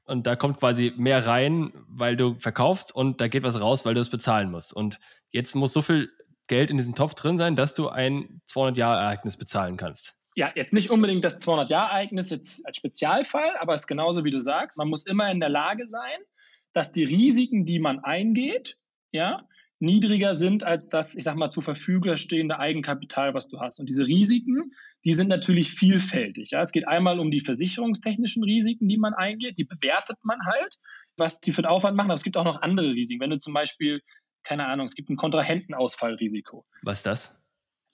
Und 0.04 0.26
da 0.26 0.36
kommt 0.36 0.58
quasi 0.58 0.92
mehr 0.98 1.26
rein, 1.26 1.72
weil 1.88 2.14
du 2.14 2.34
verkaufst 2.34 2.94
und 2.94 3.22
da 3.22 3.28
geht 3.28 3.42
was 3.42 3.58
raus, 3.58 3.86
weil 3.86 3.94
du 3.94 4.02
es 4.02 4.10
bezahlen 4.10 4.50
musst. 4.50 4.74
Und 4.74 4.98
jetzt 5.30 5.54
muss 5.54 5.72
so 5.72 5.80
viel 5.80 6.10
Geld 6.46 6.70
in 6.70 6.76
diesem 6.76 6.94
Topf 6.94 7.14
drin 7.14 7.38
sein, 7.38 7.56
dass 7.56 7.72
du 7.72 7.88
ein 7.88 8.42
200-Jahr-Ereignis 8.50 9.38
bezahlen 9.38 9.78
kannst. 9.78 10.14
Ja, 10.34 10.52
jetzt 10.54 10.74
nicht 10.74 10.90
unbedingt 10.90 11.24
das 11.24 11.38
200-Jahr-Ereignis 11.38 12.28
jetzt 12.28 12.66
als 12.66 12.76
Spezialfall, 12.76 13.56
aber 13.60 13.74
es 13.74 13.82
ist 13.82 13.86
genauso 13.86 14.24
wie 14.24 14.30
du 14.30 14.40
sagst. 14.40 14.76
Man 14.76 14.88
muss 14.88 15.06
immer 15.06 15.30
in 15.30 15.40
der 15.40 15.48
Lage 15.48 15.88
sein, 15.88 16.18
dass 16.72 16.92
die 16.92 17.04
Risiken, 17.04 17.64
die 17.64 17.78
man 17.78 18.00
eingeht, 18.00 18.76
ja, 19.12 19.48
niedriger 19.80 20.34
sind 20.34 20.64
als 20.64 20.88
das, 20.88 21.14
ich 21.14 21.24
sag 21.24 21.36
mal, 21.36 21.50
zur 21.50 21.62
Verfügung 21.62 22.16
stehende 22.16 22.58
Eigenkapital, 22.58 23.34
was 23.34 23.48
du 23.48 23.60
hast. 23.60 23.78
Und 23.78 23.86
diese 23.86 24.06
Risiken, 24.06 24.72
die 25.04 25.14
sind 25.14 25.28
natürlich 25.28 25.70
vielfältig. 25.70 26.50
Ja. 26.50 26.60
Es 26.60 26.72
geht 26.72 26.88
einmal 26.88 27.20
um 27.20 27.30
die 27.30 27.40
versicherungstechnischen 27.40 28.42
Risiken, 28.42 28.88
die 28.88 28.98
man 28.98 29.14
eingeht, 29.14 29.58
die 29.58 29.64
bewertet 29.64 30.18
man 30.22 30.38
halt, 30.44 30.76
was 31.16 31.40
die 31.40 31.52
für 31.52 31.62
einen 31.62 31.72
Aufwand 31.72 31.96
machen. 31.96 32.08
Aber 32.08 32.14
es 32.14 32.24
gibt 32.24 32.36
auch 32.36 32.44
noch 32.44 32.62
andere 32.62 32.92
Risiken. 32.92 33.20
Wenn 33.20 33.30
du 33.30 33.38
zum 33.38 33.54
Beispiel, 33.54 34.00
keine 34.42 34.66
Ahnung, 34.66 34.86
es 34.86 34.94
gibt 34.94 35.10
ein 35.10 35.16
Kontrahentenausfallrisiko. 35.16 36.66
Was 36.82 36.98
ist 36.98 37.06
das? 37.06 37.34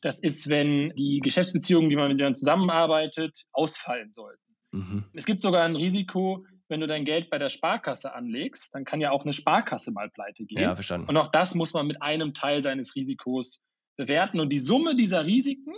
Das 0.00 0.18
ist, 0.18 0.48
wenn 0.48 0.90
die 0.96 1.20
Geschäftsbeziehungen, 1.22 1.88
die 1.88 1.96
man 1.96 2.08
mit 2.08 2.20
denen 2.20 2.34
zusammenarbeitet, 2.34 3.46
ausfallen 3.52 4.12
sollten. 4.12 4.42
Mhm. 4.72 5.04
Es 5.14 5.24
gibt 5.24 5.40
sogar 5.40 5.64
ein 5.64 5.76
Risiko, 5.76 6.44
wenn 6.68 6.80
du 6.80 6.86
dein 6.86 7.04
Geld 7.04 7.30
bei 7.30 7.38
der 7.38 7.48
Sparkasse 7.48 8.14
anlegst, 8.14 8.74
dann 8.74 8.84
kann 8.84 9.00
ja 9.00 9.10
auch 9.10 9.22
eine 9.22 9.32
Sparkasse 9.32 9.92
mal 9.92 10.10
pleite 10.10 10.44
gehen. 10.44 10.62
Ja, 10.62 10.74
verstanden. 10.74 11.08
Und 11.08 11.16
auch 11.16 11.30
das 11.30 11.54
muss 11.54 11.72
man 11.72 11.86
mit 11.86 12.02
einem 12.02 12.32
Teil 12.34 12.62
seines 12.62 12.94
Risikos 12.96 13.62
bewerten. 13.96 14.40
Und 14.40 14.50
die 14.50 14.58
Summe 14.58 14.96
dieser 14.96 15.26
Risiken, 15.26 15.74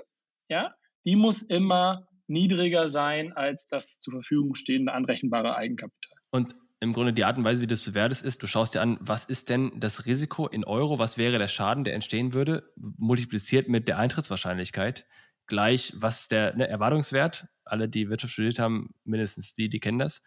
ja, 0.49 0.75
die 1.05 1.17
muss 1.17 1.43
immer 1.43 2.07
niedriger 2.29 2.89
sein 2.89 3.33
als 3.33 3.69
das 3.69 4.01
zur 4.01 4.15
Verfügung 4.15 4.55
stehende 4.55 4.93
anrechenbare 4.93 5.57
Eigenkapital. 5.57 6.19
Und 6.31 6.55
im 6.81 6.93
Grunde 6.93 7.13
die 7.13 7.25
Art 7.25 7.39
und 7.39 7.45
Weise, 7.45 7.63
wie 7.63 7.67
du 7.67 7.75
es 7.75 7.83
bewertest, 7.83 8.25
ist, 8.25 8.43
du 8.43 8.47
schaust 8.47 8.75
dir 8.75 8.83
an, 8.83 8.99
was 9.01 9.25
ist 9.25 9.49
denn 9.49 9.73
das 9.77 10.07
Risiko 10.07 10.47
in 10.47 10.65
Euro, 10.65 10.99
was 10.99 11.17
wäre 11.17 11.39
der 11.39 11.49
Schaden, 11.49 11.85
der 11.85 11.95
entstehen 11.95 12.35
würde, 12.35 12.71
multipliziert 12.77 13.69
mit 13.69 13.89
der 13.89 13.99
Eintrittswahrscheinlichkeit, 13.99 15.07
gleich, 15.47 15.93
was 15.97 16.23
ist 16.23 16.33
der 16.33 16.55
ne, 16.55 16.69
Erwartungswert. 16.69 17.47
Alle, 17.65 17.89
die 17.89 18.11
Wirtschaft 18.11 18.35
studiert 18.35 18.59
haben, 18.59 18.95
mindestens 19.05 19.55
die, 19.55 19.69
die 19.69 19.81
kennen 19.81 19.99
das. 19.99 20.23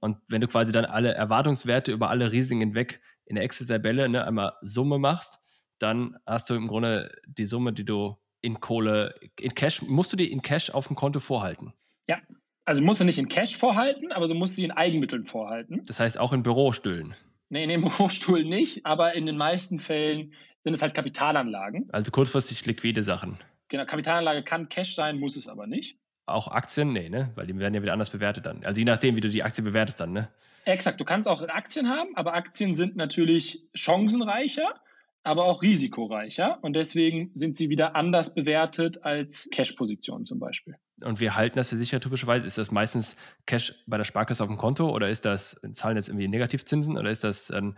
Und 0.00 0.18
wenn 0.28 0.40
du 0.40 0.48
quasi 0.48 0.72
dann 0.72 0.84
alle 0.84 1.12
Erwartungswerte 1.14 1.92
über 1.92 2.10
alle 2.10 2.30
Risiken 2.32 2.60
hinweg 2.60 3.00
in 3.24 3.36
der 3.36 3.44
Excel-Tabelle 3.44 4.08
ne, 4.08 4.26
einmal 4.26 4.54
Summe 4.62 4.98
machst, 4.98 5.40
dann 5.78 6.16
hast 6.26 6.50
du 6.50 6.54
im 6.54 6.68
Grunde 6.68 7.12
die 7.26 7.46
Summe, 7.46 7.72
die 7.72 7.84
du 7.84 8.16
in 8.40 8.60
Kohle, 8.60 9.14
in 9.38 9.54
Cash, 9.54 9.82
musst 9.82 10.12
du 10.12 10.16
die 10.16 10.30
in 10.30 10.42
Cash 10.42 10.70
auf 10.70 10.86
dem 10.86 10.96
Konto 10.96 11.20
vorhalten. 11.20 11.72
Ja, 12.08 12.18
also 12.64 12.82
musst 12.82 13.00
du 13.00 13.04
nicht 13.04 13.18
in 13.18 13.28
Cash 13.28 13.56
vorhalten, 13.56 14.12
aber 14.12 14.28
du 14.28 14.34
musst 14.34 14.56
sie 14.56 14.64
in 14.64 14.70
Eigenmitteln 14.70 15.26
vorhalten. 15.26 15.84
Das 15.86 16.00
heißt 16.00 16.18
auch 16.18 16.32
in 16.32 16.42
Bürostühlen. 16.42 17.14
Nee, 17.48 17.64
in 17.64 17.70
den 17.70 17.80
Bürostuhl 17.80 18.44
nicht, 18.44 18.84
aber 18.84 19.14
in 19.14 19.26
den 19.26 19.36
meisten 19.36 19.80
Fällen 19.80 20.34
sind 20.64 20.74
es 20.74 20.82
halt 20.82 20.94
Kapitalanlagen. 20.94 21.88
Also 21.92 22.10
kurzfristig 22.10 22.64
liquide 22.66 23.02
Sachen. 23.02 23.38
Genau, 23.68 23.86
Kapitalanlage 23.86 24.44
kann 24.44 24.68
Cash 24.68 24.94
sein, 24.94 25.18
muss 25.18 25.36
es 25.36 25.48
aber 25.48 25.66
nicht. 25.66 25.98
Auch 26.28 26.48
Aktien? 26.48 26.92
Nee, 26.92 27.08
ne? 27.08 27.30
Weil 27.34 27.46
die 27.46 27.58
werden 27.58 27.74
ja 27.74 27.82
wieder 27.82 27.92
anders 27.92 28.10
bewertet 28.10 28.46
dann. 28.46 28.64
Also 28.64 28.80
je 28.80 28.84
nachdem, 28.84 29.16
wie 29.16 29.20
du 29.20 29.28
die 29.28 29.42
Aktie 29.42 29.64
bewertest 29.64 30.00
dann, 30.00 30.12
ne? 30.12 30.28
Exakt, 30.64 31.00
du 31.00 31.04
kannst 31.04 31.28
auch 31.28 31.40
Aktien 31.48 31.88
haben, 31.88 32.14
aber 32.14 32.34
Aktien 32.34 32.74
sind 32.74 32.94
natürlich 32.96 33.66
chancenreicher, 33.74 34.74
aber 35.22 35.46
auch 35.46 35.62
risikoreicher. 35.62 36.58
Und 36.62 36.74
deswegen 36.74 37.30
sind 37.34 37.56
sie 37.56 37.70
wieder 37.70 37.96
anders 37.96 38.34
bewertet 38.34 39.04
als 39.04 39.48
Cash-Positionen 39.50 40.26
zum 40.26 40.38
Beispiel. 40.38 40.74
Und 41.02 41.20
wir 41.20 41.36
halten 41.36 41.56
das 41.56 41.70
für 41.70 41.76
sicher 41.76 42.00
typischerweise. 42.00 42.46
Ist 42.46 42.58
das 42.58 42.70
meistens 42.70 43.16
Cash 43.46 43.74
bei 43.86 43.96
der 43.96 44.04
Sparkasse 44.04 44.42
auf 44.42 44.48
dem 44.48 44.58
Konto 44.58 44.90
oder 44.90 45.08
ist 45.08 45.24
das, 45.24 45.58
zahlen 45.72 45.96
jetzt 45.96 46.08
irgendwie 46.08 46.28
Negativzinsen 46.28 46.98
oder 46.98 47.10
ist 47.10 47.24
das 47.24 47.50
ähm, 47.50 47.76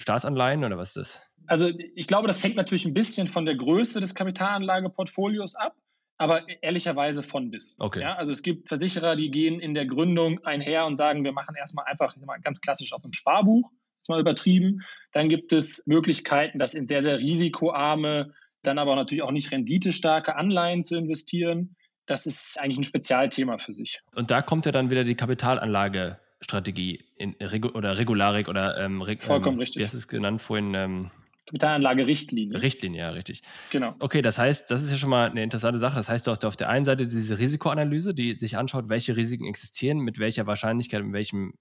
Staatsanleihen 0.00 0.64
oder 0.64 0.78
was 0.78 0.90
ist 0.90 0.96
das? 0.96 1.22
Also 1.46 1.68
ich 1.68 2.06
glaube, 2.06 2.28
das 2.28 2.42
hängt 2.42 2.56
natürlich 2.56 2.86
ein 2.86 2.94
bisschen 2.94 3.28
von 3.28 3.44
der 3.44 3.56
Größe 3.56 4.00
des 4.00 4.14
Kapitalanlageportfolios 4.14 5.54
ab 5.54 5.76
aber 6.22 6.48
ehrlicherweise 6.62 7.22
von 7.22 7.50
bis. 7.50 7.76
Okay. 7.78 8.00
Ja, 8.00 8.14
also 8.14 8.30
es 8.30 8.42
gibt 8.42 8.68
Versicherer, 8.68 9.16
die 9.16 9.30
gehen 9.30 9.58
in 9.58 9.74
der 9.74 9.86
Gründung 9.86 10.44
einher 10.44 10.86
und 10.86 10.96
sagen, 10.96 11.24
wir 11.24 11.32
machen 11.32 11.56
erstmal 11.56 11.84
einfach 11.86 12.16
mal 12.16 12.40
ganz 12.40 12.60
klassisch 12.60 12.92
auf 12.92 13.02
einem 13.02 13.12
Sparbuch, 13.12 13.70
ist 14.00 14.08
mal 14.08 14.20
übertrieben. 14.20 14.82
Dann 15.12 15.28
gibt 15.28 15.52
es 15.52 15.82
Möglichkeiten, 15.86 16.58
das 16.58 16.74
in 16.74 16.86
sehr, 16.86 17.02
sehr 17.02 17.18
risikoarme, 17.18 18.32
dann 18.62 18.78
aber 18.78 18.94
natürlich 18.94 19.22
auch 19.22 19.32
nicht 19.32 19.50
renditestarke 19.50 20.36
Anleihen 20.36 20.84
zu 20.84 20.96
investieren. 20.96 21.74
Das 22.06 22.26
ist 22.26 22.58
eigentlich 22.58 22.78
ein 22.78 22.84
Spezialthema 22.84 23.58
für 23.58 23.74
sich. 23.74 24.00
Und 24.14 24.30
da 24.30 24.42
kommt 24.42 24.66
ja 24.66 24.72
dann 24.72 24.90
wieder 24.90 25.02
die 25.02 25.16
Kapitalanlagestrategie 25.16 27.04
in, 27.16 27.34
oder 27.74 27.98
Regularik 27.98 28.48
oder 28.48 28.78
ähm, 28.78 29.02
Vollkommen 29.20 29.54
ähm, 29.54 29.58
richtig. 29.58 29.80
Wie 29.80 29.84
hast 29.84 29.94
du 29.94 29.98
es 29.98 30.08
genannt 30.08 30.40
vorhin? 30.40 30.74
Ähm, 30.74 31.10
Kapitalanlage-Richtlinie. 31.46 32.62
Richtlinie, 32.62 33.00
ja, 33.00 33.10
richtig. 33.10 33.42
Genau. 33.70 33.94
Okay, 33.98 34.22
das 34.22 34.38
heißt, 34.38 34.70
das 34.70 34.82
ist 34.82 34.90
ja 34.90 34.96
schon 34.96 35.10
mal 35.10 35.30
eine 35.30 35.42
interessante 35.42 35.78
Sache. 35.78 35.96
Das 35.96 36.08
heißt, 36.08 36.26
du 36.26 36.30
hast 36.30 36.44
auf 36.44 36.56
der 36.56 36.68
einen 36.68 36.84
Seite 36.84 37.06
diese 37.06 37.38
Risikoanalyse, 37.38 38.14
die 38.14 38.34
sich 38.34 38.56
anschaut, 38.56 38.88
welche 38.88 39.16
Risiken 39.16 39.46
existieren, 39.46 39.98
mit 39.98 40.18
welcher 40.18 40.46
Wahrscheinlichkeit, 40.46 41.02
mit 41.02 41.12
welchem 41.12 41.54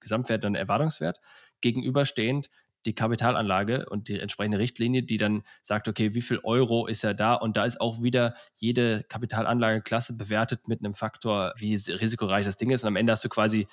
Gesamtwert 0.00 0.44
und 0.44 0.54
Erwartungswert, 0.54 1.18
gegenüberstehend 1.60 2.50
die 2.86 2.94
Kapitalanlage 2.94 3.86
und 3.88 4.08
die 4.08 4.18
entsprechende 4.18 4.58
Richtlinie, 4.58 5.02
die 5.02 5.16
dann 5.16 5.42
sagt, 5.62 5.88
okay, 5.88 6.14
wie 6.14 6.22
viel 6.22 6.38
Euro 6.42 6.86
ist 6.86 7.02
ja 7.02 7.12
da? 7.12 7.34
Und 7.34 7.56
da 7.56 7.64
ist 7.64 7.80
auch 7.80 8.02
wieder 8.02 8.34
jede 8.56 9.04
Kapitalanlageklasse 9.08 10.16
bewertet 10.16 10.68
mit 10.68 10.80
einem 10.80 10.94
Faktor, 10.94 11.52
wie 11.56 11.74
risikoreich 11.74 12.46
das 12.46 12.56
Ding 12.56 12.70
ist. 12.70 12.84
Und 12.84 12.88
am 12.88 12.96
Ende 12.96 13.12
hast 13.12 13.24
du 13.24 13.28
quasi 13.28 13.66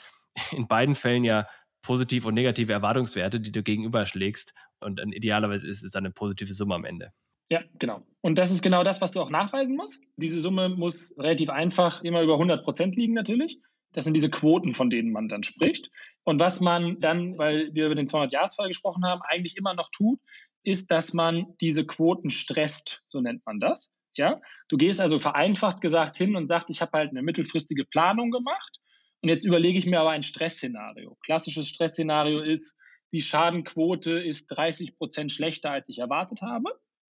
in 0.52 0.68
beiden 0.68 0.96
Fällen 0.96 1.24
ja 1.24 1.48
positive 1.86 2.28
und 2.28 2.34
negative 2.34 2.74
Erwartungswerte, 2.74 3.40
die 3.40 3.52
du 3.52 3.62
gegenüberschlägst. 3.62 4.54
Und 4.80 4.98
dann 4.98 5.12
idealerweise 5.12 5.68
ist 5.68 5.84
es 5.84 5.92
dann 5.92 6.06
eine 6.06 6.14
positive 6.14 6.52
Summe 6.52 6.76
am 6.76 6.84
Ende. 6.84 7.12
Ja, 7.50 7.62
genau. 7.78 8.02
Und 8.22 8.40
das 8.40 8.50
ist 8.50 8.64
genau 8.64 8.84
das, 8.84 9.02
was 9.02 9.12
du 9.12 9.22
auch 9.22 9.30
nachweisen 9.30 9.76
musst. 9.76 10.02
Diese 10.18 10.42
Summe 10.42 10.70
muss 10.70 11.16
relativ 11.18 11.50
einfach 11.50 12.02
immer 12.02 12.24
über 12.24 12.34
100 12.34 12.64
Prozent 12.64 12.96
liegen 12.96 13.14
natürlich. 13.14 13.60
Das 13.94 14.04
sind 14.04 14.16
diese 14.16 14.32
Quoten, 14.32 14.74
von 14.74 14.90
denen 14.90 15.12
man 15.12 15.30
dann 15.30 15.44
spricht. 15.44 15.92
Und 16.24 16.40
was 16.40 16.60
man 16.60 17.00
dann, 17.02 17.38
weil 17.38 17.74
wir 17.76 17.86
über 17.86 17.96
den 17.96 18.08
200-Jahres-Fall 18.08 18.68
gesprochen 18.68 19.06
haben, 19.06 19.22
eigentlich 19.22 19.56
immer 19.56 19.76
noch 19.76 19.90
tut, 19.92 20.20
ist, 20.64 20.90
dass 20.90 21.14
man 21.14 21.46
diese 21.62 21.86
Quoten 21.86 22.32
stresst, 22.32 23.04
so 23.10 23.22
nennt 23.22 23.46
man 23.46 23.60
das. 23.60 23.94
Ja, 24.16 24.42
du 24.70 24.78
gehst 24.78 25.00
also 25.00 25.20
vereinfacht 25.20 25.82
gesagt 25.82 26.18
hin 26.18 26.36
und 26.36 26.48
sagst, 26.48 26.70
ich 26.72 26.82
habe 26.82 26.98
halt 26.98 27.12
eine 27.12 27.22
mittelfristige 27.22 27.86
Planung 27.86 28.32
gemacht 28.32 28.80
und 29.26 29.30
jetzt 29.30 29.44
überlege 29.44 29.80
ich 29.80 29.88
mir 29.88 30.00
aber 30.00 30.12
ein 30.12 30.22
Stressszenario. 30.22 31.18
Klassisches 31.26 31.68
Stressszenario 31.68 32.42
ist, 32.42 32.78
die 33.12 33.22
Schadenquote 33.22 34.20
ist 34.20 34.46
30 34.50 34.96
Prozent 34.96 35.32
schlechter, 35.32 35.72
als 35.72 35.90
ich 35.90 35.98
erwartet 35.98 36.44
habe. 36.44 36.70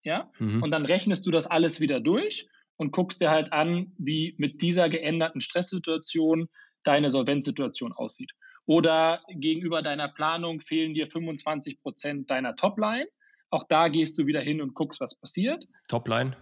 Ja? 0.02 0.30
Mhm. 0.38 0.62
Und 0.62 0.70
dann 0.70 0.86
rechnest 0.86 1.26
du 1.26 1.32
das 1.32 1.48
alles 1.48 1.80
wieder 1.80 1.98
durch 1.98 2.46
und 2.76 2.92
guckst 2.92 3.20
dir 3.20 3.30
halt 3.30 3.52
an, 3.52 3.92
wie 3.98 4.36
mit 4.38 4.62
dieser 4.62 4.88
geänderten 4.88 5.40
Stresssituation 5.40 6.48
deine 6.84 7.10
Solvenzsituation 7.10 7.92
aussieht. 7.92 8.30
Oder 8.66 9.24
gegenüber 9.28 9.82
deiner 9.82 10.06
Planung 10.06 10.60
fehlen 10.60 10.94
dir 10.94 11.08
25 11.08 11.80
Prozent 11.82 12.30
deiner 12.30 12.54
Topline. 12.54 13.08
Auch 13.50 13.64
da 13.68 13.88
gehst 13.88 14.16
du 14.16 14.26
wieder 14.26 14.42
hin 14.42 14.62
und 14.62 14.74
guckst, 14.74 15.00
was 15.00 15.18
passiert. 15.18 15.64
Topline? 15.88 16.36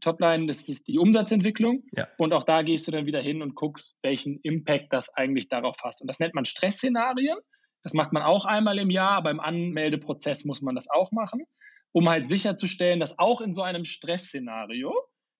Topline, 0.00 0.46
das 0.46 0.68
ist 0.68 0.88
die 0.88 0.98
Umsatzentwicklung. 0.98 1.84
Ja. 1.92 2.08
Und 2.18 2.32
auch 2.32 2.44
da 2.44 2.62
gehst 2.62 2.86
du 2.86 2.92
dann 2.92 3.06
wieder 3.06 3.20
hin 3.20 3.42
und 3.42 3.54
guckst, 3.54 3.98
welchen 4.02 4.40
Impact 4.42 4.92
das 4.92 5.14
eigentlich 5.14 5.48
darauf 5.48 5.76
hat. 5.82 5.94
Und 6.00 6.08
das 6.08 6.18
nennt 6.18 6.34
man 6.34 6.44
Stressszenarien. 6.44 7.38
Das 7.82 7.94
macht 7.94 8.12
man 8.12 8.22
auch 8.22 8.44
einmal 8.44 8.78
im 8.78 8.90
Jahr, 8.90 9.12
aber 9.12 9.30
im 9.30 9.40
Anmeldeprozess 9.40 10.44
muss 10.44 10.60
man 10.60 10.74
das 10.74 10.90
auch 10.90 11.12
machen, 11.12 11.44
um 11.92 12.08
halt 12.08 12.28
sicherzustellen, 12.28 12.98
dass 12.98 13.18
auch 13.18 13.40
in 13.40 13.52
so 13.52 13.62
einem 13.62 13.84
Stressszenario 13.84 14.92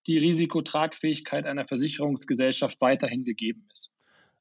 die 0.06 0.18
Risikotragfähigkeit 0.18 1.44
einer 1.44 1.66
Versicherungsgesellschaft 1.66 2.80
weiterhin 2.80 3.24
gegeben 3.24 3.66
ist. 3.72 3.90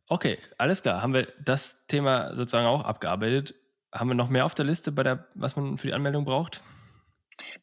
Okay, 0.08 0.38
alles 0.60 0.84
klar. 0.84 1.02
Haben 1.02 1.16
wir 1.16 1.28
das 1.44 1.84
Thema 1.88 2.36
sozusagen 2.36 2.68
auch 2.68 2.84
abgearbeitet? 2.84 3.56
Haben 3.92 4.10
wir 4.10 4.16
noch 4.16 4.30
mehr 4.30 4.46
auf 4.46 4.54
der 4.54 4.66
Liste, 4.66 4.92
bei 4.92 5.02
der, 5.02 5.26
was 5.34 5.56
man 5.56 5.80
für 5.80 5.88
die 5.88 5.94
Anmeldung 5.94 6.26
braucht? 6.26 6.62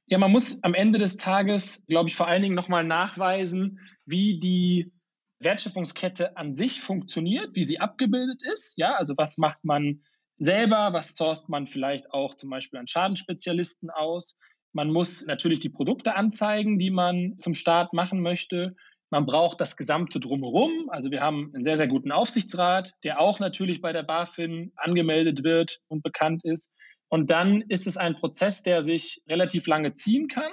Ja, 0.06 0.18
man 0.18 0.30
muss 0.30 0.62
am 0.62 0.74
Ende 0.74 0.98
des 0.98 1.16
Tages, 1.16 1.85
glaube 1.87 2.08
ich, 2.08 2.16
vor 2.16 2.28
allen 2.28 2.42
Dingen 2.42 2.54
nochmal 2.54 2.85
nachweisen, 2.85 3.78
wie 4.04 4.38
die 4.38 4.92
Wertschöpfungskette 5.40 6.37
an 6.37 6.54
sich 6.54 6.80
funktioniert, 6.80 7.54
wie 7.54 7.64
sie 7.64 7.80
abgebildet 7.80 8.40
ist. 8.52 8.74
Ja, 8.76 8.94
also 8.94 9.14
was 9.16 9.38
macht 9.38 9.64
man 9.64 10.02
selber, 10.38 10.92
was 10.92 11.14
sourced 11.14 11.48
man 11.48 11.66
vielleicht 11.66 12.12
auch 12.12 12.37
zum 12.37 12.50
Beispiel 12.50 12.78
an 12.78 12.88
Schadenspezialisten 12.88 13.90
aus. 13.90 14.37
Man 14.72 14.90
muss 14.90 15.24
natürlich 15.26 15.61
die 15.61 15.68
Produkte 15.68 16.14
anzeigen, 16.14 16.78
die 16.78 16.90
man 16.90 17.38
zum 17.38 17.54
Start 17.54 17.92
machen 17.92 18.20
möchte. 18.20 18.74
Man 19.11 19.26
braucht 19.26 19.61
das 19.61 19.76
gesamte 19.76 20.20
Drumherum. 20.20 20.88
Also 20.88 21.11
wir 21.11 21.20
haben 21.20 21.50
einen 21.54 21.62
sehr, 21.62 21.76
sehr 21.76 21.88
guten 21.88 22.12
Aufsichtsrat, 22.12 22.94
der 23.04 23.20
auch 23.20 23.40
natürlich 23.40 23.82
bei 23.82 23.92
der 23.92 24.02
BaFin 24.02 24.72
angemeldet 24.76 25.44
wird 25.44 25.80
und 25.88 26.02
bekannt 26.02 26.44
ist. 26.44 26.72
Und 27.12 27.29
dann 27.29 27.61
ist 27.68 27.87
es 27.87 27.98
ein 27.98 28.14
Prozess, 28.14 28.62
der 28.62 28.81
sich 28.81 29.22
relativ 29.29 29.66
lange 29.66 29.92
ziehen 29.92 30.29
kann 30.29 30.51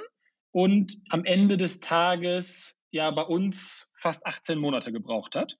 und 0.51 0.97
am 1.07 1.23
Ende 1.23 1.55
des 1.55 1.79
Tages 1.79 2.75
ja 2.91 3.09
bei 3.11 3.21
uns 3.21 3.89
fast 3.95 4.27
18 4.27 4.59
Monate 4.59 4.91
gebraucht 4.91 5.35
hat. 5.35 5.55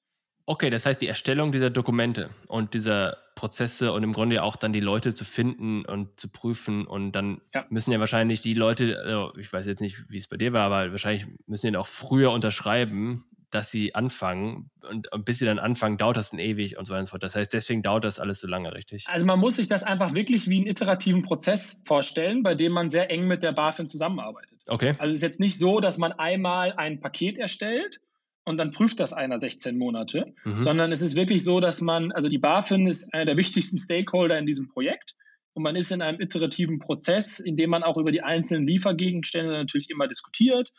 Okay, 0.46 0.70
das 0.70 0.86
heißt, 0.86 1.02
die 1.02 1.08
Erstellung 1.08 1.54
dieser 1.54 1.70
Dokumente 1.70 2.32
und 2.48 2.74
dieser 2.74 3.18
Prozesse 3.36 3.94
und 3.94 4.04
im 4.04 4.12
Grunde 4.12 4.36
ja 4.36 4.42
auch 4.42 4.58
dann 4.58 4.74
die 4.74 4.82
Leute 4.82 5.14
zu 5.14 5.24
finden 5.24 5.86
und 5.86 6.20
zu 6.20 6.28
prüfen 6.28 6.86
und 6.86 7.14
dann 7.14 7.40
ja. 7.54 7.66
müssen 7.70 7.94
ja 7.94 8.00
wahrscheinlich 8.02 8.42
die 8.42 8.54
Leute, 8.54 9.00
also 9.02 9.34
ich 9.38 9.54
weiß 9.54 9.68
jetzt 9.68 9.80
nicht, 9.80 10.10
wie 10.10 10.18
es 10.18 10.28
bei 10.28 10.36
dir 10.36 10.52
war, 10.52 10.64
aber 10.64 10.92
wahrscheinlich 10.92 11.28
müssen 11.48 11.74
ja 11.74 11.80
auch 11.80 11.88
früher 11.88 12.32
unterschreiben, 12.32 13.24
dass 13.52 13.72
sie 13.72 13.96
anfangen 13.96 14.70
und, 14.88 15.08
bis 15.26 15.40
sie 15.40 15.46
dann 15.46 15.60
anfangen, 15.60 15.98
dauert 15.98 16.18
das 16.18 16.32
dann 16.32 16.40
ewig 16.40 16.78
und 16.78 16.86
so 16.86 16.92
weiter 16.92 17.00
und 17.00 17.06
so 17.06 17.12
fort. 17.12 17.24
Das 17.24 17.36
heißt, 17.36 17.52
deswegen 17.52 17.82
dauert 17.82 18.04
das 18.04 18.20
alles 18.20 18.40
so 18.40 18.48
lange, 18.48 18.74
richtig? 18.74 19.06
Also 19.08 19.26
man 19.26 19.40
muss 19.40 19.56
sich 19.56 19.68
das 19.68 19.84
einfach 19.84 20.14
wirklich 20.14 20.50
wie 20.50 20.58
einen 20.58 20.68
iterativen 20.68 21.22
Prozess 21.24 21.82
vorstellen, 21.86 22.44
bei 22.44 22.56
dem 22.56 22.72
man 22.72 22.90
sehr 22.90 23.10
eng 23.10 23.28
mit 23.28 23.44
der 23.44 23.54
BaFin 23.54 23.88
zusammenarbeitet. 23.88 24.60
Okay. 24.68 24.96
Also 25.00 25.08
es 25.08 25.16
ist 25.16 25.24
jetzt 25.24 25.40
nicht 25.40 25.58
so, 25.58 25.80
dass 25.80 25.98
man 25.98 26.12
einmal 26.12 26.74
ein 26.74 27.00
Paket 27.00 27.38
erstellt 27.38 28.00
und 28.46 28.58
dann 28.58 28.72
prüft 28.72 29.00
das 29.00 29.14
einer 29.14 29.40
16 29.40 29.78
Monate, 29.78 30.34
mhm. 30.44 30.62
sondern 30.62 30.92
es 30.92 31.02
ist 31.02 31.16
wirklich 31.16 31.44
so, 31.44 31.60
dass 31.60 31.82
man, 31.82 32.12
also 32.12 32.30
die 32.30 32.38
BaFin 32.38 32.88
ist 32.88 33.14
einer 33.14 33.26
der 33.26 33.38
wichtigsten 33.38 33.78
Stakeholder 33.78 34.38
in 34.38 34.46
diesem 34.46 34.68
Projekt 34.68 35.16
und 35.54 35.64
man 35.64 35.76
ist 35.76 35.92
in 35.92 36.02
einem 36.02 36.22
iterativen 36.22 36.80
Prozess, 36.80 37.40
in 37.40 37.58
dem 37.58 37.72
man 37.72 37.84
auch 37.84 37.98
über 37.98 38.12
die 38.12 38.22
einzelnen 38.22 38.66
Liefergegenstände 38.66 39.52
natürlich 39.52 39.90
immer 39.90 40.08
diskutiert, 40.08 40.70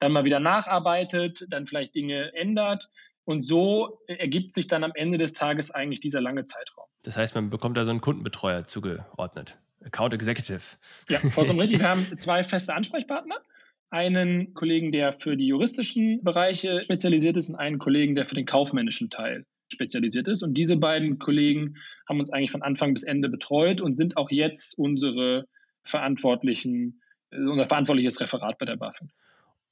dann 0.00 0.12
mal 0.12 0.24
wieder 0.24 0.40
nacharbeitet, 0.40 1.46
dann 1.48 1.66
vielleicht 1.66 1.94
Dinge 1.94 2.34
ändert. 2.34 2.90
Und 3.24 3.44
so 3.44 4.00
ergibt 4.06 4.52
sich 4.52 4.68
dann 4.68 4.84
am 4.84 4.92
Ende 4.94 5.18
des 5.18 5.32
Tages 5.32 5.70
eigentlich 5.70 6.00
dieser 6.00 6.20
lange 6.20 6.44
Zeitraum. 6.44 6.86
Das 7.02 7.16
heißt, 7.16 7.34
man 7.34 7.50
bekommt 7.50 7.76
da 7.76 7.84
so 7.84 7.90
einen 7.90 8.00
Kundenbetreuer 8.00 8.66
zugeordnet. 8.66 9.58
Account 9.84 10.14
Executive. 10.14 10.62
Ja, 11.08 11.18
vollkommen 11.30 11.60
richtig. 11.60 11.80
Wir 11.80 11.88
haben 11.88 12.06
zwei 12.18 12.44
feste 12.44 12.74
Ansprechpartner 12.74 13.36
einen 13.90 14.54
Kollegen, 14.54 14.92
der 14.92 15.12
für 15.12 15.36
die 15.36 15.46
juristischen 15.46 16.22
Bereiche 16.22 16.82
spezialisiert 16.82 17.36
ist 17.36 17.48
und 17.48 17.56
einen 17.56 17.78
Kollegen, 17.78 18.14
der 18.14 18.26
für 18.26 18.34
den 18.34 18.46
kaufmännischen 18.46 19.10
Teil 19.10 19.44
spezialisiert 19.72 20.28
ist. 20.28 20.42
Und 20.42 20.54
diese 20.54 20.76
beiden 20.76 21.18
Kollegen 21.18 21.76
haben 22.08 22.20
uns 22.20 22.30
eigentlich 22.30 22.50
von 22.50 22.62
Anfang 22.62 22.94
bis 22.94 23.02
Ende 23.02 23.28
betreut 23.28 23.80
und 23.80 23.96
sind 23.96 24.16
auch 24.16 24.30
jetzt 24.30 24.78
unsere 24.78 25.46
verantwortlichen, 25.84 27.00
unser 27.30 27.66
verantwortliches 27.66 28.20
Referat 28.20 28.58
bei 28.58 28.66
der 28.66 28.76
BaFin. 28.76 29.10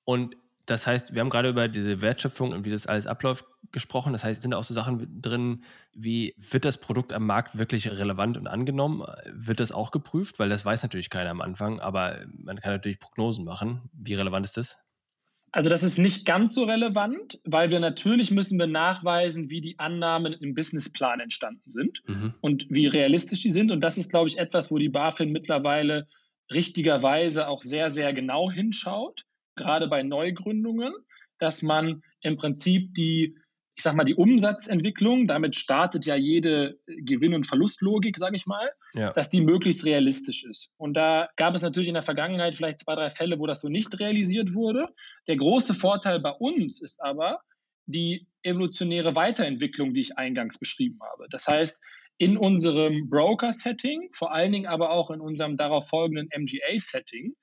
Und 0.05 0.37
das 0.67 0.87
heißt, 0.87 1.15
wir 1.15 1.21
haben 1.21 1.31
gerade 1.31 1.51
über 1.51 1.69
diese 1.69 2.01
Wertschöpfung 2.01 2.53
und 2.53 2.65
wie 2.65 2.71
das 2.71 2.87
alles 2.87 3.07
abläuft 3.07 3.45
gesprochen. 3.71 4.13
Das 4.13 4.25
heißt, 4.25 4.41
sind 4.41 4.53
da 4.53 4.57
auch 4.57 4.65
so 4.65 4.73
Sachen 4.73 5.21
drin, 5.21 5.63
wie 5.93 6.35
wird 6.39 6.65
das 6.65 6.79
Produkt 6.79 7.13
am 7.13 7.27
Markt 7.27 7.59
wirklich 7.59 7.91
relevant 7.91 8.39
und 8.39 8.47
angenommen? 8.47 9.05
Wird 9.31 9.61
das 9.61 9.73
auch 9.73 9.91
geprüft? 9.91 10.39
Weil 10.39 10.49
das 10.49 10.65
weiß 10.65 10.83
natürlich 10.83 11.11
keiner 11.11 11.31
am 11.31 11.43
Anfang, 11.43 11.81
aber 11.81 12.25
man 12.33 12.61
kann 12.61 12.73
natürlich 12.73 12.99
Prognosen 12.99 13.45
machen. 13.45 13.83
Wie 13.93 14.15
relevant 14.15 14.47
ist 14.47 14.57
das? 14.57 14.79
Also 15.53 15.69
das 15.69 15.85
ist 15.85 15.99
nicht 15.99 16.27
ganz 16.27 16.55
so 16.55 16.65
relevant, 16.65 17.39
weil 17.45 17.71
wir 17.71 17.79
natürlich 17.79 18.33
müssen 18.33 18.59
wir 18.59 18.67
nachweisen, 18.67 19.51
wie 19.51 19.61
die 19.61 19.79
Annahmen 19.79 20.33
im 20.33 20.55
Businessplan 20.55 21.21
entstanden 21.21 21.71
sind 21.71 22.03
mhm. 22.09 22.35
und 22.41 22.67
wie 22.71 22.89
realistisch 22.89 23.43
die 23.43 23.53
sind. 23.53 23.71
Und 23.71 23.81
das 23.81 23.97
ist, 23.97 24.11
glaube 24.11 24.29
ich, 24.29 24.39
etwas, 24.39 24.73
wo 24.73 24.79
die 24.79 24.89
BaFin 24.89 25.31
mittlerweile 25.31 26.09
richtigerweise 26.53 27.47
auch 27.47 27.63
sehr, 27.63 27.91
sehr 27.91 28.13
genau 28.13 28.51
hinschaut 28.51 29.27
gerade 29.57 29.89
bei 29.89 30.03
Neugründungen, 30.03 30.93
dass 31.39 31.63
man 31.63 32.03
im 32.23 32.37
Prinzip 32.37 32.95
die, 32.95 33.37
ich 33.77 33.83
sag 33.83 33.95
mal, 33.95 34.05
die 34.05 34.15
Umsatzentwicklung, 34.15 35.27
damit 35.27 35.57
startet 35.57 36.07
ja 36.07 36.15
jede 36.15 36.79
Gewinn- 36.87 37.35
und 37.35 37.47
Verlustlogik, 37.47 38.17
sage 38.19 38.37
ich 38.37 38.47
mal, 38.47 38.71
ja. 38.95 39.13
dass 39.13 39.31
die 39.31 39.41
möglichst 39.41 39.85
realistisch 39.85 40.45
ist. 40.45 40.73
Und 40.77 40.95
da 40.95 41.29
gab 41.37 41.55
es 41.55 41.63
natürlich 41.63 41.89
in 41.89 41.95
der 41.95 42.03
Vergangenheit 42.03 42.55
vielleicht 42.55 42.81
zwei, 42.81 42.95
drei 42.95 43.11
Fälle, 43.11 43.39
wo 43.39 43.47
das 43.47 43.61
so 43.61 43.69
nicht 43.69 43.99
realisiert 43.99 44.55
wurde. 44.55 44.89
Der 45.27 45.37
große 45.37 45.75
Vorteil 45.75 46.21
bei 46.21 46.31
uns 46.31 46.81
ist 46.81 47.03
aber 47.03 47.41
die 47.87 48.27
evolutionäre 48.43 49.15
Weiterentwicklung, 49.15 49.93
die 49.95 50.01
ich 50.01 50.17
eingangs 50.17 50.59
beschrieben 50.59 50.99
habe. 51.03 51.27
Das 51.31 51.47
heißt, 51.47 51.79
in 52.19 52.37
unserem 52.37 53.09
Broker-Setting, 53.11 54.11
vor 54.13 54.33
allen 54.33 54.53
Dingen 54.53 54.67
aber 54.67 54.91
auch 54.91 55.11
in 55.11 55.21
unserem 55.21 55.57
darauf 55.57 55.89
folgenden 55.89 56.29
MGA-Setting, 56.29 57.35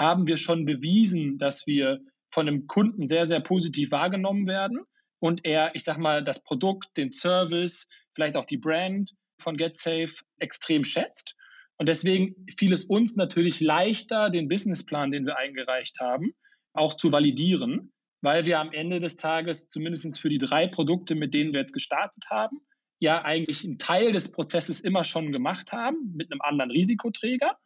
haben 0.00 0.26
wir 0.26 0.38
schon 0.38 0.64
bewiesen, 0.64 1.38
dass 1.38 1.66
wir 1.66 2.00
von 2.32 2.48
einem 2.48 2.66
Kunden 2.66 3.06
sehr, 3.06 3.26
sehr 3.26 3.40
positiv 3.40 3.90
wahrgenommen 3.90 4.46
werden 4.46 4.80
und 5.20 5.44
er, 5.44 5.74
ich 5.74 5.84
sag 5.84 5.98
mal, 5.98 6.24
das 6.24 6.42
Produkt, 6.42 6.96
den 6.96 7.12
Service, 7.12 7.88
vielleicht 8.14 8.36
auch 8.36 8.46
die 8.46 8.56
Brand 8.56 9.12
von 9.38 9.56
GetSafe 9.56 10.14
extrem 10.38 10.84
schätzt. 10.84 11.36
Und 11.76 11.88
deswegen 11.88 12.34
fiel 12.58 12.72
es 12.72 12.84
uns 12.84 13.16
natürlich 13.16 13.60
leichter, 13.60 14.30
den 14.30 14.48
Businessplan, 14.48 15.12
den 15.12 15.26
wir 15.26 15.38
eingereicht 15.38 15.98
haben, 16.00 16.32
auch 16.72 16.94
zu 16.94 17.12
validieren, 17.12 17.92
weil 18.22 18.44
wir 18.44 18.58
am 18.60 18.72
Ende 18.72 19.00
des 19.00 19.16
Tages 19.16 19.68
zumindest 19.68 20.20
für 20.20 20.28
die 20.28 20.38
drei 20.38 20.66
Produkte, 20.66 21.14
mit 21.14 21.32
denen 21.32 21.52
wir 21.52 21.60
jetzt 21.60 21.72
gestartet 21.72 22.24
haben, 22.28 22.58
ja 22.98 23.22
eigentlich 23.22 23.64
einen 23.64 23.78
Teil 23.78 24.12
des 24.12 24.30
Prozesses 24.30 24.80
immer 24.80 25.04
schon 25.04 25.32
gemacht 25.32 25.72
haben 25.72 26.12
mit 26.14 26.30
einem 26.30 26.42
anderen 26.42 26.70
Risikoträger. 26.70 27.56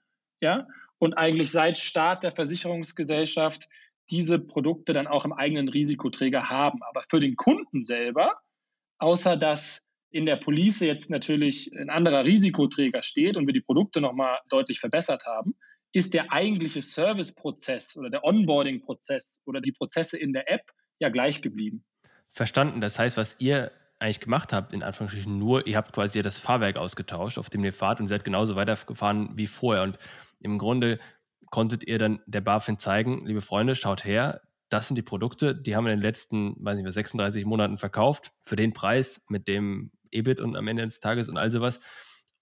Ja, 0.40 0.66
und 1.04 1.14
eigentlich 1.14 1.50
seit 1.50 1.76
Start 1.76 2.22
der 2.22 2.32
Versicherungsgesellschaft 2.32 3.68
diese 4.10 4.38
Produkte 4.38 4.92
dann 4.92 5.06
auch 5.06 5.24
im 5.24 5.32
eigenen 5.32 5.68
Risikoträger 5.68 6.48
haben. 6.48 6.82
Aber 6.82 7.02
für 7.08 7.20
den 7.20 7.36
Kunden 7.36 7.82
selber, 7.82 8.40
außer 8.98 9.36
dass 9.36 9.86
in 10.10 10.26
der 10.26 10.36
Police 10.36 10.80
jetzt 10.80 11.10
natürlich 11.10 11.70
ein 11.76 11.90
anderer 11.90 12.24
Risikoträger 12.24 13.02
steht 13.02 13.36
und 13.36 13.46
wir 13.46 13.52
die 13.52 13.60
Produkte 13.60 14.00
nochmal 14.00 14.38
deutlich 14.48 14.80
verbessert 14.80 15.24
haben, 15.26 15.54
ist 15.92 16.14
der 16.14 16.32
eigentliche 16.32 16.80
Serviceprozess 16.80 17.96
oder 17.96 18.10
der 18.10 18.24
Onboarding-Prozess 18.24 19.42
oder 19.44 19.60
die 19.60 19.72
Prozesse 19.72 20.18
in 20.18 20.32
der 20.32 20.50
App 20.50 20.62
ja 21.00 21.08
gleich 21.08 21.42
geblieben. 21.42 21.84
Verstanden. 22.30 22.80
Das 22.80 22.98
heißt, 22.98 23.16
was 23.16 23.36
ihr 23.38 23.70
eigentlich 24.04 24.20
gemacht 24.20 24.52
habt, 24.52 24.72
in 24.72 24.82
Anführungsstrichen 24.82 25.38
nur, 25.38 25.66
ihr 25.66 25.76
habt 25.76 25.92
quasi 25.92 26.20
das 26.22 26.38
Fahrwerk 26.38 26.76
ausgetauscht, 26.76 27.38
auf 27.38 27.50
dem 27.50 27.64
ihr 27.64 27.72
fahrt 27.72 28.00
und 28.00 28.06
seid 28.06 28.24
genauso 28.24 28.54
weitergefahren 28.54 29.30
wie 29.34 29.46
vorher. 29.46 29.82
Und 29.82 29.98
im 30.40 30.58
Grunde 30.58 30.98
konntet 31.50 31.86
ihr 31.86 31.98
dann 31.98 32.20
der 32.26 32.42
BaFin 32.42 32.78
zeigen, 32.78 33.26
liebe 33.26 33.40
Freunde, 33.40 33.74
schaut 33.74 34.04
her, 34.04 34.42
das 34.68 34.88
sind 34.88 34.96
die 34.96 35.02
Produkte, 35.02 35.54
die 35.54 35.74
haben 35.74 35.84
wir 35.84 35.92
in 35.92 36.00
den 36.00 36.06
letzten, 36.06 36.54
weiß 36.64 36.76
nicht 36.76 36.84
mehr, 36.84 36.92
36 36.92 37.44
Monaten 37.44 37.78
verkauft, 37.78 38.32
für 38.42 38.56
den 38.56 38.72
Preis, 38.72 39.22
mit 39.28 39.48
dem 39.48 39.90
EBIT 40.10 40.40
und 40.40 40.56
am 40.56 40.68
Ende 40.68 40.84
des 40.84 41.00
Tages 41.00 41.28
und 41.28 41.38
all 41.38 41.50
sowas. 41.50 41.80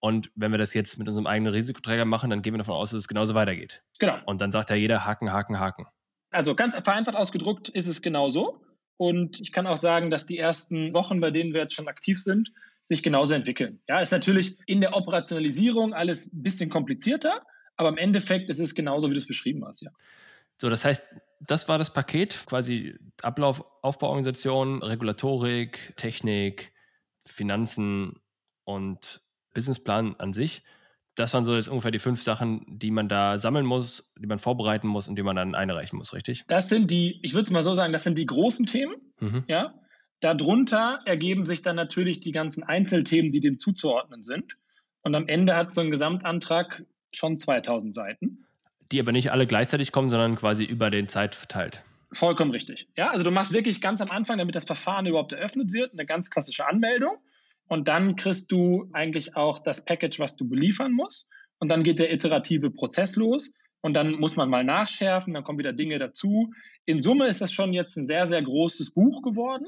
Und 0.00 0.32
wenn 0.34 0.50
wir 0.50 0.58
das 0.58 0.74
jetzt 0.74 0.98
mit 0.98 1.06
unserem 1.06 1.26
eigenen 1.26 1.52
Risikoträger 1.52 2.04
machen, 2.04 2.30
dann 2.30 2.42
gehen 2.42 2.54
wir 2.54 2.58
davon 2.58 2.74
aus, 2.74 2.90
dass 2.90 2.98
es 2.98 3.08
genauso 3.08 3.34
weitergeht. 3.34 3.82
Genau. 4.00 4.18
Und 4.26 4.40
dann 4.40 4.50
sagt 4.50 4.70
ja 4.70 4.76
jeder 4.76 5.04
Haken, 5.04 5.32
Haken, 5.32 5.60
Haken. 5.60 5.86
Also 6.30 6.56
ganz 6.56 6.74
vereinfacht 6.74 7.16
ausgedruckt 7.16 7.68
ist 7.68 7.86
es 7.86 8.02
genau 8.02 8.30
so. 8.30 8.64
Und 9.02 9.40
ich 9.40 9.50
kann 9.50 9.66
auch 9.66 9.78
sagen, 9.78 10.12
dass 10.12 10.26
die 10.26 10.38
ersten 10.38 10.94
Wochen, 10.94 11.20
bei 11.20 11.32
denen 11.32 11.54
wir 11.54 11.62
jetzt 11.62 11.74
schon 11.74 11.88
aktiv 11.88 12.22
sind, 12.22 12.52
sich 12.84 13.02
genauso 13.02 13.34
entwickeln. 13.34 13.80
Ja, 13.88 14.00
ist 14.00 14.12
natürlich 14.12 14.56
in 14.66 14.80
der 14.80 14.94
Operationalisierung 14.94 15.92
alles 15.92 16.32
ein 16.32 16.44
bisschen 16.44 16.70
komplizierter, 16.70 17.42
aber 17.76 17.88
im 17.88 17.98
Endeffekt 17.98 18.48
ist 18.48 18.60
es 18.60 18.76
genauso, 18.76 19.08
wie 19.10 19.14
du 19.14 19.18
es 19.18 19.26
beschrieben 19.26 19.64
hast, 19.66 19.82
ja. 19.82 19.90
So, 20.60 20.70
das 20.70 20.84
heißt, 20.84 21.02
das 21.40 21.68
war 21.68 21.78
das 21.78 21.92
Paket, 21.92 22.46
quasi 22.46 22.94
Ablauf, 23.22 23.64
Aufbauorganisation, 23.82 24.84
Regulatorik, 24.84 25.94
Technik, 25.96 26.72
Finanzen 27.26 28.20
und 28.62 29.20
Businessplan 29.52 30.14
an 30.20 30.32
sich. 30.32 30.62
Das 31.14 31.34
waren 31.34 31.44
so 31.44 31.54
jetzt 31.54 31.68
ungefähr 31.68 31.90
die 31.90 31.98
fünf 31.98 32.22
Sachen, 32.22 32.64
die 32.66 32.90
man 32.90 33.08
da 33.08 33.36
sammeln 33.36 33.66
muss, 33.66 34.12
die 34.18 34.26
man 34.26 34.38
vorbereiten 34.38 34.88
muss 34.88 35.08
und 35.08 35.16
die 35.16 35.22
man 35.22 35.36
dann 35.36 35.54
einreichen 35.54 35.98
muss, 35.98 36.14
richtig? 36.14 36.44
Das 36.48 36.68
sind 36.68 36.90
die, 36.90 37.20
ich 37.22 37.34
würde 37.34 37.42
es 37.42 37.50
mal 37.50 37.62
so 37.62 37.74
sagen, 37.74 37.92
das 37.92 38.04
sind 38.04 38.16
die 38.16 38.26
großen 38.26 38.66
Themen. 38.66 38.94
Mhm. 39.20 39.44
Ja. 39.46 39.74
Darunter 40.20 41.00
ergeben 41.04 41.44
sich 41.44 41.62
dann 41.62 41.76
natürlich 41.76 42.20
die 42.20 42.32
ganzen 42.32 42.62
Einzelthemen, 42.62 43.32
die 43.32 43.40
dem 43.40 43.58
zuzuordnen 43.58 44.22
sind. 44.22 44.56
Und 45.02 45.14
am 45.14 45.28
Ende 45.28 45.56
hat 45.56 45.72
so 45.72 45.80
ein 45.80 45.90
Gesamtantrag 45.90 46.84
schon 47.12 47.36
2000 47.36 47.94
Seiten. 47.94 48.46
Die 48.92 49.00
aber 49.00 49.12
nicht 49.12 49.32
alle 49.32 49.46
gleichzeitig 49.46 49.92
kommen, 49.92 50.08
sondern 50.08 50.36
quasi 50.36 50.64
über 50.64 50.90
den 50.90 51.08
Zeit 51.08 51.34
verteilt. 51.34 51.82
Vollkommen 52.12 52.50
richtig. 52.50 52.88
Ja, 52.96 53.10
also 53.10 53.24
du 53.24 53.30
machst 53.30 53.52
wirklich 53.52 53.80
ganz 53.80 54.00
am 54.00 54.10
Anfang, 54.10 54.38
damit 54.38 54.54
das 54.54 54.64
Verfahren 54.64 55.06
überhaupt 55.06 55.32
eröffnet 55.32 55.72
wird, 55.72 55.92
eine 55.92 56.06
ganz 56.06 56.30
klassische 56.30 56.66
Anmeldung. 56.66 57.16
Und 57.72 57.88
dann 57.88 58.16
kriegst 58.16 58.52
du 58.52 58.88
eigentlich 58.92 59.34
auch 59.34 59.58
das 59.58 59.84
Package, 59.84 60.18
was 60.18 60.36
du 60.36 60.48
beliefern 60.48 60.92
musst. 60.92 61.30
Und 61.58 61.70
dann 61.70 61.84
geht 61.84 61.98
der 61.98 62.12
iterative 62.12 62.70
Prozess 62.70 63.16
los. 63.16 63.50
Und 63.80 63.94
dann 63.94 64.12
muss 64.12 64.36
man 64.36 64.50
mal 64.50 64.62
nachschärfen, 64.62 65.32
dann 65.34 65.42
kommen 65.42 65.58
wieder 65.58 65.72
Dinge 65.72 65.98
dazu. 65.98 66.52
In 66.84 67.02
Summe 67.02 67.26
ist 67.26 67.40
das 67.40 67.52
schon 67.52 67.72
jetzt 67.72 67.96
ein 67.96 68.06
sehr, 68.06 68.26
sehr 68.28 68.42
großes 68.42 68.92
Buch 68.92 69.22
geworden 69.22 69.66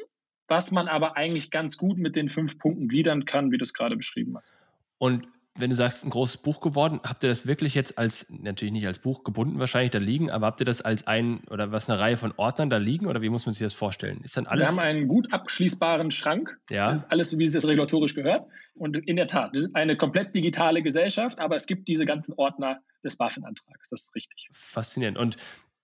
was 0.49 0.71
man 0.71 0.89
aber 0.89 1.17
eigentlich 1.17 1.51
ganz 1.51 1.77
gut 1.77 1.99
mit 1.99 2.17
den 2.17 2.29
fünf 2.29 2.59
Punkten 2.59 2.89
gliedern 2.89 3.25
kann, 3.25 3.51
wie 3.51 3.59
du 3.59 3.63
es 3.63 3.73
gerade 3.73 3.97
beschrieben 3.97 4.37
hast. 4.37 4.53
Und 4.99 5.27
wenn 5.57 5.71
du 5.71 5.77
sagst, 5.77 6.05
ein 6.05 6.11
großes 6.11 6.39
Buch 6.39 6.61
geworden, 6.61 7.01
habt 7.05 7.23
ihr 7.23 7.31
das 7.31 7.47
wirklich 7.47 7.75
jetzt 7.75 7.97
als, 7.97 8.27
natürlich 8.29 8.73
nicht 8.73 8.87
als 8.89 8.99
Buch 8.99 9.23
gebunden 9.23 9.61
wahrscheinlich 9.61 9.93
da 9.93 9.99
liegen, 9.99 10.29
aber 10.31 10.47
habt 10.47 10.61
ihr 10.61 10.67
das 10.67 10.83
als 10.83 11.07
ein 11.07 11.45
oder 11.49 11.71
was 11.71 11.89
eine 11.89 12.01
Reihe 12.01 12.17
von 12.17 12.35
Ordnern 12.37 12.71
da 12.71 12.79
liegen 12.79 13.07
oder 13.07 13.23
wie 13.23 13.29
muss 13.29 13.47
man 13.47 13.53
sich 13.53 13.63
das 13.63 13.73
vorstellen? 13.73 14.21
Ist 14.25 14.37
dann 14.37 14.47
alles? 14.47 14.65
Wir 14.65 14.69
haben 14.69 14.81
einen 14.81 15.07
gut 15.07 15.33
abschließbaren 15.33 16.11
Schrank, 16.11 16.59
ja. 16.71 17.05
alles 17.09 17.31
so 17.31 17.39
wie 17.39 17.45
es 17.45 17.55
jetzt 17.55 17.67
regulatorisch 17.67 18.15
gehört. 18.15 18.47
Und 18.75 18.97
in 18.97 19.15
der 19.15 19.29
Tat, 19.29 19.55
das 19.55 19.67
ist 19.67 19.77
eine 19.77 19.97
komplett 19.97 20.35
digitale 20.35 20.83
Gesellschaft, 20.83 21.39
aber 21.39 21.55
es 21.55 21.67
gibt 21.67 21.87
diese 21.87 22.05
ganzen 22.05 22.35
Ordner 22.37 22.81
des 23.05 23.17
BaFin-Antrags, 23.17 23.89
das 23.91 24.03
ist 24.03 24.15
richtig. 24.17 24.49
Faszinierend. 24.53 25.19
Und 25.19 25.37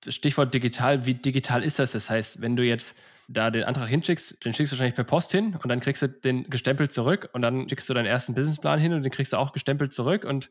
Stichwort 0.09 0.52
digital, 0.52 1.06
wie 1.06 1.14
digital 1.14 1.62
ist 1.62 1.78
das? 1.78 1.92
Das 1.92 2.11
heißt, 2.11 2.40
wenn 2.40 2.56
du 2.56 2.64
jetzt 2.64 2.96
da 3.33 3.51
den 3.51 3.62
Antrag 3.62 3.88
hinschickst, 3.88 4.45
den 4.45 4.53
schickst 4.53 4.73
du 4.73 4.75
wahrscheinlich 4.75 4.97
per 4.97 5.05
Post 5.05 5.31
hin 5.31 5.57
und 5.62 5.69
dann 5.69 5.81
kriegst 5.81 6.03
du 6.03 6.09
den 6.09 6.51
gestempelt 6.51 6.93
zurück 6.93 7.31
und 7.33 7.43
dann 7.43 7.69
schickst 7.69 7.88
du 7.88 7.95
deinen 7.95 8.07
ersten 8.07 8.35
Businessplan 8.35 8.81
hin 8.81 8.93
und 8.93 9.05
den 9.05 9.12
kriegst 9.12 9.33
du 9.33 9.37
auch 9.37 9.53
gestempelt 9.53 9.93
zurück 9.93 10.25
und 10.25 10.51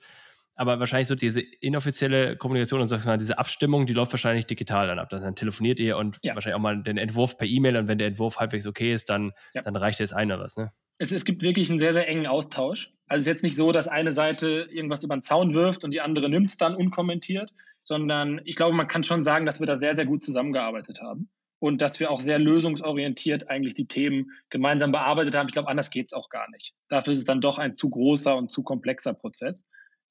aber 0.55 0.79
wahrscheinlich 0.79 1.07
so 1.07 1.15
diese 1.15 1.39
inoffizielle 1.39 2.35
Kommunikation 2.35 2.81
und 2.81 2.87
so, 2.89 2.97
diese 3.15 3.37
Abstimmung, 3.37 3.85
die 3.85 3.93
läuft 3.93 4.11
wahrscheinlich 4.11 4.45
digital 4.45 4.87
dann 4.87 4.99
ab. 4.99 5.07
Dann 5.09 5.33
telefoniert 5.33 5.79
ihr 5.79 5.95
und 5.95 6.19
ja. 6.21 6.35
wahrscheinlich 6.35 6.57
auch 6.57 6.61
mal 6.61 6.83
den 6.83 6.97
Entwurf 6.97 7.37
per 7.37 7.47
E-Mail 7.47 7.77
und 7.77 7.87
wenn 7.87 7.97
der 7.97 8.07
Entwurf 8.07 8.39
halbwegs 8.39 8.67
okay 8.67 8.93
ist, 8.93 9.09
dann, 9.09 9.31
ja. 9.53 9.61
dann 9.61 9.77
reicht 9.77 10.01
es 10.01 10.11
ein 10.11 10.29
oder 10.29 10.41
was, 10.41 10.57
ne? 10.57 10.71
Es, 10.97 11.13
es, 11.13 11.23
gibt 11.23 11.41
wirklich 11.43 11.69
einen 11.69 11.79
sehr, 11.79 11.93
sehr 11.93 12.09
engen 12.09 12.27
Austausch. 12.27 12.91
Also 13.07 13.21
es 13.21 13.21
ist 13.21 13.27
jetzt 13.27 13.43
nicht 13.43 13.55
so, 13.55 13.71
dass 13.71 13.87
eine 13.87 14.11
Seite 14.11 14.67
irgendwas 14.69 15.01
über 15.01 15.15
den 15.15 15.23
Zaun 15.23 15.53
wirft 15.53 15.85
und 15.85 15.91
die 15.91 16.01
andere 16.01 16.27
nimmt 16.27 16.49
es 16.49 16.57
dann 16.57 16.75
unkommentiert, 16.75 17.51
sondern 17.83 18.41
ich 18.43 18.57
glaube, 18.57 18.75
man 18.75 18.89
kann 18.89 19.03
schon 19.03 19.23
sagen, 19.23 19.45
dass 19.45 19.61
wir 19.61 19.67
da 19.67 19.77
sehr, 19.77 19.95
sehr 19.95 20.05
gut 20.05 20.21
zusammengearbeitet 20.21 21.01
haben 21.01 21.29
und 21.59 21.81
dass 21.81 21.99
wir 21.99 22.09
auch 22.09 22.21
sehr 22.21 22.39
lösungsorientiert 22.39 23.49
eigentlich 23.49 23.73
die 23.73 23.87
Themen 23.87 24.31
gemeinsam 24.49 24.91
bearbeitet 24.91 25.35
haben. 25.35 25.47
Ich 25.47 25.53
glaube, 25.53 25.69
anders 25.69 25.91
geht 25.91 26.07
es 26.07 26.13
auch 26.13 26.29
gar 26.29 26.49
nicht. 26.51 26.73
Dafür 26.87 27.11
ist 27.11 27.19
es 27.19 27.25
dann 27.25 27.41
doch 27.41 27.57
ein 27.57 27.73
zu 27.73 27.89
großer 27.89 28.35
und 28.35 28.49
zu 28.49 28.63
komplexer 28.63 29.13
Prozess. 29.13 29.65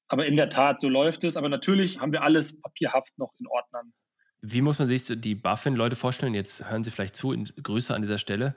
Aber 0.07 0.25
in 0.25 0.35
der 0.35 0.49
Tat, 0.49 0.79
so 0.79 0.89
läuft 0.89 1.23
es. 1.23 1.37
Aber 1.37 1.49
natürlich 1.49 1.99
haben 1.99 2.11
wir 2.11 2.23
alles 2.23 2.59
papierhaft 2.61 3.17
noch 3.17 3.33
in 3.39 3.47
Ordnern. 3.47 3.93
Wie 4.41 4.61
muss 4.61 4.79
man 4.79 4.87
sich 4.87 5.03
die 5.07 5.35
Buffin-Leute 5.35 5.95
vorstellen? 5.95 6.33
Jetzt 6.33 6.69
hören 6.69 6.83
Sie 6.83 6.91
vielleicht 6.91 7.15
zu, 7.15 7.35
Grüße 7.61 7.93
an 7.93 8.01
dieser 8.01 8.17
Stelle 8.17 8.55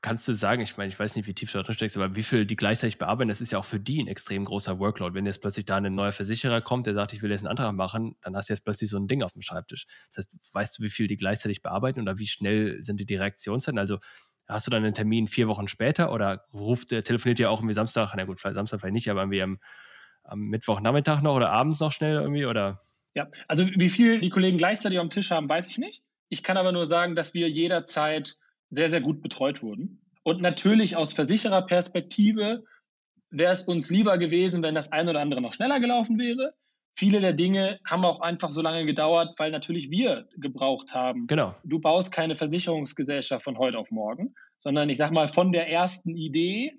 kannst 0.00 0.28
du 0.28 0.32
sagen, 0.32 0.62
ich 0.62 0.76
meine, 0.76 0.90
ich 0.90 0.98
weiß 0.98 1.16
nicht, 1.16 1.26
wie 1.26 1.34
tief 1.34 1.50
du 1.50 1.58
da 1.58 1.64
drin 1.64 1.74
steckst, 1.74 1.96
aber 1.96 2.14
wie 2.14 2.22
viel 2.22 2.46
die 2.46 2.54
gleichzeitig 2.54 2.98
bearbeiten, 2.98 3.28
das 3.28 3.40
ist 3.40 3.50
ja 3.50 3.58
auch 3.58 3.64
für 3.64 3.80
die 3.80 4.00
ein 4.00 4.06
extrem 4.06 4.44
großer 4.44 4.78
Workload. 4.78 5.14
Wenn 5.14 5.26
jetzt 5.26 5.40
plötzlich 5.40 5.66
da 5.66 5.76
ein 5.76 5.94
neuer 5.94 6.12
Versicherer 6.12 6.60
kommt, 6.60 6.86
der 6.86 6.94
sagt, 6.94 7.12
ich 7.12 7.22
will 7.22 7.30
jetzt 7.30 7.40
einen 7.40 7.50
Antrag 7.50 7.74
machen, 7.74 8.16
dann 8.22 8.36
hast 8.36 8.48
du 8.48 8.52
jetzt 8.52 8.64
plötzlich 8.64 8.90
so 8.90 8.96
ein 8.96 9.08
Ding 9.08 9.22
auf 9.22 9.32
dem 9.32 9.42
Schreibtisch. 9.42 9.86
Das 10.08 10.18
heißt, 10.18 10.36
weißt 10.52 10.78
du, 10.78 10.82
wie 10.84 10.88
viel 10.88 11.08
die 11.08 11.16
gleichzeitig 11.16 11.62
bearbeiten 11.62 12.00
oder 12.00 12.18
wie 12.18 12.28
schnell 12.28 12.82
sind 12.82 13.00
die, 13.00 13.16
Reaktionszeiten? 13.16 13.78
Also 13.78 13.98
hast 14.46 14.66
du 14.66 14.70
dann 14.70 14.84
einen 14.84 14.94
Termin 14.94 15.26
vier 15.26 15.48
Wochen 15.48 15.66
später 15.66 16.12
oder 16.12 16.44
ruft, 16.54 16.92
der 16.92 17.02
telefoniert 17.02 17.40
ja 17.40 17.48
auch 17.48 17.58
irgendwie 17.58 17.74
Samstag, 17.74 18.14
na 18.16 18.24
gut, 18.24 18.38
Samstag 18.38 18.80
vielleicht 18.80 18.94
nicht, 18.94 19.10
aber 19.10 19.22
irgendwie 19.22 19.42
am, 19.42 19.58
am 20.22 20.40
Mittwochnachmittag 20.40 21.22
noch 21.22 21.34
oder 21.34 21.50
abends 21.50 21.80
noch 21.80 21.90
schnell 21.90 22.16
irgendwie 22.16 22.46
oder? 22.46 22.80
Ja, 23.14 23.28
also 23.48 23.66
wie 23.66 23.88
viel 23.88 24.20
die 24.20 24.30
Kollegen 24.30 24.58
gleichzeitig 24.58 25.00
am 25.00 25.10
Tisch 25.10 25.32
haben, 25.32 25.48
weiß 25.48 25.66
ich 25.68 25.78
nicht. 25.78 26.02
Ich 26.28 26.44
kann 26.44 26.56
aber 26.56 26.70
nur 26.70 26.86
sagen, 26.86 27.16
dass 27.16 27.34
wir 27.34 27.50
jederzeit 27.50 28.36
sehr, 28.70 28.90
sehr 28.90 29.00
gut 29.00 29.22
betreut 29.22 29.62
wurden. 29.62 30.00
Und 30.22 30.40
natürlich 30.40 30.96
aus 30.96 31.12
Versichererperspektive 31.12 32.64
wäre 33.30 33.52
es 33.52 33.62
uns 33.62 33.90
lieber 33.90 34.18
gewesen, 34.18 34.62
wenn 34.62 34.74
das 34.74 34.92
ein 34.92 35.08
oder 35.08 35.20
andere 35.20 35.40
noch 35.40 35.54
schneller 35.54 35.80
gelaufen 35.80 36.18
wäre. 36.18 36.54
Viele 36.94 37.20
der 37.20 37.32
Dinge 37.32 37.78
haben 37.86 38.04
auch 38.04 38.20
einfach 38.20 38.50
so 38.50 38.60
lange 38.60 38.84
gedauert, 38.84 39.34
weil 39.38 39.52
natürlich 39.52 39.90
wir 39.90 40.26
gebraucht 40.36 40.92
haben. 40.94 41.26
Genau. 41.28 41.54
Du 41.64 41.78
baust 41.78 42.12
keine 42.12 42.34
Versicherungsgesellschaft 42.34 43.44
von 43.44 43.58
heute 43.58 43.78
auf 43.78 43.90
morgen, 43.90 44.34
sondern 44.58 44.88
ich 44.90 44.98
sage 44.98 45.14
mal 45.14 45.28
von 45.28 45.52
der 45.52 45.70
ersten 45.70 46.16
Idee 46.16 46.78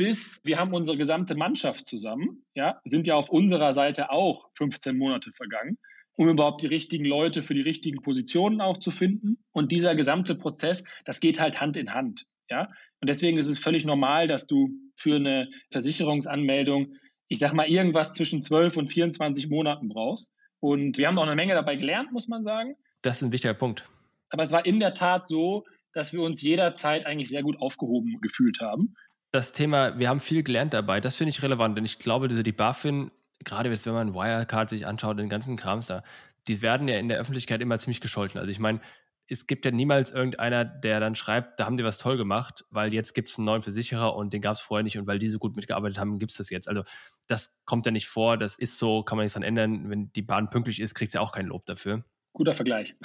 bis 0.00 0.40
wir 0.44 0.58
haben 0.58 0.72
unsere 0.72 0.96
gesamte 0.96 1.34
Mannschaft 1.34 1.86
zusammen, 1.86 2.42
ja, 2.54 2.80
sind 2.84 3.06
ja 3.06 3.16
auf 3.16 3.28
unserer 3.28 3.74
Seite 3.74 4.10
auch 4.10 4.48
15 4.54 4.96
Monate 4.96 5.30
vergangen 5.32 5.76
um 6.16 6.28
überhaupt 6.28 6.62
die 6.62 6.66
richtigen 6.66 7.04
Leute 7.04 7.42
für 7.42 7.54
die 7.54 7.60
richtigen 7.60 8.02
Positionen 8.02 8.60
auch 8.60 8.78
zu 8.78 8.90
finden. 8.90 9.38
Und 9.52 9.72
dieser 9.72 9.94
gesamte 9.94 10.34
Prozess, 10.34 10.84
das 11.04 11.20
geht 11.20 11.40
halt 11.40 11.60
Hand 11.60 11.76
in 11.76 11.94
Hand. 11.94 12.26
Ja? 12.48 12.68
Und 13.00 13.08
deswegen 13.08 13.38
ist 13.38 13.46
es 13.46 13.58
völlig 13.58 13.84
normal, 13.84 14.28
dass 14.28 14.46
du 14.46 14.70
für 14.96 15.16
eine 15.16 15.48
Versicherungsanmeldung, 15.70 16.94
ich 17.28 17.38
sag 17.38 17.54
mal, 17.54 17.68
irgendwas 17.68 18.12
zwischen 18.14 18.42
12 18.42 18.76
und 18.76 18.92
24 18.92 19.48
Monaten 19.48 19.88
brauchst. 19.88 20.34
Und 20.60 20.98
wir 20.98 21.06
haben 21.06 21.18
auch 21.18 21.26
eine 21.26 21.36
Menge 21.36 21.54
dabei 21.54 21.76
gelernt, 21.76 22.12
muss 22.12 22.28
man 22.28 22.42
sagen. 22.42 22.76
Das 23.02 23.16
ist 23.16 23.22
ein 23.22 23.32
wichtiger 23.32 23.54
Punkt. 23.54 23.88
Aber 24.28 24.42
es 24.42 24.52
war 24.52 24.66
in 24.66 24.78
der 24.78 24.94
Tat 24.94 25.26
so, 25.26 25.64
dass 25.94 26.12
wir 26.12 26.22
uns 26.22 26.42
jederzeit 26.42 27.06
eigentlich 27.06 27.30
sehr 27.30 27.42
gut 27.42 27.60
aufgehoben 27.60 28.20
gefühlt 28.20 28.60
haben. 28.60 28.94
Das 29.32 29.52
Thema, 29.52 29.98
wir 29.98 30.08
haben 30.08 30.20
viel 30.20 30.42
gelernt 30.42 30.74
dabei, 30.74 31.00
das 31.00 31.16
finde 31.16 31.30
ich 31.30 31.42
relevant, 31.42 31.76
denn 31.76 31.84
ich 31.84 31.98
glaube, 31.98 32.28
diese 32.28 32.42
die 32.42 32.52
BaFin 32.52 33.10
gerade 33.44 33.70
jetzt, 33.70 33.86
wenn 33.86 33.94
man 33.94 34.14
Wirecard 34.14 34.68
sich 34.68 34.86
anschaut, 34.86 35.18
den 35.18 35.28
ganzen 35.28 35.56
Krams 35.56 35.86
da, 35.86 36.02
die 36.48 36.62
werden 36.62 36.88
ja 36.88 36.98
in 36.98 37.08
der 37.08 37.18
Öffentlichkeit 37.18 37.60
immer 37.60 37.78
ziemlich 37.78 38.00
gescholten. 38.00 38.38
Also 38.38 38.50
ich 38.50 38.58
meine, 38.58 38.80
es 39.28 39.46
gibt 39.46 39.64
ja 39.64 39.70
niemals 39.70 40.10
irgendeiner, 40.10 40.64
der 40.64 40.98
dann 40.98 41.14
schreibt, 41.14 41.60
da 41.60 41.66
haben 41.66 41.76
die 41.76 41.84
was 41.84 41.98
toll 41.98 42.16
gemacht, 42.16 42.64
weil 42.70 42.92
jetzt 42.92 43.14
gibt 43.14 43.30
es 43.30 43.38
einen 43.38 43.44
neuen 43.44 43.62
Versicherer 43.62 44.16
und 44.16 44.32
den 44.32 44.42
gab 44.42 44.54
es 44.54 44.60
vorher 44.60 44.82
nicht 44.82 44.98
und 44.98 45.06
weil 45.06 45.20
die 45.20 45.28
so 45.28 45.38
gut 45.38 45.54
mitgearbeitet 45.54 45.98
haben, 45.98 46.18
gibt 46.18 46.32
es 46.32 46.38
das 46.38 46.50
jetzt. 46.50 46.68
Also 46.68 46.82
das 47.28 47.56
kommt 47.64 47.86
ja 47.86 47.92
nicht 47.92 48.08
vor, 48.08 48.36
das 48.36 48.58
ist 48.58 48.78
so, 48.78 49.04
kann 49.04 49.16
man 49.16 49.24
nichts 49.24 49.34
dran 49.34 49.44
ändern. 49.44 49.88
Wenn 49.88 50.12
die 50.12 50.22
Bahn 50.22 50.50
pünktlich 50.50 50.80
ist, 50.80 50.94
kriegt 50.94 51.12
sie 51.12 51.20
auch 51.20 51.30
kein 51.30 51.46
Lob 51.46 51.64
dafür. 51.66 52.04
Guter 52.32 52.54
Vergleich. 52.54 52.96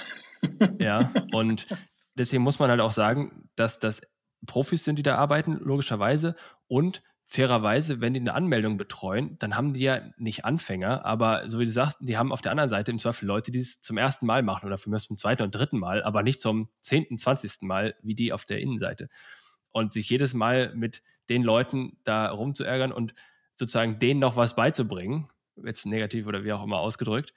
ja, 0.80 1.12
und 1.32 1.68
deswegen 2.16 2.42
muss 2.42 2.58
man 2.58 2.70
halt 2.70 2.80
auch 2.80 2.92
sagen, 2.92 3.48
dass 3.54 3.78
das 3.78 4.02
Profis 4.46 4.84
sind, 4.84 4.98
die 4.98 5.04
da 5.04 5.16
arbeiten, 5.16 5.52
logischerweise. 5.52 6.34
Und 6.66 7.02
fairerweise, 7.26 8.00
wenn 8.00 8.14
die 8.14 8.20
eine 8.20 8.34
Anmeldung 8.34 8.76
betreuen, 8.76 9.36
dann 9.40 9.56
haben 9.56 9.74
die 9.74 9.80
ja 9.80 10.00
nicht 10.16 10.44
Anfänger, 10.44 11.04
aber 11.04 11.48
so 11.48 11.58
wie 11.58 11.64
du 11.64 11.70
sagst, 11.70 11.98
die 12.00 12.16
haben 12.16 12.32
auf 12.32 12.40
der 12.40 12.52
anderen 12.52 12.70
Seite 12.70 12.92
im 12.92 13.00
Zweifel 13.00 13.26
Leute, 13.26 13.50
die 13.50 13.58
es 13.58 13.80
zum 13.80 13.98
ersten 13.98 14.26
Mal 14.26 14.42
machen 14.42 14.66
oder 14.66 14.78
für 14.78 14.90
mich 14.90 15.02
zum 15.02 15.16
zweiten 15.16 15.42
und 15.42 15.54
dritten 15.54 15.78
Mal, 15.78 16.04
aber 16.04 16.22
nicht 16.22 16.40
zum 16.40 16.68
zehnten, 16.80 17.18
zwanzigsten 17.18 17.66
Mal 17.66 17.96
wie 18.00 18.14
die 18.14 18.32
auf 18.32 18.44
der 18.44 18.60
Innenseite. 18.60 19.08
Und 19.72 19.92
sich 19.92 20.08
jedes 20.08 20.34
Mal 20.34 20.72
mit 20.74 21.02
den 21.28 21.42
Leuten 21.42 21.98
da 22.04 22.30
rumzuärgern 22.30 22.92
und 22.92 23.12
sozusagen 23.54 23.98
denen 23.98 24.20
noch 24.20 24.36
was 24.36 24.54
beizubringen, 24.54 25.28
jetzt 25.64 25.84
negativ 25.84 26.26
oder 26.26 26.44
wie 26.44 26.52
auch 26.52 26.62
immer 26.62 26.78
ausgedrückt, 26.78 27.34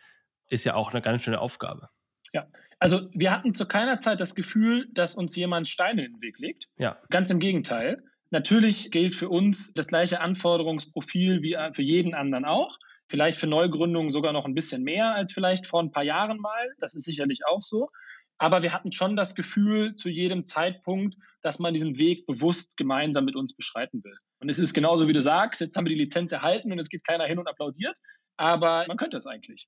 ist 0.50 0.66
ja 0.66 0.76
auch 0.76 0.92
eine 0.92 1.02
ganz 1.02 1.24
schöne 1.24 1.40
Aufgabe. 1.40 1.90
Ja, 2.32 2.46
also 2.78 3.10
wir 3.14 3.32
hatten 3.32 3.56
zu 3.56 3.68
keiner 3.68 4.00
Zeit 4.00 4.20
das 4.20 4.36
Gefühl, 4.36 4.88
dass 4.94 5.16
uns 5.16 5.36
jemand 5.36 5.68
Steine 5.68 6.06
in 6.06 6.14
den 6.14 6.22
Weg 6.22 6.38
legt. 6.38 6.68
Ja. 6.78 7.02
Ganz 7.10 7.32
im 7.32 7.40
Gegenteil. 7.40 8.04
Natürlich 8.32 8.92
gilt 8.92 9.16
für 9.16 9.30
uns 9.30 9.74
das 9.74 9.88
gleiche 9.88 10.22
Anforderungsprofil 10.22 11.42
wie 11.42 11.58
für 11.74 11.82
jeden 11.82 12.14
anderen 12.14 12.46
auch. 12.46 12.78
Vielleicht 13.08 13.40
für 13.40 13.48
Neugründungen 13.48 14.12
sogar 14.12 14.34
noch 14.34 14.46
ein 14.46 14.54
bisschen 14.54 14.84
mehr 14.84 15.16
als 15.16 15.34
vielleicht 15.34 15.66
vor 15.66 15.82
ein 15.82 15.92
paar 15.92 16.04
Jahren 16.04 16.38
mal. 16.40 16.70
Das 16.78 16.94
ist 16.94 17.06
sicherlich 17.06 17.40
auch 17.48 17.62
so. 17.62 17.90
Aber 18.38 18.62
wir 18.62 18.72
hatten 18.72 18.92
schon 18.92 19.16
das 19.16 19.34
Gefühl 19.34 19.96
zu 19.96 20.10
jedem 20.10 20.46
Zeitpunkt, 20.46 21.18
dass 21.42 21.60
man 21.60 21.74
diesen 21.74 21.98
Weg 21.98 22.28
bewusst 22.28 22.78
gemeinsam 22.78 23.26
mit 23.26 23.36
uns 23.36 23.56
beschreiten 23.56 24.04
will. 24.04 24.16
Und 24.42 24.50
es 24.50 24.60
ist 24.60 24.74
genauso, 24.74 25.08
wie 25.08 25.14
du 25.14 25.22
sagst, 25.22 25.60
jetzt 25.60 25.76
haben 25.76 25.86
wir 25.86 25.94
die 25.94 26.00
Lizenz 26.00 26.32
erhalten 26.32 26.72
und 26.72 26.80
es 26.80 26.90
geht 26.90 27.06
keiner 27.06 27.26
hin 27.26 27.40
und 27.40 27.48
applaudiert. 27.48 27.96
Aber 28.38 28.86
man 28.88 28.96
könnte 28.96 29.18
es 29.18 29.28
eigentlich. 29.28 29.68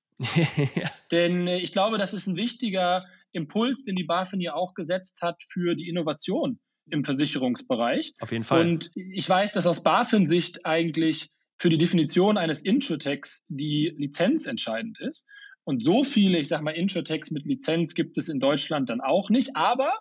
ja. 0.76 0.90
Denn 1.10 1.46
äh, 1.46 1.58
ich 1.58 1.72
glaube, 1.72 1.98
das 1.98 2.14
ist 2.14 2.26
ein 2.26 2.36
wichtiger 2.36 3.04
Impuls, 3.32 3.84
den 3.84 3.96
die 3.96 4.04
BaFin 4.04 4.40
ja 4.40 4.54
auch 4.54 4.72
gesetzt 4.72 5.20
hat 5.20 5.42
für 5.50 5.74
die 5.74 5.88
Innovation 5.88 6.58
im 6.90 7.04
Versicherungsbereich. 7.04 8.14
Auf 8.20 8.32
jeden 8.32 8.44
Fall. 8.44 8.60
Und 8.60 8.90
ich 8.94 9.28
weiß, 9.28 9.52
dass 9.52 9.66
aus 9.66 9.82
BaFin-Sicht 9.82 10.66
eigentlich 10.66 11.30
für 11.58 11.68
die 11.68 11.78
Definition 11.78 12.38
eines 12.38 12.62
Introtex 12.62 13.44
die 13.48 13.94
Lizenz 13.96 14.46
entscheidend 14.46 14.98
ist. 15.00 15.26
Und 15.64 15.84
so 15.84 16.02
viele, 16.02 16.38
ich 16.38 16.48
sage 16.48 16.64
mal, 16.64 16.72
Introtex 16.72 17.30
mit 17.30 17.44
Lizenz 17.44 17.94
gibt 17.94 18.18
es 18.18 18.28
in 18.28 18.40
Deutschland 18.40 18.90
dann 18.90 19.00
auch 19.00 19.30
nicht, 19.30 19.54
aber 19.54 19.92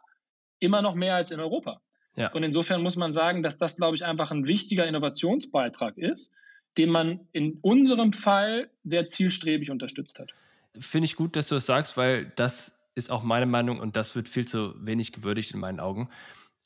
immer 0.60 0.82
noch 0.82 0.96
mehr 0.96 1.16
als 1.16 1.32
in 1.32 1.40
Europa. 1.40 1.82
Ja. 2.16 2.32
Und 2.32 2.44
insofern 2.44 2.82
muss 2.82 2.96
man 2.96 3.14
sagen, 3.14 3.44
dass 3.44 3.58
das, 3.58 3.78
glaube 3.78 3.96
ich, 3.96 4.04
einfach 4.04 4.32
ein 4.32 4.46
wichtiger 4.46 4.88
Innovationsbeitrag 4.88 5.98
ist, 5.98 6.32
den 6.78 6.90
man 6.90 7.28
in 7.32 7.60
unserem 7.62 8.14
Fall 8.14 8.70
sehr 8.84 9.08
zielstrebig 9.08 9.70
unterstützt 9.72 10.20
hat. 10.20 10.32
Finde 10.80 11.06
ich 11.06 11.16
gut, 11.16 11.36
dass 11.36 11.48
du 11.48 11.56
das 11.56 11.66
sagst, 11.66 11.98
weil 11.98 12.32
das 12.36 12.80
ist 12.96 13.10
auch 13.12 13.24
meine 13.24 13.46
Meinung 13.46 13.80
und 13.80 13.96
das 13.96 14.16
wird 14.16 14.30
viel 14.30 14.48
zu 14.48 14.74
wenig 14.86 15.12
gewürdigt 15.12 15.54
in 15.54 15.60
meinen 15.60 15.80
Augen. 15.80 16.10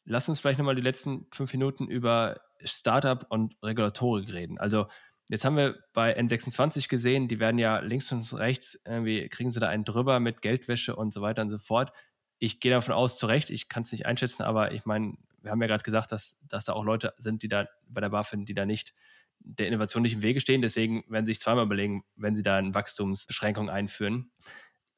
Lass 0.06 0.30
uns 0.30 0.40
vielleicht 0.40 0.60
nochmal 0.60 0.76
die 0.76 0.82
letzten 0.82 1.28
fünf 1.32 1.52
Minuten 1.54 1.88
über 1.88 2.40
Startup 2.64 3.26
und 3.30 3.56
Regulatorik 3.62 4.32
reden. 4.32 4.58
Also 4.58 4.88
Jetzt 5.28 5.44
haben 5.44 5.58
wir 5.58 5.80
bei 5.94 6.18
N26 6.20 6.88
gesehen, 6.88 7.28
die 7.28 7.40
werden 7.40 7.58
ja 7.58 7.80
links 7.80 8.12
und 8.12 8.32
rechts, 8.36 8.80
irgendwie 8.86 9.28
kriegen 9.28 9.50
sie 9.50 9.60
da 9.60 9.68
einen 9.68 9.84
drüber 9.84 10.20
mit 10.20 10.42
Geldwäsche 10.44 10.96
und 10.96 11.14
so 11.14 11.22
weiter 11.22 11.42
und 11.42 11.50
so 11.50 11.58
fort. 11.58 11.92
Ich 12.38 12.60
gehe 12.60 12.72
davon 12.72 12.94
aus, 12.94 13.18
zu 13.18 13.26
Recht, 13.26 13.50
ich 13.50 13.68
kann 13.68 13.82
es 13.82 13.92
nicht 13.92 14.06
einschätzen, 14.06 14.44
aber 14.44 14.74
ich 14.74 14.86
meine, 14.86 15.16
wir 15.42 15.52
haben 15.52 15.62
ja 15.62 15.68
gerade 15.68 15.84
gesagt, 15.84 16.12
dass, 16.12 16.38
dass 16.48 16.66
da 16.66 16.74
auch 16.74 16.84
Leute 16.84 17.14
sind, 17.18 17.42
die 17.42 17.48
da 17.48 17.68
bei 17.88 18.02
der 18.02 18.10
BaFin, 18.10 18.46
die 18.46 18.54
da 18.54 18.66
nicht 18.66 18.94
der 19.40 19.68
Innovation 19.68 20.04
nicht 20.04 20.14
im 20.14 20.22
Wege 20.22 20.40
stehen. 20.40 20.62
Deswegen 20.62 21.04
werden 21.08 21.26
sie 21.26 21.34
sich 21.34 21.42
zweimal 21.42 21.66
überlegen, 21.66 22.04
wenn 22.16 22.36
sie 22.36 22.44
da 22.44 22.58
eine 22.58 22.74
Wachstumsbeschränkung 22.74 23.70
einführen. 23.70 24.32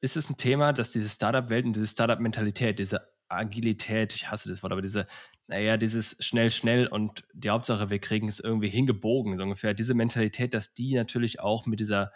Ist 0.00 0.16
es 0.16 0.28
ein 0.28 0.36
Thema, 0.36 0.72
dass 0.72 0.90
diese 0.90 1.08
Startup-Welt 1.08 1.64
und 1.64 1.74
diese 1.74 1.86
Startup-Mentalität, 1.86 2.78
diese 2.78 3.08
Agilität, 3.28 4.14
ich 4.14 4.30
hasse 4.30 4.48
das 4.48 4.62
Wort, 4.62 4.72
aber 4.72 4.82
diese 4.82 5.06
naja, 5.48 5.78
dieses 5.78 6.16
schnell, 6.20 6.50
schnell 6.50 6.86
und 6.86 7.24
die 7.32 7.48
Hauptsache, 7.48 7.88
wir 7.88 7.98
kriegen 7.98 8.28
es 8.28 8.38
irgendwie 8.38 8.68
hingebogen, 8.68 9.36
so 9.36 9.42
ungefähr. 9.42 9.72
Diese 9.72 9.94
Mentalität, 9.94 10.52
dass 10.52 10.74
die 10.74 10.94
natürlich 10.94 11.40
auch 11.40 11.64
mit 11.64 11.80
dieser 11.80 12.12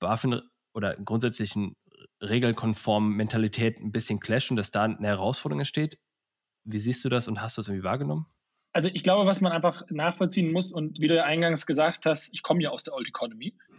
BaFin 0.00 0.40
oder 0.74 0.96
grundsätzlichen 0.96 1.76
regelkonformen 2.20 3.14
Mentalität 3.16 3.78
ein 3.78 3.92
bisschen 3.92 4.18
clashen, 4.18 4.56
dass 4.56 4.72
da 4.72 4.82
eine 4.82 5.06
Herausforderung 5.06 5.60
entsteht. 5.60 5.98
Wie 6.64 6.78
siehst 6.78 7.04
du 7.04 7.08
das 7.08 7.28
und 7.28 7.40
hast 7.40 7.56
du 7.56 7.60
es 7.60 7.68
irgendwie 7.68 7.84
wahrgenommen? 7.84 8.26
Also 8.72 8.88
ich 8.92 9.04
glaube, 9.04 9.26
was 9.26 9.40
man 9.40 9.52
einfach 9.52 9.84
nachvollziehen 9.90 10.50
muss 10.50 10.72
und 10.72 10.98
wie 10.98 11.06
du 11.06 11.14
ja 11.14 11.24
eingangs 11.24 11.66
gesagt 11.66 12.04
hast, 12.04 12.30
ich 12.32 12.42
komme 12.42 12.62
ja 12.62 12.70
aus 12.70 12.82
der 12.82 12.94
Old 12.94 13.06
Economy. 13.06 13.56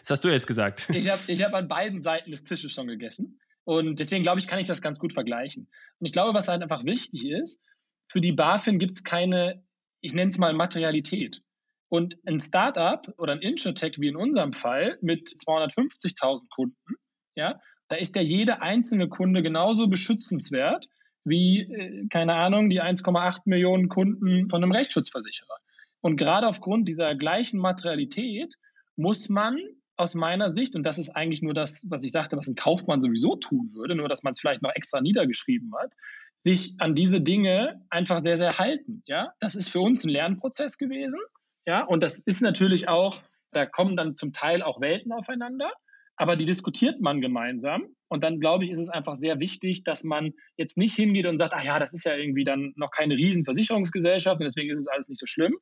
das 0.00 0.10
hast 0.10 0.24
du 0.24 0.28
jetzt 0.28 0.46
gesagt. 0.46 0.88
Ich 0.90 1.10
habe 1.10 1.20
ich 1.26 1.42
hab 1.42 1.52
an 1.52 1.68
beiden 1.68 2.00
Seiten 2.00 2.30
des 2.30 2.44
Tisches 2.44 2.72
schon 2.72 2.86
gegessen 2.86 3.40
und 3.64 4.00
deswegen 4.00 4.22
glaube 4.22 4.40
ich, 4.40 4.46
kann 4.46 4.58
ich 4.58 4.66
das 4.66 4.82
ganz 4.82 4.98
gut 4.98 5.12
vergleichen. 5.12 5.68
Und 5.98 6.06
ich 6.06 6.12
glaube, 6.12 6.34
was 6.34 6.48
halt 6.48 6.62
einfach 6.62 6.84
wichtig 6.84 7.26
ist, 7.26 7.62
für 8.08 8.20
die 8.20 8.32
BaFin 8.32 8.78
gibt 8.78 8.96
es 8.96 9.04
keine, 9.04 9.62
ich 10.00 10.14
nenne 10.14 10.30
es 10.30 10.38
mal 10.38 10.52
Materialität. 10.52 11.42
Und 11.88 12.16
ein 12.26 12.40
Startup 12.40 13.06
oder 13.18 13.32
ein 13.32 13.42
Insurtech 13.42 13.98
wie 13.98 14.08
in 14.08 14.16
unserem 14.16 14.52
Fall 14.52 14.98
mit 15.00 15.28
250.000 15.28 16.48
Kunden, 16.54 16.94
ja, 17.34 17.60
da 17.88 17.96
ist 17.96 18.14
ja 18.14 18.22
jede 18.22 18.62
einzelne 18.62 19.08
Kunde 19.08 19.42
genauso 19.42 19.88
beschützenswert 19.88 20.86
wie, 21.24 21.60
äh, 21.60 22.06
keine 22.08 22.34
Ahnung, 22.34 22.70
die 22.70 22.80
1,8 22.80 23.42
Millionen 23.44 23.88
Kunden 23.88 24.48
von 24.48 24.62
einem 24.62 24.72
Rechtsschutzversicherer. 24.72 25.58
Und 26.00 26.16
gerade 26.16 26.46
aufgrund 26.46 26.88
dieser 26.88 27.14
gleichen 27.14 27.58
Materialität 27.58 28.54
muss 28.96 29.28
man 29.28 29.58
aus 30.00 30.14
meiner 30.14 30.50
Sicht, 30.50 30.74
und 30.74 30.82
das 30.82 30.98
ist 30.98 31.10
eigentlich 31.10 31.42
nur 31.42 31.52
das, 31.52 31.86
was 31.88 32.04
ich 32.04 32.10
sagte, 32.10 32.36
was 32.36 32.48
ein 32.48 32.54
Kaufmann 32.54 33.02
sowieso 33.02 33.36
tun 33.36 33.70
würde, 33.74 33.94
nur 33.94 34.08
dass 34.08 34.22
man 34.22 34.32
es 34.32 34.40
vielleicht 34.40 34.62
noch 34.62 34.74
extra 34.74 35.00
niedergeschrieben 35.00 35.72
hat, 35.78 35.92
sich 36.38 36.74
an 36.78 36.94
diese 36.94 37.20
Dinge 37.20 37.84
einfach 37.90 38.18
sehr, 38.18 38.38
sehr 38.38 38.58
halten. 38.58 39.02
Ja, 39.06 39.34
das 39.40 39.54
ist 39.56 39.68
für 39.68 39.80
uns 39.80 40.04
ein 40.04 40.08
Lernprozess 40.08 40.78
gewesen. 40.78 41.20
Ja, 41.66 41.84
und 41.84 42.02
das 42.02 42.18
ist 42.18 42.40
natürlich 42.40 42.88
auch, 42.88 43.20
da 43.52 43.66
kommen 43.66 43.94
dann 43.94 44.16
zum 44.16 44.32
Teil 44.32 44.62
auch 44.62 44.80
Welten 44.80 45.12
aufeinander, 45.12 45.70
aber 46.16 46.36
die 46.36 46.46
diskutiert 46.46 47.00
man 47.00 47.20
gemeinsam. 47.20 47.84
Und 48.08 48.24
dann 48.24 48.40
glaube 48.40 48.64
ich, 48.64 48.70
ist 48.70 48.78
es 48.78 48.88
einfach 48.88 49.16
sehr 49.16 49.38
wichtig, 49.38 49.84
dass 49.84 50.02
man 50.02 50.32
jetzt 50.56 50.78
nicht 50.78 50.94
hingeht 50.94 51.26
und 51.26 51.36
sagt, 51.36 51.52
ach 51.54 51.62
ja, 51.62 51.78
das 51.78 51.92
ist 51.92 52.04
ja 52.04 52.16
irgendwie 52.16 52.44
dann 52.44 52.72
noch 52.76 52.90
keine 52.90 53.16
Riesenversicherungsgesellschaft 53.16 54.40
und 54.40 54.46
deswegen 54.46 54.70
ist 54.70 54.80
es 54.80 54.88
alles 54.88 55.08
nicht 55.08 55.20
so 55.20 55.26
schlimm. 55.26 55.56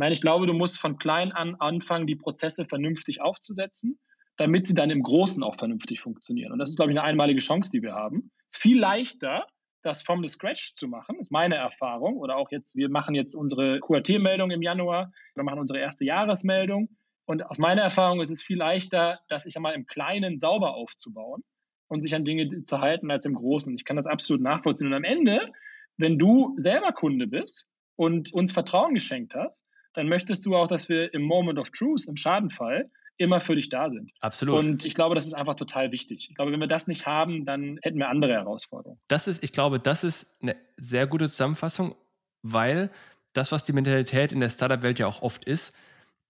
Nein, 0.00 0.12
ich 0.12 0.22
glaube, 0.22 0.46
du 0.46 0.54
musst 0.54 0.80
von 0.80 0.96
klein 0.96 1.30
an 1.30 1.56
anfangen, 1.56 2.06
die 2.06 2.16
Prozesse 2.16 2.64
vernünftig 2.64 3.20
aufzusetzen, 3.20 3.98
damit 4.38 4.66
sie 4.66 4.72
dann 4.72 4.88
im 4.88 5.02
Großen 5.02 5.42
auch 5.42 5.56
vernünftig 5.56 6.00
funktionieren. 6.00 6.52
Und 6.52 6.58
das 6.58 6.70
ist, 6.70 6.76
glaube 6.76 6.90
ich, 6.90 6.98
eine 6.98 7.06
einmalige 7.06 7.40
Chance, 7.40 7.70
die 7.70 7.82
wir 7.82 7.92
haben. 7.92 8.30
Es 8.48 8.56
ist 8.56 8.62
viel 8.62 8.78
leichter, 8.78 9.46
das 9.82 10.02
from 10.02 10.22
the 10.22 10.28
scratch 10.28 10.74
zu 10.74 10.88
machen, 10.88 11.20
ist 11.20 11.30
meine 11.30 11.56
Erfahrung. 11.56 12.16
Oder 12.16 12.36
auch 12.36 12.50
jetzt, 12.50 12.76
wir 12.76 12.88
machen 12.88 13.14
jetzt 13.14 13.34
unsere 13.34 13.78
QRT-Meldung 13.80 14.50
im 14.50 14.62
Januar 14.62 15.12
oder 15.34 15.44
machen 15.44 15.58
unsere 15.58 15.80
erste 15.80 16.06
Jahresmeldung. 16.06 16.88
Und 17.26 17.44
aus 17.44 17.58
meiner 17.58 17.82
Erfahrung 17.82 18.22
ist 18.22 18.30
es 18.30 18.42
viel 18.42 18.56
leichter, 18.56 19.20
das 19.28 19.44
ich 19.44 19.54
einmal 19.56 19.74
im 19.74 19.84
Kleinen 19.84 20.38
sauber 20.38 20.76
aufzubauen 20.76 21.44
und 21.88 22.00
sich 22.00 22.14
an 22.14 22.24
Dinge 22.24 22.64
zu 22.64 22.80
halten 22.80 23.10
als 23.10 23.26
im 23.26 23.34
Großen. 23.34 23.74
Ich 23.74 23.84
kann 23.84 23.96
das 23.96 24.06
absolut 24.06 24.40
nachvollziehen. 24.40 24.86
Und 24.86 24.94
am 24.94 25.04
Ende, 25.04 25.52
wenn 25.98 26.18
du 26.18 26.54
selber 26.56 26.92
Kunde 26.92 27.26
bist 27.26 27.68
und 27.96 28.32
uns 28.32 28.50
Vertrauen 28.50 28.94
geschenkt 28.94 29.34
hast, 29.34 29.66
dann 29.94 30.08
möchtest 30.08 30.46
du 30.46 30.56
auch, 30.56 30.66
dass 30.66 30.88
wir 30.88 31.12
im 31.14 31.22
Moment 31.22 31.58
of 31.58 31.70
Truth, 31.70 32.06
im 32.06 32.16
Schadenfall, 32.16 32.90
immer 33.20 33.40
für 33.40 33.54
dich 33.54 33.68
da 33.68 33.90
sind. 33.90 34.10
Absolut. 34.20 34.64
Und 34.64 34.86
ich 34.86 34.94
glaube, 34.94 35.14
das 35.14 35.26
ist 35.26 35.34
einfach 35.34 35.54
total 35.54 35.92
wichtig. 35.92 36.28
Ich 36.30 36.36
glaube, 36.36 36.52
wenn 36.52 36.60
wir 36.60 36.66
das 36.66 36.86
nicht 36.86 37.06
haben, 37.06 37.44
dann 37.44 37.78
hätten 37.82 37.98
wir 37.98 38.08
andere 38.08 38.32
Herausforderungen. 38.32 38.98
Das 39.08 39.28
ist, 39.28 39.44
ich 39.44 39.52
glaube, 39.52 39.78
das 39.78 40.04
ist 40.04 40.38
eine 40.40 40.56
sehr 40.78 41.06
gute 41.06 41.28
Zusammenfassung, 41.28 41.94
weil 42.42 42.90
das, 43.34 43.52
was 43.52 43.62
die 43.62 43.74
Mentalität 43.74 44.32
in 44.32 44.40
der 44.40 44.48
Startup-Welt 44.48 44.98
ja 44.98 45.06
auch 45.06 45.20
oft 45.20 45.44
ist, 45.44 45.74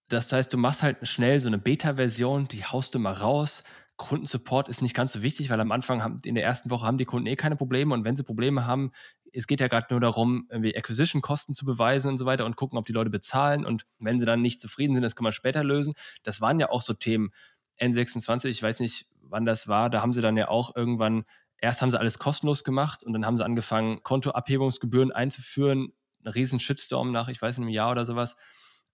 das 0.09 0.33
heißt, 0.33 0.51
du 0.51 0.57
machst 0.57 0.83
halt 0.83 1.07
schnell 1.07 1.39
so 1.39 1.47
eine 1.47 1.57
Beta-Version, 1.57 2.49
die 2.49 2.65
haust 2.65 2.93
du 2.93 2.99
mal 2.99 3.13
raus. 3.13 3.63
Kundensupport 3.95 4.67
ist 4.67 4.81
nicht 4.81 4.93
ganz 4.93 5.13
so 5.13 5.23
wichtig, 5.23 5.49
weil 5.49 5.61
am 5.61 5.71
Anfang 5.71 6.03
haben, 6.03 6.21
in 6.25 6.35
der 6.35 6.43
ersten 6.43 6.69
Woche 6.69 6.85
haben 6.85 6.97
die 6.97 7.05
Kunden 7.05 7.27
eh 7.27 7.37
keine 7.37 7.55
Probleme 7.55 7.93
und 7.93 8.03
wenn 8.03 8.17
sie 8.17 8.23
Probleme 8.23 8.67
haben, 8.67 8.91
es 9.33 9.47
geht 9.47 9.61
ja 9.61 9.67
gerade 9.67 9.87
nur 9.89 9.99
darum, 9.99 10.47
irgendwie 10.49 10.75
Acquisition-Kosten 10.75 11.53
zu 11.53 11.65
beweisen 11.65 12.09
und 12.09 12.17
so 12.17 12.25
weiter 12.25 12.45
und 12.45 12.55
gucken, 12.55 12.77
ob 12.77 12.85
die 12.85 12.93
Leute 12.93 13.09
bezahlen. 13.09 13.65
Und 13.65 13.85
wenn 13.99 14.19
sie 14.19 14.25
dann 14.25 14.41
nicht 14.41 14.59
zufrieden 14.59 14.93
sind, 14.93 15.03
das 15.03 15.15
kann 15.15 15.23
man 15.23 15.33
später 15.33 15.63
lösen. 15.63 15.93
Das 16.23 16.41
waren 16.41 16.59
ja 16.59 16.69
auch 16.69 16.81
so 16.81 16.93
Themen. 16.93 17.31
N26, 17.79 18.47
ich 18.47 18.61
weiß 18.61 18.79
nicht, 18.79 19.05
wann 19.21 19.45
das 19.45 19.67
war, 19.67 19.89
da 19.89 20.01
haben 20.01 20.13
sie 20.13 20.21
dann 20.21 20.37
ja 20.37 20.49
auch 20.49 20.75
irgendwann, 20.75 21.23
erst 21.57 21.81
haben 21.81 21.89
sie 21.89 21.99
alles 21.99 22.19
kostenlos 22.19 22.63
gemacht 22.63 23.03
und 23.03 23.13
dann 23.13 23.25
haben 23.25 23.37
sie 23.37 23.45
angefangen, 23.45 24.03
Kontoabhebungsgebühren 24.03 25.11
einzuführen. 25.11 25.93
Ein 26.23 26.31
riesen 26.31 26.59
Shitstorm 26.59 27.11
nach, 27.11 27.29
ich 27.29 27.41
weiß 27.41 27.57
nicht, 27.57 27.65
einem 27.65 27.73
Jahr 27.73 27.91
oder 27.91 28.05
sowas. 28.05 28.35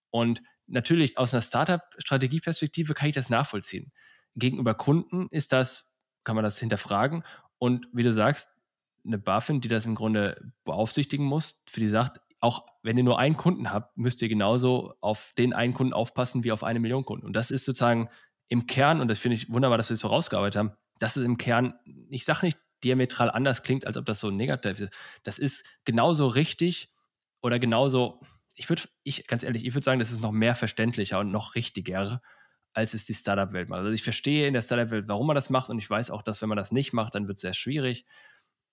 Und 0.10 0.41
natürlich 0.67 1.17
aus 1.17 1.34
einer 1.34 1.41
Startup-Strategieperspektive 1.41 2.93
kann 2.93 3.10
ich 3.10 3.15
das 3.15 3.30
nachvollziehen. 3.30 3.91
Gegenüber 4.36 4.76
Kunden 4.76 5.28
ist 5.32 5.52
das, 5.52 5.86
kann 6.23 6.36
man 6.36 6.45
das 6.45 6.60
hinterfragen. 6.60 7.23
Und 7.58 7.88
wie 7.91 8.04
du 8.04 8.12
sagst, 8.12 8.50
eine 9.05 9.17
BaFin, 9.17 9.62
die 9.62 9.67
das 9.67 9.86
im 9.86 9.95
Grunde 9.95 10.51
beaufsichtigen 10.65 11.25
muss, 11.25 11.63
für 11.67 11.79
die 11.79 11.88
sagt, 11.88 12.19
auch 12.39 12.65
wenn 12.83 12.97
ihr 12.97 13.03
nur 13.03 13.19
einen 13.19 13.38
Kunden 13.38 13.71
habt, 13.71 13.97
müsst 13.97 14.21
ihr 14.21 14.29
genauso 14.29 14.93
auf 15.01 15.33
den 15.38 15.53
einen 15.53 15.73
Kunden 15.73 15.93
aufpassen 15.93 16.43
wie 16.43 16.51
auf 16.51 16.63
eine 16.63 16.79
Million 16.79 17.03
Kunden. 17.03 17.25
Und 17.25 17.33
das 17.33 17.51
ist 17.51 17.65
sozusagen 17.65 18.10
im 18.47 18.67
Kern, 18.67 19.01
und 19.01 19.07
das 19.07 19.19
finde 19.19 19.36
ich 19.36 19.49
wunderbar, 19.49 19.77
dass 19.77 19.89
wir 19.89 19.93
das 19.93 20.01
so 20.01 20.07
rausgearbeitet 20.07 20.57
haben, 20.57 20.71
das 20.99 21.17
ist 21.17 21.25
im 21.25 21.38
Kern, 21.38 21.73
ich 22.10 22.25
sage 22.25 22.45
nicht 22.45 22.60
diametral 22.83 23.31
anders 23.31 23.63
klingt, 23.63 23.88
als 23.88 23.97
ob 23.97 24.05
das 24.05 24.19
so 24.19 24.29
negativ 24.29 24.79
ist. 24.79 24.93
Das 25.23 25.39
ist 25.39 25.65
genauso 25.83 26.27
richtig 26.27 26.89
oder 27.41 27.60
genauso, 27.60 28.21
ich 28.55 28.69
würde, 28.69 28.83
ich 29.03 29.27
ganz 29.27 29.43
ehrlich, 29.43 29.65
ich 29.65 29.73
würde 29.73 29.83
sagen, 29.83 29.99
das 29.99 30.12
ist 30.12 30.21
noch 30.21 30.31
mehr 30.31 30.55
verständlicher 30.55 31.19
und 31.19 31.31
noch 31.31 31.55
richtiger, 31.55 32.21
als 32.73 32.93
es 32.93 33.05
die 33.05 33.13
Startup-Welt 33.13 33.69
macht. 33.69 33.79
Also 33.79 33.91
ich 33.91 34.03
verstehe 34.03 34.47
in 34.47 34.53
der 34.53 34.62
Startup-Welt, 34.62 35.07
warum 35.07 35.27
man 35.27 35.36
das 35.36 35.49
macht 35.49 35.69
und 35.69 35.79
ich 35.79 35.89
weiß 35.89 36.12
auch, 36.12 36.21
dass 36.21 36.41
wenn 36.41 36.49
man 36.49 36.57
das 36.57 36.71
nicht 36.71 36.93
macht, 36.93 37.15
dann 37.15 37.27
wird 37.27 37.38
es 37.38 37.41
sehr 37.41 37.53
schwierig. 37.53 38.05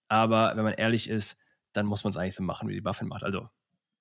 Aber 0.08 0.52
wenn 0.56 0.64
man 0.64 0.74
ehrlich 0.74 1.08
ist, 1.08 1.38
dann 1.72 1.86
muss 1.86 2.04
man 2.04 2.10
es 2.10 2.16
eigentlich 2.16 2.34
so 2.34 2.42
machen, 2.42 2.68
wie 2.68 2.74
die 2.74 2.80
BaFin 2.80 3.08
macht. 3.08 3.24
Also. 3.24 3.48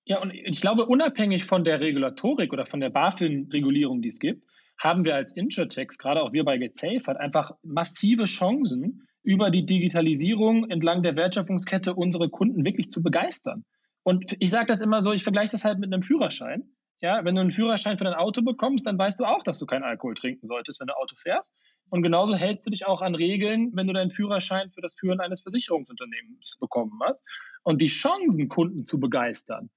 Ja, 0.06 0.22
und 0.22 0.32
ich 0.34 0.62
glaube, 0.62 0.86
unabhängig 0.86 1.46
von 1.46 1.64
der 1.64 1.80
Regulatorik 1.80 2.52
oder 2.52 2.66
von 2.66 2.80
der 2.80 2.90
BaFin-Regulierung, 2.90 4.02
die 4.02 4.10
es 4.10 4.20
gibt, 4.20 4.44
haben 4.78 5.06
wir 5.06 5.16
als 5.16 5.34
Insurtex, 5.34 5.98
gerade 5.98 6.22
auch 6.22 6.34
wir 6.34 6.44
bei 6.44 6.58
GetSafe, 6.58 7.04
halt 7.08 7.18
einfach 7.18 7.52
massive 7.64 8.26
Chancen, 8.26 9.08
über 9.24 9.50
die 9.50 9.66
Digitalisierung 9.66 10.70
entlang 10.70 11.02
der 11.02 11.16
Wertschöpfungskette 11.16 11.94
unsere 11.96 12.30
Kunden 12.30 12.66
wirklich 12.66 12.90
zu 12.90 13.02
begeistern. 13.02 13.64
Und 14.04 14.36
ich 14.40 14.50
sage 14.50 14.68
das 14.68 14.82
immer 14.82 15.02
so, 15.02 15.14
ich 15.14 15.24
vergleiche 15.24 15.52
das 15.52 15.64
halt 15.64 15.80
mit 15.80 15.92
einem 15.94 16.02
Führerschein. 16.02 16.64
Ja, 17.04 17.26
wenn 17.26 17.36
du 17.36 17.42
einen 17.42 17.52
Führerschein 17.52 17.98
für 17.98 18.06
dein 18.06 18.14
Auto 18.14 18.42
bekommst, 18.42 18.88
dann 18.88 18.98
weißt 18.98 19.20
du 19.20 19.26
auch, 19.26 19.44
dass 19.44 19.60
du 19.60 19.66
keinen 19.66 19.84
Alkohol 19.84 20.14
trinken 20.14 20.48
solltest, 20.48 20.80
wenn 20.80 20.88
du 20.88 20.96
Auto 20.96 21.18
fährst. 21.18 21.54
Und 21.90 22.02
genauso 22.02 22.34
hältst 22.34 22.66
du 22.66 22.72
dich 22.72 22.86
auch 22.86 23.02
an 23.02 23.14
Regeln, 23.14 23.72
wenn 23.74 23.88
du 23.88 23.94
deinen 23.94 24.10
Führerschein 24.10 24.72
für 24.72 24.80
das 24.80 24.96
Führen 24.98 25.20
eines 25.20 25.42
Versicherungsunternehmens 25.42 26.58
bekommen 26.62 26.98
hast. 27.04 27.28
Und 27.64 27.82
die 27.82 27.88
Chancen, 27.88 28.48
Kunden 28.48 28.86
zu 28.86 29.02
begeistern, 29.02 29.70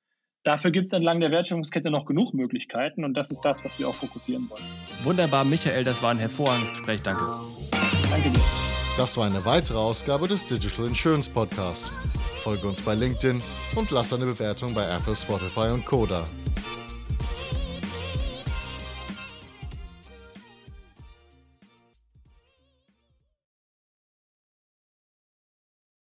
dafür 0.45 0.71
gibt 0.71 0.87
es 0.87 0.93
entlang 0.93 1.19
der 1.19 1.33
Wertschöpfungskette 1.33 1.91
noch 1.91 2.07
genug 2.07 2.33
Möglichkeiten. 2.33 3.03
Und 3.03 3.15
das 3.15 3.33
ist 3.33 3.41
das, 3.41 3.65
was 3.65 3.77
wir 3.77 3.89
auch 3.89 3.97
fokussieren 3.97 4.49
wollen. 4.49 4.63
Wunderbar, 5.03 5.45
Michael, 5.45 5.83
das 5.83 6.01
war 6.05 6.13
ein 6.13 6.19
hervorragendes 6.19 6.71
Gespräch. 6.71 7.03
Danke. 7.03 7.23
Danke 8.09 8.31
dir. 8.31 8.45
Das 8.97 9.17
war 9.17 9.27
eine 9.27 9.45
weitere 9.45 9.79
Ausgabe 9.79 10.29
des 10.29 10.47
Digital 10.47 10.87
Insurance 10.87 11.29
Podcast. 11.29 11.93
Folge 12.45 12.69
uns 12.69 12.81
bei 12.83 12.95
LinkedIn 12.95 13.41
und 13.75 13.91
lass 13.91 14.13
eine 14.13 14.27
Bewertung 14.27 14.73
bei 14.75 14.89
Apple, 14.89 15.17
Spotify 15.17 15.73
und 15.73 15.85
Koda. 15.85 16.23